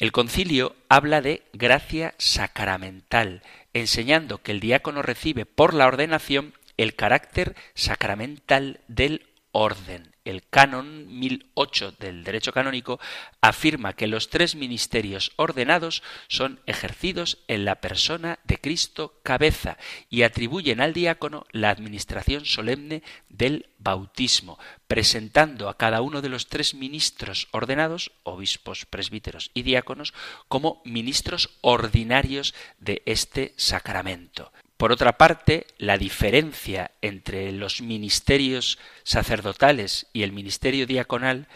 el 0.00 0.10
concilio 0.10 0.74
habla 0.88 1.20
de 1.20 1.44
gracia 1.52 2.16
sacramental, 2.18 3.44
enseñando 3.74 4.42
que 4.42 4.50
el 4.50 4.58
diácono 4.58 5.02
recibe 5.02 5.46
por 5.46 5.72
la 5.72 5.86
ordenación 5.86 6.52
el 6.76 6.96
carácter 6.96 7.54
sacramental 7.74 8.80
del 8.88 9.28
orden. 9.52 10.15
El 10.26 10.42
canon 10.42 11.06
1008 11.20 11.92
del 12.00 12.24
derecho 12.24 12.50
canónico 12.52 12.98
afirma 13.40 13.92
que 13.92 14.08
los 14.08 14.28
tres 14.28 14.56
ministerios 14.56 15.30
ordenados 15.36 16.02
son 16.26 16.58
ejercidos 16.66 17.38
en 17.46 17.64
la 17.64 17.76
persona 17.76 18.40
de 18.42 18.58
Cristo 18.58 19.20
cabeza 19.22 19.78
y 20.10 20.22
atribuyen 20.22 20.80
al 20.80 20.94
diácono 20.94 21.46
la 21.52 21.70
administración 21.70 22.44
solemne 22.44 23.04
del 23.28 23.70
bautismo, 23.78 24.58
presentando 24.88 25.68
a 25.68 25.76
cada 25.76 26.00
uno 26.00 26.20
de 26.22 26.28
los 26.28 26.48
tres 26.48 26.74
ministros 26.74 27.46
ordenados, 27.52 28.10
obispos, 28.24 28.84
presbíteros 28.84 29.52
y 29.54 29.62
diáconos, 29.62 30.12
como 30.48 30.82
ministros 30.84 31.50
ordinarios 31.60 32.52
de 32.80 33.02
este 33.06 33.54
sacramento. 33.56 34.52
Por 34.76 34.92
otra 34.92 35.16
parte, 35.16 35.66
la 35.78 35.96
diferencia 35.96 36.90
entre 37.00 37.50
los 37.52 37.80
ministerios 37.80 38.78
sacerdotales 39.04 40.06
y 40.12 40.22
el 40.22 40.32
ministerio 40.32 40.86
diaconal 40.86 41.48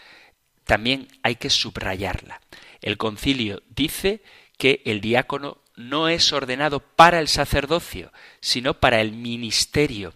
también 0.63 1.07
hay 1.21 1.35
que 1.35 1.49
subrayarla. 1.49 2.41
El 2.81 2.97
concilio 2.97 3.61
dice 3.69 4.23
que 4.57 4.81
el 4.85 5.01
diácono 5.01 5.59
no 5.75 6.09
es 6.09 6.33
ordenado 6.33 6.79
para 6.79 7.19
el 7.19 7.27
sacerdocio, 7.27 8.11
sino 8.39 8.75
para 8.75 9.01
el 9.01 9.11
ministerio. 9.13 10.13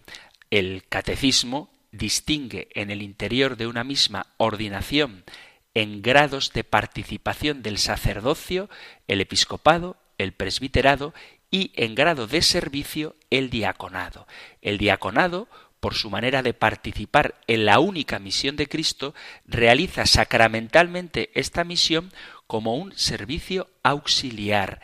El 0.50 0.84
catecismo 0.88 1.70
distingue 1.92 2.68
en 2.74 2.90
el 2.90 3.02
interior 3.02 3.56
de 3.56 3.66
una 3.66 3.84
misma 3.84 4.26
ordinación 4.36 5.24
en 5.74 6.00
grados 6.00 6.54
de 6.54 6.64
participación 6.64 7.62
del 7.62 7.76
sacerdocio, 7.76 8.70
el 9.08 9.20
episcopado, 9.20 9.98
el 10.16 10.32
presbiterado 10.32 11.12
y 11.50 11.72
en 11.74 11.94
grado 11.94 12.26
de 12.26 12.42
servicio 12.42 13.16
el 13.30 13.50
diaconado. 13.50 14.26
El 14.62 14.78
diaconado, 14.78 15.48
por 15.80 15.94
su 15.94 16.10
manera 16.10 16.42
de 16.42 16.54
participar 16.54 17.40
en 17.46 17.64
la 17.64 17.78
única 17.78 18.18
misión 18.18 18.56
de 18.56 18.68
Cristo, 18.68 19.14
realiza 19.44 20.06
sacramentalmente 20.06 21.30
esta 21.34 21.64
misión 21.64 22.12
como 22.46 22.74
un 22.76 22.96
servicio 22.96 23.68
auxiliar. 23.82 24.80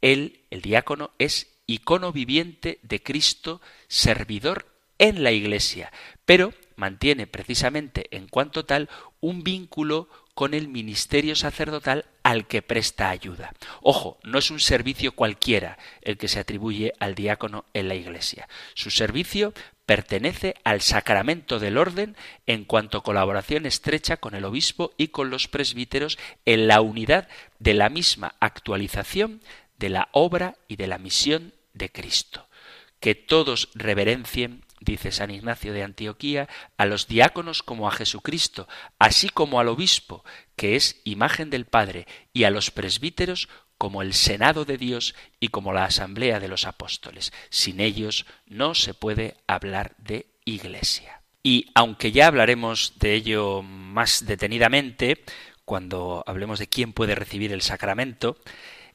Él, 0.00 0.44
el 0.50 0.60
diácono, 0.60 1.10
es 1.18 1.54
icono 1.66 2.12
viviente 2.12 2.78
de 2.82 3.02
Cristo, 3.02 3.60
servidor 3.88 4.66
en 4.98 5.22
la 5.22 5.32
Iglesia, 5.32 5.92
pero 6.24 6.52
mantiene 6.76 7.26
precisamente 7.26 8.06
en 8.10 8.28
cuanto 8.28 8.64
tal 8.64 8.88
un 9.20 9.42
vínculo 9.42 10.08
con 10.34 10.54
el 10.54 10.68
ministerio 10.68 11.36
sacerdotal 11.36 12.06
al 12.24 12.48
que 12.48 12.62
presta 12.62 13.10
ayuda. 13.10 13.52
Ojo, 13.82 14.18
no 14.24 14.38
es 14.38 14.50
un 14.50 14.58
servicio 14.58 15.12
cualquiera 15.12 15.78
el 16.00 16.16
que 16.16 16.26
se 16.26 16.40
atribuye 16.40 16.92
al 16.98 17.14
diácono 17.14 17.66
en 17.74 17.86
la 17.86 17.94
Iglesia. 17.94 18.48
Su 18.74 18.90
servicio 18.90 19.52
pertenece 19.86 20.54
al 20.64 20.80
sacramento 20.80 21.60
del 21.60 21.76
orden 21.76 22.16
en 22.46 22.64
cuanto 22.64 23.02
colaboración 23.02 23.66
estrecha 23.66 24.16
con 24.16 24.34
el 24.34 24.46
obispo 24.46 24.94
y 24.96 25.08
con 25.08 25.28
los 25.28 25.46
presbíteros 25.46 26.18
en 26.46 26.66
la 26.66 26.80
unidad 26.80 27.28
de 27.58 27.74
la 27.74 27.90
misma 27.90 28.34
actualización 28.40 29.42
de 29.78 29.90
la 29.90 30.08
obra 30.12 30.56
y 30.66 30.76
de 30.76 30.86
la 30.86 30.98
misión 30.98 31.52
de 31.74 31.92
Cristo. 31.92 32.48
Que 33.00 33.14
todos 33.14 33.68
reverencien 33.74 34.63
dice 34.84 35.12
San 35.12 35.30
Ignacio 35.30 35.72
de 35.72 35.82
Antioquía, 35.82 36.48
a 36.76 36.86
los 36.86 37.08
diáconos 37.08 37.62
como 37.62 37.88
a 37.88 37.92
Jesucristo, 37.92 38.68
así 38.98 39.28
como 39.28 39.60
al 39.60 39.68
obispo, 39.68 40.24
que 40.56 40.76
es 40.76 41.00
imagen 41.04 41.50
del 41.50 41.64
Padre, 41.64 42.06
y 42.32 42.44
a 42.44 42.50
los 42.50 42.70
presbíteros 42.70 43.48
como 43.78 44.02
el 44.02 44.14
Senado 44.14 44.64
de 44.64 44.78
Dios 44.78 45.14
y 45.40 45.48
como 45.48 45.72
la 45.72 45.84
Asamblea 45.84 46.40
de 46.40 46.48
los 46.48 46.66
Apóstoles. 46.66 47.32
Sin 47.50 47.80
ellos 47.80 48.26
no 48.46 48.74
se 48.74 48.94
puede 48.94 49.36
hablar 49.46 49.94
de 49.98 50.26
Iglesia. 50.44 51.22
Y 51.42 51.70
aunque 51.74 52.12
ya 52.12 52.26
hablaremos 52.26 52.94
de 52.98 53.14
ello 53.14 53.62
más 53.62 54.24
detenidamente, 54.26 55.24
cuando 55.64 56.24
hablemos 56.26 56.58
de 56.58 56.68
quién 56.68 56.92
puede 56.92 57.14
recibir 57.14 57.52
el 57.52 57.62
sacramento, 57.62 58.38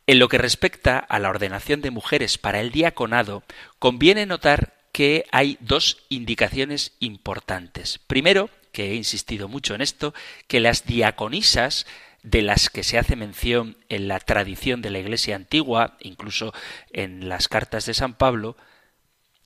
en 0.08 0.18
lo 0.18 0.28
que 0.28 0.40
respecta 0.40 0.98
a 0.98 1.20
la 1.20 1.30
ordenación 1.30 1.82
de 1.82 1.92
mujeres 1.92 2.40
para 2.40 2.62
el 2.62 2.72
diaconado, 2.72 3.44
conviene 3.78 4.26
notar 4.26 4.79
que 4.92 5.26
hay 5.32 5.58
dos 5.60 6.04
indicaciones 6.10 6.94
importantes. 7.00 8.00
Primero, 8.00 8.50
que 8.72 8.92
he 8.92 8.96
insistido 8.96 9.48
mucho 9.48 9.76
en 9.76 9.82
esto, 9.82 10.14
que 10.48 10.60
las 10.60 10.86
diaconisas 10.86 11.86
de 12.24 12.42
las 12.42 12.70
que 12.70 12.84
se 12.84 12.98
hace 12.98 13.16
mención 13.16 13.78
en 13.88 14.08
la 14.08 14.20
tradición 14.20 14.82
de 14.82 14.90
la 14.90 15.00
Iglesia 15.00 15.36
antigua, 15.36 15.98
incluso 16.02 16.54
en 16.92 17.30
las 17.30 17.48
cartas 17.48 17.86
de 17.86 17.94
San 17.94 18.14
Pablo, 18.14 18.58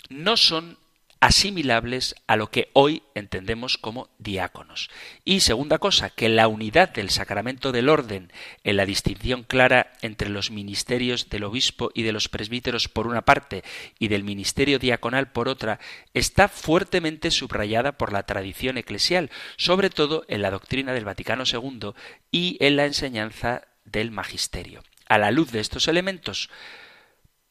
no 0.10 0.38
son 0.38 0.78
asimilables 1.24 2.16
a 2.28 2.36
lo 2.36 2.52
que 2.52 2.70
hoy 2.74 3.02
entendemos 3.16 3.78
como 3.78 4.10
diáconos. 4.18 4.90
Y 5.24 5.40
segunda 5.40 5.78
cosa, 5.78 6.10
que 6.10 6.28
la 6.28 6.50
unidad 6.50 6.90
del 6.90 7.10
sacramento 7.10 7.72
del 7.72 7.88
orden 7.88 8.30
en 8.66 8.76
la 8.76 8.86
distinción 8.86 9.44
clara 9.44 9.94
entre 10.02 10.28
los 10.28 10.52
ministerios 10.52 11.30
del 11.30 11.46
obispo 11.46 11.92
y 11.94 12.04
de 12.04 12.12
los 12.12 12.28
presbíteros 12.28 12.90
por 12.90 13.08
una 13.08 13.22
parte 13.22 13.64
y 14.00 14.10
del 14.10 14.26
ministerio 14.26 14.80
diaconal 14.80 15.32
por 15.32 15.48
otra 15.48 15.80
está 16.14 16.50
fuertemente 16.50 17.32
subrayada 17.32 17.94
por 17.94 18.12
la 18.12 18.24
tradición 18.24 18.78
eclesial, 18.78 19.32
sobre 19.56 19.90
todo 19.90 20.26
en 20.28 20.42
la 20.42 20.52
doctrina 20.52 20.92
del 20.92 21.06
Vaticano 21.06 21.46
II 21.50 21.94
y 22.32 22.58
en 22.60 22.76
la 22.76 22.86
enseñanza 22.86 23.62
del 23.86 24.12
magisterio. 24.12 24.84
A 25.08 25.18
la 25.18 25.32
luz 25.32 25.54
de 25.54 25.62
estos 25.62 25.88
elementos, 25.88 26.50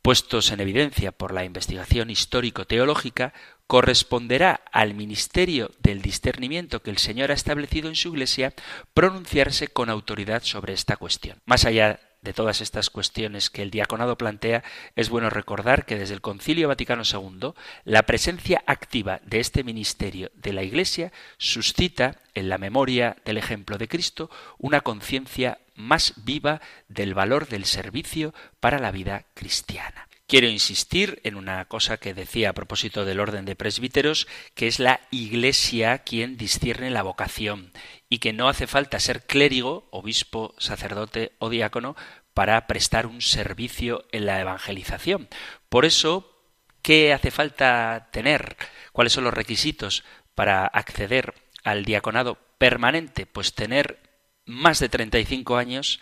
puestos 0.03 0.51
en 0.51 0.61
evidencia 0.61 1.13
por 1.13 1.33
la 1.33 1.45
investigación 1.45 2.11
histórico-teológica, 2.11 3.33
corresponderá 3.73 4.61
al 4.71 4.93
ministerio 4.93 5.71
del 5.79 6.03
discernimiento 6.03 6.83
que 6.83 6.91
el 6.91 6.99
Señor 6.99 7.31
ha 7.31 7.35
establecido 7.35 7.89
en 7.89 7.97
su 7.97 8.09
Iglesia 8.09 8.53
pronunciarse 8.93 9.69
con 9.69 9.89
autoridad 9.89 10.43
sobre 10.43 10.75
esta 10.75 10.99
cuestión. 10.99 11.41
Más 11.47 11.65
allá 11.65 11.99
de 12.21 12.35
todas 12.35 12.61
estas 12.61 12.91
cuestiones 12.91 13.49
que 13.49 13.63
el 13.63 13.71
diaconado 13.71 14.19
plantea, 14.19 14.63
es 14.95 15.09
bueno 15.09 15.31
recordar 15.31 15.87
que 15.87 15.97
desde 15.97 16.13
el 16.13 16.21
Concilio 16.21 16.69
Vaticano 16.69 17.03
II 17.11 17.55
la 17.85 18.03
presencia 18.03 18.63
activa 18.67 19.23
de 19.25 19.41
este 19.41 19.65
ministerio 19.65 20.31
de 20.35 20.53
la 20.53 20.65
Iglesia 20.65 21.11
suscita 21.39 22.21
en 22.35 22.51
la 22.51 22.59
memoria 22.59 23.17
del 23.25 23.39
ejemplo 23.39 23.79
de 23.79 23.89
Cristo 23.89 24.29
una 24.59 24.83
conciencia 24.83 25.61
más 25.77 26.13
viva 26.27 26.61
del 26.89 27.15
valor 27.15 27.49
del 27.49 27.65
servicio 27.65 28.35
para 28.61 28.79
la 28.79 28.91
vida 28.91 29.25
cristiana. 29.33 30.09
Quiero 30.33 30.49
insistir 30.49 31.21
en 31.25 31.37
una 31.37 31.63
cosa 31.67 31.99
que 31.99 32.15
decía 32.15 32.49
a 32.49 32.53
propósito 32.55 33.05
del 33.05 33.21
orden 33.21 33.45
de 33.45 33.55
presbíteros, 33.55 34.27
que 34.55 34.67
es 34.67 34.79
la 34.79 35.01
Iglesia 35.11 35.99
quien 35.99 36.39
discierne 36.39 36.89
la 36.89 37.03
vocación 37.03 37.71
y 38.09 38.17
que 38.17 38.33
no 38.33 38.49
hace 38.49 38.67
falta 38.67 38.99
ser 38.99 39.27
clérigo, 39.27 39.89
obispo, 39.91 40.55
sacerdote 40.57 41.33
o 41.39 41.51
diácono 41.51 41.97
para 42.33 42.67
prestar 42.67 43.07
un 43.07 43.21
servicio 43.21 44.07
en 44.11 44.25
la 44.25 44.41
evangelización. 44.41 45.29
Por 45.69 45.85
eso, 45.85 46.35
¿qué 46.81 47.13
hace 47.13 47.31
falta 47.31 48.09
tener? 48.11 48.57
¿Cuáles 48.93 49.13
son 49.13 49.25
los 49.25 49.35
requisitos 49.35 50.03
para 50.35 50.65
acceder 50.65 51.35
al 51.63 51.85
diaconado 51.85 52.39
permanente? 52.57 53.27
Pues 53.27 53.53
tener 53.53 53.99
más 54.47 54.79
de 54.79 54.89
35 54.89 55.59
años 55.59 56.01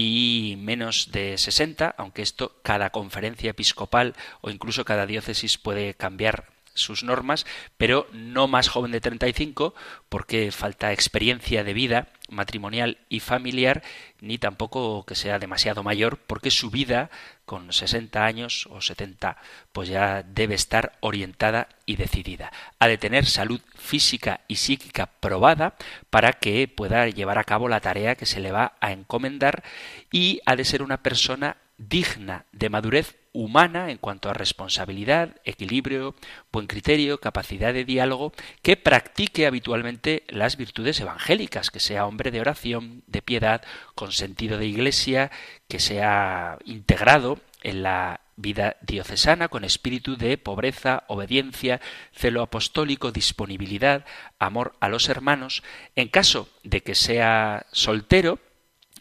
y 0.00 0.56
menos 0.56 1.10
de 1.12 1.36
60, 1.36 1.94
aunque 1.96 2.22
esto 2.22 2.56
cada 2.62 2.90
conferencia 2.90 3.50
episcopal 3.50 4.14
o 4.40 4.50
incluso 4.50 4.84
cada 4.84 5.06
diócesis 5.06 5.58
puede 5.58 5.94
cambiar 5.94 6.59
sus 6.74 7.04
normas, 7.04 7.46
pero 7.76 8.06
no 8.12 8.48
más 8.48 8.68
joven 8.68 8.92
de 8.92 9.00
35 9.00 9.74
porque 10.08 10.52
falta 10.52 10.92
experiencia 10.92 11.64
de 11.64 11.74
vida 11.74 12.08
matrimonial 12.28 12.98
y 13.08 13.20
familiar, 13.20 13.82
ni 14.20 14.38
tampoco 14.38 15.04
que 15.04 15.14
sea 15.14 15.38
demasiado 15.38 15.82
mayor 15.82 16.18
porque 16.18 16.50
su 16.50 16.70
vida 16.70 17.10
con 17.44 17.72
60 17.72 18.24
años 18.24 18.68
o 18.70 18.80
70 18.80 19.36
pues 19.72 19.88
ya 19.88 20.22
debe 20.22 20.54
estar 20.54 20.96
orientada 21.00 21.68
y 21.86 21.96
decidida. 21.96 22.52
Ha 22.78 22.88
de 22.88 22.98
tener 22.98 23.26
salud 23.26 23.60
física 23.76 24.40
y 24.46 24.56
psíquica 24.56 25.06
probada 25.06 25.74
para 26.10 26.32
que 26.34 26.68
pueda 26.68 27.08
llevar 27.08 27.38
a 27.38 27.44
cabo 27.44 27.68
la 27.68 27.80
tarea 27.80 28.14
que 28.14 28.26
se 28.26 28.40
le 28.40 28.52
va 28.52 28.76
a 28.80 28.92
encomendar 28.92 29.64
y 30.12 30.40
ha 30.46 30.56
de 30.56 30.64
ser 30.64 30.82
una 30.82 31.02
persona 31.02 31.56
digna 31.76 32.44
de 32.52 32.68
madurez 32.68 33.19
humana 33.32 33.90
en 33.90 33.98
cuanto 33.98 34.28
a 34.28 34.34
responsabilidad, 34.34 35.36
equilibrio, 35.44 36.14
buen 36.52 36.66
criterio, 36.66 37.20
capacidad 37.20 37.72
de 37.72 37.84
diálogo, 37.84 38.32
que 38.62 38.76
practique 38.76 39.46
habitualmente 39.46 40.24
las 40.28 40.56
virtudes 40.56 41.00
evangélicas, 41.00 41.70
que 41.70 41.80
sea 41.80 42.06
hombre 42.06 42.30
de 42.30 42.40
oración, 42.40 43.02
de 43.06 43.22
piedad, 43.22 43.62
con 43.94 44.12
sentido 44.12 44.58
de 44.58 44.66
iglesia, 44.66 45.30
que 45.68 45.78
sea 45.78 46.58
integrado 46.64 47.38
en 47.62 47.82
la 47.82 48.20
vida 48.36 48.76
diocesana 48.80 49.48
con 49.48 49.64
espíritu 49.64 50.16
de 50.16 50.38
pobreza, 50.38 51.04
obediencia, 51.08 51.80
celo 52.12 52.42
apostólico, 52.42 53.12
disponibilidad, 53.12 54.06
amor 54.38 54.74
a 54.80 54.88
los 54.88 55.08
hermanos. 55.08 55.62
En 55.94 56.08
caso 56.08 56.48
de 56.64 56.82
que 56.82 56.94
sea 56.94 57.66
soltero, 57.70 58.38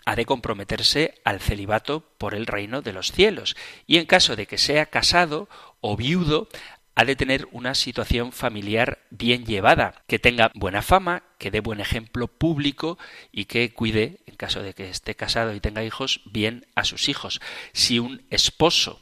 ha 0.09 0.15
de 0.15 0.25
comprometerse 0.25 1.13
al 1.23 1.39
celibato 1.39 2.03
por 2.17 2.33
el 2.33 2.47
reino 2.47 2.81
de 2.81 2.93
los 2.93 3.11
cielos 3.11 3.55
y 3.85 3.97
en 3.97 4.07
caso 4.07 4.35
de 4.35 4.47
que 4.47 4.57
sea 4.57 4.87
casado 4.87 5.47
o 5.81 5.95
viudo 5.95 6.49
ha 6.95 7.05
de 7.05 7.15
tener 7.15 7.47
una 7.51 7.75
situación 7.75 8.31
familiar 8.31 8.97
bien 9.11 9.45
llevada, 9.45 10.01
que 10.07 10.17
tenga 10.17 10.51
buena 10.55 10.81
fama, 10.81 11.21
que 11.37 11.51
dé 11.51 11.59
buen 11.59 11.79
ejemplo 11.79 12.27
público 12.27 12.97
y 13.31 13.45
que 13.45 13.71
cuide, 13.71 14.17
en 14.25 14.35
caso 14.35 14.63
de 14.63 14.73
que 14.73 14.89
esté 14.89 15.13
casado 15.13 15.53
y 15.53 15.59
tenga 15.59 15.83
hijos, 15.83 16.21
bien 16.25 16.65
a 16.73 16.85
sus 16.85 17.07
hijos. 17.07 17.39
Si 17.73 17.99
un 17.99 18.23
esposo 18.31 19.01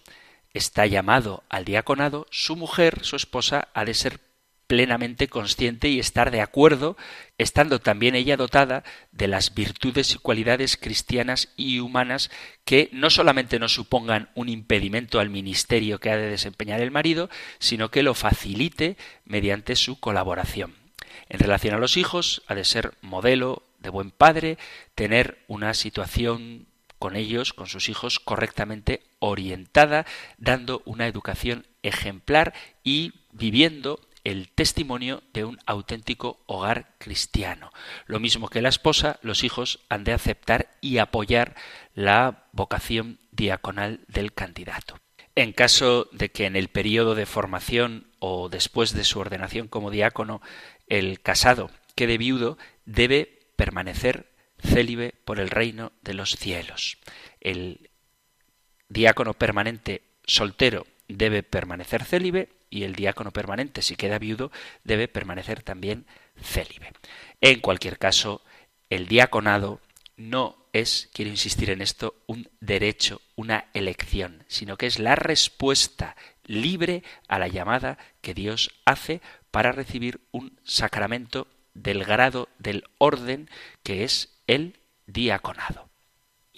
está 0.53 0.87
llamado 0.87 1.45
al 1.47 1.63
diaconado, 1.63 2.27
su 2.31 2.57
mujer, 2.57 3.05
su 3.05 3.15
esposa, 3.15 3.69
ha 3.73 3.85
de 3.85 3.93
ser 3.93 4.19
plenamente 4.67 5.29
consciente 5.29 5.87
y 5.87 5.99
estar 5.99 6.29
de 6.29 6.41
acuerdo, 6.41 6.97
estando 7.37 7.79
también 7.79 8.15
ella 8.15 8.37
dotada 8.37 8.83
de 9.11 9.27
las 9.27 9.53
virtudes 9.53 10.13
y 10.13 10.17
cualidades 10.17 10.77
cristianas 10.77 11.49
y 11.55 11.79
humanas 11.79 12.29
que 12.65 12.89
no 12.91 13.09
solamente 13.09 13.59
no 13.59 13.69
supongan 13.69 14.29
un 14.35 14.49
impedimento 14.49 15.19
al 15.19 15.29
ministerio 15.29 15.99
que 15.99 16.11
ha 16.11 16.17
de 16.17 16.29
desempeñar 16.29 16.81
el 16.81 16.91
marido, 16.91 17.29
sino 17.59 17.89
que 17.89 18.03
lo 18.03 18.13
facilite 18.13 18.97
mediante 19.25 19.75
su 19.75 19.99
colaboración. 19.99 20.75
En 21.29 21.39
relación 21.39 21.73
a 21.73 21.79
los 21.79 21.97
hijos, 21.97 22.43
ha 22.47 22.55
de 22.55 22.65
ser 22.65 22.93
modelo 23.01 23.63
de 23.79 23.89
buen 23.89 24.11
padre, 24.11 24.57
tener 24.95 25.39
una 25.47 25.73
situación 25.73 26.67
con 26.99 27.15
ellos, 27.15 27.53
con 27.53 27.67
sus 27.67 27.89
hijos, 27.89 28.19
correctamente 28.19 29.03
orientada, 29.19 30.05
dando 30.37 30.81
una 30.85 31.07
educación 31.07 31.65
ejemplar 31.83 32.53
y 32.83 33.13
viviendo 33.31 33.99
el 34.27 34.49
testimonio 34.49 35.23
de 35.31 35.45
un 35.45 35.57
auténtico 35.65 36.43
hogar 36.47 36.95
cristiano. 36.97 37.71
Lo 38.07 38.19
mismo 38.19 38.49
que 38.49 38.61
la 38.61 38.67
esposa, 38.67 39.19
los 39.21 39.45
hijos 39.45 39.79
han 39.87 40.03
de 40.03 40.11
aceptar 40.11 40.69
y 40.81 40.97
apoyar 40.97 41.55
la 41.93 42.49
vocación 42.51 43.21
diaconal 43.31 44.01
del 44.09 44.33
candidato. 44.33 44.99
En 45.35 45.53
caso 45.53 46.09
de 46.11 46.27
que 46.27 46.45
en 46.45 46.57
el 46.57 46.67
periodo 46.67 47.15
de 47.15 47.25
formación 47.25 48.11
o 48.19 48.49
después 48.49 48.91
de 48.91 49.05
su 49.05 49.17
ordenación 49.19 49.69
como 49.69 49.91
diácono 49.91 50.41
el 50.87 51.21
casado 51.21 51.71
quede 51.95 52.17
viudo, 52.17 52.57
debe 52.83 53.47
permanecer 53.55 54.29
célibe 54.59 55.13
por 55.23 55.39
el 55.39 55.49
reino 55.49 55.93
de 56.01 56.15
los 56.15 56.31
cielos. 56.31 56.97
El 57.39 57.91
diácono 58.89 59.35
permanente 59.35 60.01
soltero 60.25 60.85
debe 61.07 61.43
permanecer 61.43 62.03
célibe 62.03 62.56
y 62.69 62.83
el 62.83 62.95
diácono 62.95 63.31
permanente, 63.31 63.81
si 63.81 63.95
queda 63.95 64.19
viudo, 64.19 64.51
debe 64.83 65.07
permanecer 65.07 65.63
también 65.63 66.05
célibe. 66.41 66.91
En 67.41 67.59
cualquier 67.59 67.97
caso, 67.97 68.41
el 68.89 69.07
diaconado 69.07 69.79
no 70.15 70.57
es, 70.73 71.09
quiero 71.13 71.31
insistir 71.31 71.69
en 71.69 71.81
esto, 71.81 72.15
un 72.27 72.49
derecho, 72.59 73.21
una 73.35 73.65
elección, 73.73 74.43
sino 74.47 74.77
que 74.77 74.87
es 74.87 74.99
la 74.99 75.15
respuesta 75.15 76.15
libre 76.45 77.03
a 77.27 77.39
la 77.39 77.47
llamada 77.47 77.97
que 78.21 78.33
Dios 78.33 78.71
hace 78.85 79.21
para 79.51 79.71
recibir 79.71 80.21
un 80.31 80.59
sacramento 80.63 81.47
del 81.73 82.03
grado 82.03 82.49
del 82.57 82.83
orden 82.97 83.49
que 83.83 84.03
es 84.03 84.39
el 84.47 84.79
diaconado. 85.05 85.89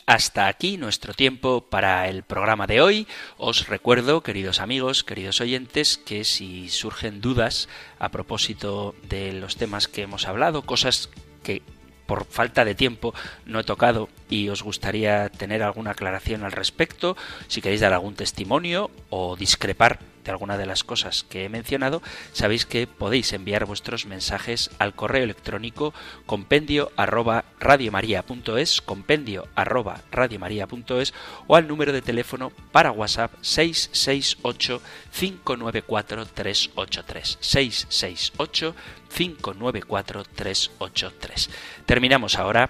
Hasta 0.09 0.47
aquí 0.47 0.77
nuestro 0.77 1.13
tiempo 1.13 1.61
para 1.69 2.07
el 2.07 2.23
programa 2.23 2.65
de 2.65 2.81
hoy. 2.81 3.07
Os 3.37 3.67
recuerdo, 3.67 4.23
queridos 4.23 4.59
amigos, 4.59 5.03
queridos 5.03 5.39
oyentes, 5.39 5.99
que 5.99 6.23
si 6.23 6.69
surgen 6.69 7.21
dudas 7.21 7.69
a 7.99 8.09
propósito 8.09 8.95
de 9.03 9.33
los 9.33 9.55
temas 9.55 9.87
que 9.87 10.01
hemos 10.01 10.25
hablado, 10.25 10.63
cosas 10.63 11.11
que 11.43 11.61
por 12.07 12.25
falta 12.25 12.65
de 12.65 12.73
tiempo 12.73 13.13
no 13.45 13.59
he 13.59 13.63
tocado 13.63 14.09
y 14.29 14.49
os 14.49 14.63
gustaría 14.63 15.29
tener 15.29 15.63
alguna 15.63 15.91
aclaración 15.91 16.43
al 16.43 16.51
respecto, 16.51 17.17
si 17.47 17.61
queréis 17.61 17.81
dar 17.81 17.93
algún 17.93 18.15
testimonio 18.15 18.91
o 19.09 19.35
discrepar 19.35 19.99
de 20.23 20.31
alguna 20.31 20.57
de 20.57 20.65
las 20.65 20.83
cosas 20.83 21.23
que 21.23 21.45
he 21.45 21.49
mencionado, 21.49 22.01
sabéis 22.33 22.65
que 22.65 22.87
podéis 22.87 23.33
enviar 23.33 23.65
vuestros 23.65 24.05
mensajes 24.05 24.69
al 24.77 24.93
correo 24.93 25.23
electrónico 25.23 25.93
compendio 26.25 26.91
arroba 26.97 27.45
radiomaria.es, 27.59 28.81
compendio 28.81 29.47
arroba 29.55 30.01
radiomaria.es 30.11 31.13
o 31.47 31.55
al 31.55 31.67
número 31.67 31.93
de 31.93 32.01
teléfono 32.01 32.51
para 32.71 32.91
WhatsApp 32.91 33.33
668 33.41 34.81
594 35.17 36.25
383 36.27 37.37
668 37.39 38.75
594 39.15 40.23
383. 40.35 41.49
Terminamos 41.85 42.37
ahora 42.37 42.69